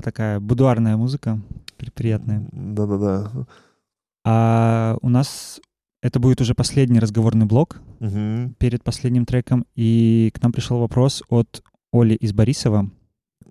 [0.00, 1.40] да, такая будуарная музыка,
[1.76, 2.46] при- приятная.
[2.52, 3.30] Да-да-да.
[4.24, 5.60] А у нас
[6.02, 8.54] это будет уже последний разговорный блок Мгм.
[8.58, 11.62] перед последним треком, и к нам пришел вопрос от
[11.92, 12.90] Оли из Борисова.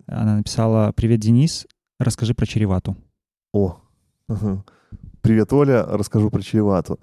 [0.07, 1.67] Она написала «Привет, Денис,
[1.99, 2.95] расскажи про Черевату».
[3.53, 3.77] О,
[5.21, 6.99] привет, Оля, расскажу про Чревату.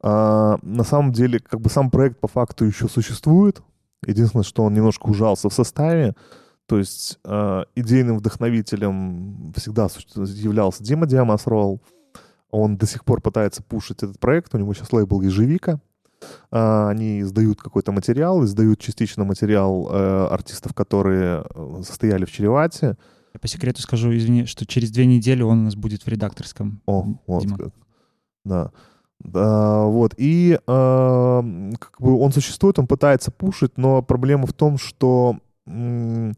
[0.00, 3.62] А, на самом деле, как бы сам проект по факту еще существует.
[4.06, 6.14] Единственное, что он немножко ужался в составе.
[6.68, 11.80] То есть а, идейным вдохновителем всегда являлся Дима Диамасрол.
[12.50, 14.54] Он до сих пор пытается пушить этот проект.
[14.54, 15.80] У него сейчас лейбл «Ежевика».
[16.50, 22.98] А, Они издают какой-то материал, издают частично материал э, артистов, которые э, состояли в Чревате.
[23.32, 26.82] Я по секрету скажу, извини, что через две недели он у нас будет в редакторском.
[26.84, 27.56] О, вот Дима.
[27.56, 27.68] как.
[28.44, 28.72] Да.
[29.20, 30.14] Да, вот.
[30.18, 30.58] И э,
[31.78, 36.34] как бы он существует, он пытается пушить, но проблема в том, что м,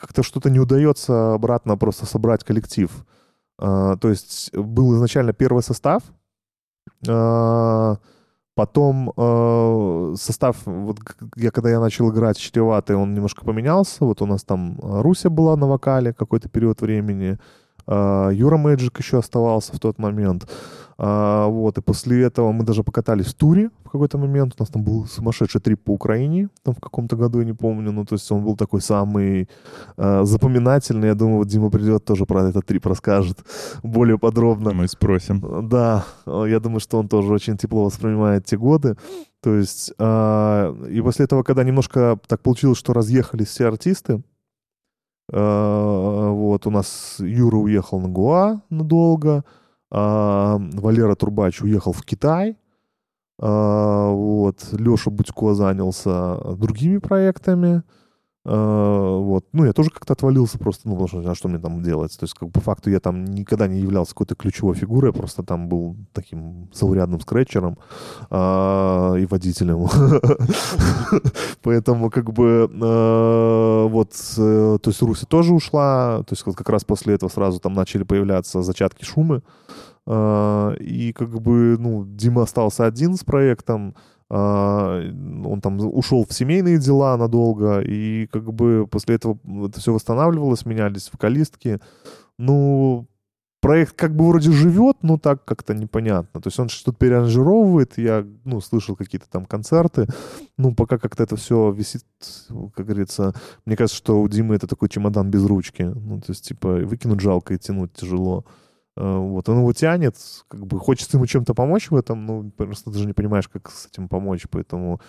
[0.00, 2.90] как-то что-то не удается обратно просто собрать коллектив.
[3.60, 6.02] Э, то есть был изначально первый состав,
[7.06, 7.96] э,
[8.54, 10.98] потом э, состав, вот
[11.36, 14.04] я когда я начал играть Чреватый, он немножко поменялся.
[14.04, 17.38] Вот у нас там Руся была на вокале какой-то период времени,
[17.86, 20.48] Юра Мэджик еще оставался в тот момент.
[21.02, 24.54] А, вот, и после этого мы даже покатались в туре в какой-то момент.
[24.58, 27.90] У нас там был сумасшедший трип по Украине, там в каком-то году, я не помню.
[27.90, 29.48] Ну, то есть он был такой самый
[29.96, 31.08] э, запоминательный.
[31.08, 33.38] Я думаю, вот Дима придет, тоже про этот трип расскажет
[33.82, 34.74] более подробно.
[34.74, 35.42] Мы спросим.
[35.70, 38.96] Да, я думаю, что он тоже очень тепло воспринимает те годы.
[39.40, 44.22] То есть, а, и после этого, когда немножко так получилось, что разъехались все артисты,
[45.32, 49.59] а, вот, у нас Юра уехал на Гуа надолго, а,
[49.90, 52.56] Валера Турбач уехал в Китай,
[53.40, 57.82] а, вот, Леша Будько занялся другими проектами,
[58.44, 59.44] вот.
[59.52, 62.16] Ну, я тоже как-то отвалился просто, ну, потому что, а что мне там делать?
[62.18, 65.68] То есть, как по факту, я там никогда не являлся какой-то ключевой фигурой, просто там
[65.68, 67.76] был таким заурядным скретчером
[68.30, 69.88] а, и водителем.
[71.62, 76.70] Поэтому, как бы, э, вот, э, то есть, Руся тоже ушла, то есть, вот как
[76.70, 79.42] раз после этого сразу там начали появляться зачатки шумы,
[80.08, 83.94] и, как бы, ну, Дима остался один с проектом,
[84.30, 90.64] он там ушел в семейные дела надолго, и как бы после этого это все восстанавливалось,
[90.64, 91.80] менялись вокалистки.
[92.38, 93.08] Ну,
[93.60, 96.40] проект как бы вроде живет, но так как-то непонятно.
[96.40, 100.06] То есть он что-то переаранжировывает, я, ну, слышал какие-то там концерты,
[100.56, 102.04] ну, пока как-то это все висит,
[102.74, 103.34] как говорится,
[103.66, 105.82] мне кажется, что у Димы это такой чемодан без ручки.
[105.82, 108.44] Ну, то есть, типа, выкинуть жалко и тянуть тяжело.
[108.96, 110.16] Э, Вот, он его тянет,
[110.48, 113.86] как бы хочется ему чем-то помочь в этом, ну, просто даже не понимаешь, как с
[113.86, 115.00] этим помочь, поэтому,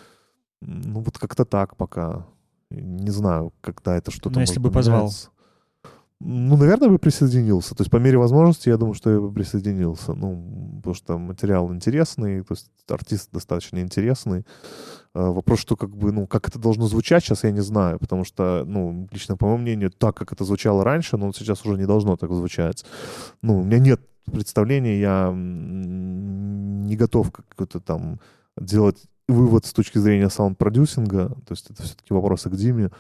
[0.61, 2.25] ну, вот как-то так пока.
[2.69, 5.11] Не знаю, когда это что-то Ну, если бы позвал.
[6.23, 7.73] Ну, наверное, бы присоединился.
[7.73, 10.13] То есть, по мере возможности, я думаю, что я бы присоединился.
[10.13, 14.45] Ну, потому что материал интересный, то есть артист достаточно интересный.
[15.15, 18.23] Э, Вопрос, что как бы, ну, как это должно звучать, сейчас я не знаю, потому
[18.23, 21.85] что, ну, лично по моему мнению, так, как это звучало раньше, но сейчас уже не
[21.85, 22.85] должно так звучать.
[23.41, 28.19] Ну, у меня нет представления, я не готов какой-то там
[28.57, 32.91] делать вывод с точки зрения саунд-продюсинга, то есть это все-таки вопросы к Диме.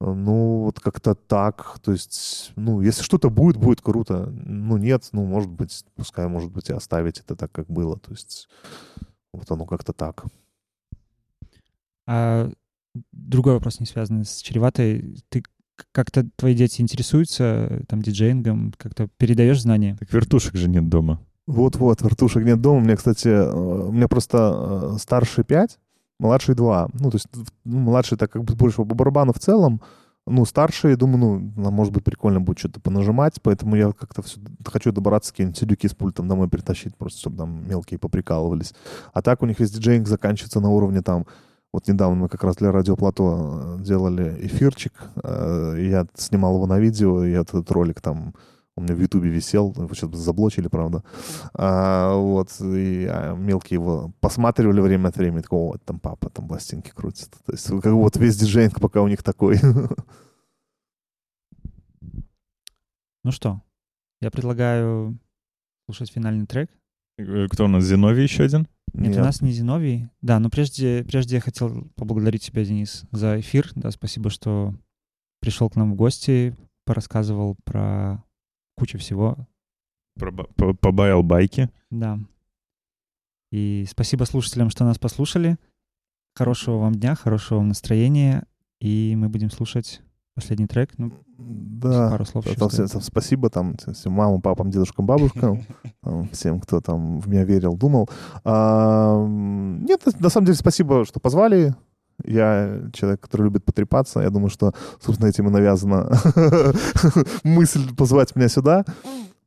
[0.00, 1.78] Ну, вот как-то так.
[1.82, 4.26] То есть, ну, если что-то будет, будет круто.
[4.26, 7.98] Ну, нет, ну, может быть, пускай, может быть, и оставить это так, как было.
[7.98, 8.48] То есть,
[9.32, 10.24] вот оно как-то так.
[12.06, 12.50] А
[13.12, 15.16] другой вопрос, не связанный с чреватой.
[15.28, 15.42] Ты
[15.92, 19.96] как-то твои дети интересуются э, там диджеингом, как-то передаешь знания?
[19.98, 21.20] Так вертушек же нет дома.
[21.46, 22.78] Вот-вот, вертушек нет дома.
[22.78, 25.78] У меня, кстати, э, у меня просто э, старший 5,
[26.18, 26.88] младший 2.
[26.94, 27.28] Ну, то есть
[27.64, 29.80] ну, младший так как бы больше по барабану в целом.
[30.28, 34.40] Ну, старший, думаю, ну, нам, может быть, прикольно будет что-то понажимать, поэтому я как-то всё
[34.64, 38.74] хочу добраться какие-нибудь сидюки с пультом домой притащить, просто чтобы там мелкие поприкалывались.
[39.12, 41.26] А так у них весь диджейнг заканчивается на уровне там
[41.72, 46.78] вот недавно мы как раз для радиоплато э, делали эфирчик, э, я снимал его на
[46.78, 48.34] видео, и этот ролик там
[48.76, 51.02] у меня в Ютубе висел, его сейчас заблочили, правда.
[51.54, 56.46] А, вот, и а, мелкие его посматривали время от времени, такого, вот там папа, там
[56.46, 57.30] пластинки крутят.
[57.46, 59.58] То есть как вот весь диджейнг пока у них такой.
[63.24, 63.60] Ну что,
[64.20, 65.18] я предлагаю
[65.86, 66.70] слушать финальный трек.
[67.18, 67.82] Э, Кто у нас?
[67.82, 68.68] Зиновий еще один?
[68.92, 69.18] Нет, Нет.
[69.18, 70.08] у нас не Зиновий.
[70.20, 73.72] Да, но прежде, прежде я хотел поблагодарить тебя, Денис, за эфир.
[73.74, 74.74] Да, спасибо, что
[75.40, 78.22] пришел к нам в гости, порассказывал про
[78.76, 79.36] кучу всего.
[80.80, 81.70] Побаял байки.
[81.90, 82.18] Да.
[83.50, 85.56] И спасибо слушателям, что нас послушали.
[86.34, 88.44] Хорошего вам дня, хорошего вам настроения.
[88.80, 90.02] И мы будем слушать
[90.34, 90.90] последний трек.
[90.98, 92.10] Ну, Да.
[92.10, 95.62] пару слов Там всем, всем спасибо там всем мамам, папам, дедушкам, бабушкам,
[96.02, 98.08] там, всем, кто там в меня верил, думал.
[98.44, 101.74] А, нет, на самом деле спасибо, что позвали.
[102.26, 104.20] Я человек, который любит потрепаться.
[104.20, 106.10] Я думаю, что, собственно, этим и навязана
[107.44, 108.84] мысль позвать меня сюда.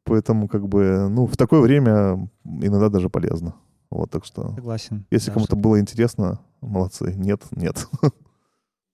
[0.03, 3.53] Поэтому, как бы, ну, в такое время иногда даже полезно.
[3.91, 5.06] Вот, так что, Согласен.
[5.11, 7.14] если Да, кому-то что- было интересно, молодцы.
[7.15, 7.88] Нет, нет.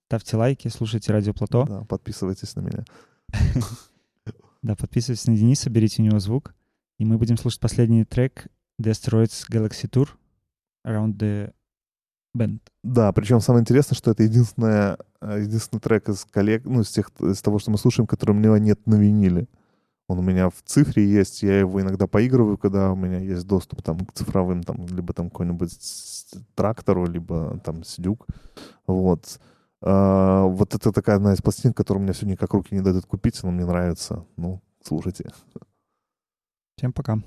[0.08, 1.64] Ставьте лайки, слушайте Радио Плато.
[1.66, 2.84] Да, подписывайтесь на меня.
[4.62, 6.52] Да, подписывайтесь на Дениса, берите у него звук.
[6.98, 8.48] И мы будем слушать последний трек
[8.82, 10.08] The Asteroids Galaxy Tour
[10.84, 11.52] Around the
[12.36, 12.60] Bend.
[12.82, 17.10] Да, причем самое интересное, что это единственная, э, единственный трек из коллег, ну, из, тех,
[17.20, 19.48] из того, что мы слушаем, который у меня нет на виниле.
[20.08, 23.82] Он у меня в цифре есть, я его иногда поигрываю, когда у меня есть доступ
[23.82, 25.76] там к цифровым, там, либо там какой-нибудь
[26.54, 28.26] трактору, либо там сидюк.
[28.86, 29.40] Вот.
[29.82, 33.42] А, вот это такая одна из пластин, которую мне сегодня как руки не дадут купить,
[33.42, 34.24] но мне нравится.
[34.36, 35.30] Ну, слушайте.
[36.76, 37.18] Всем пока.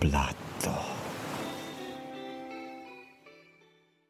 [0.00, 0.35] blood.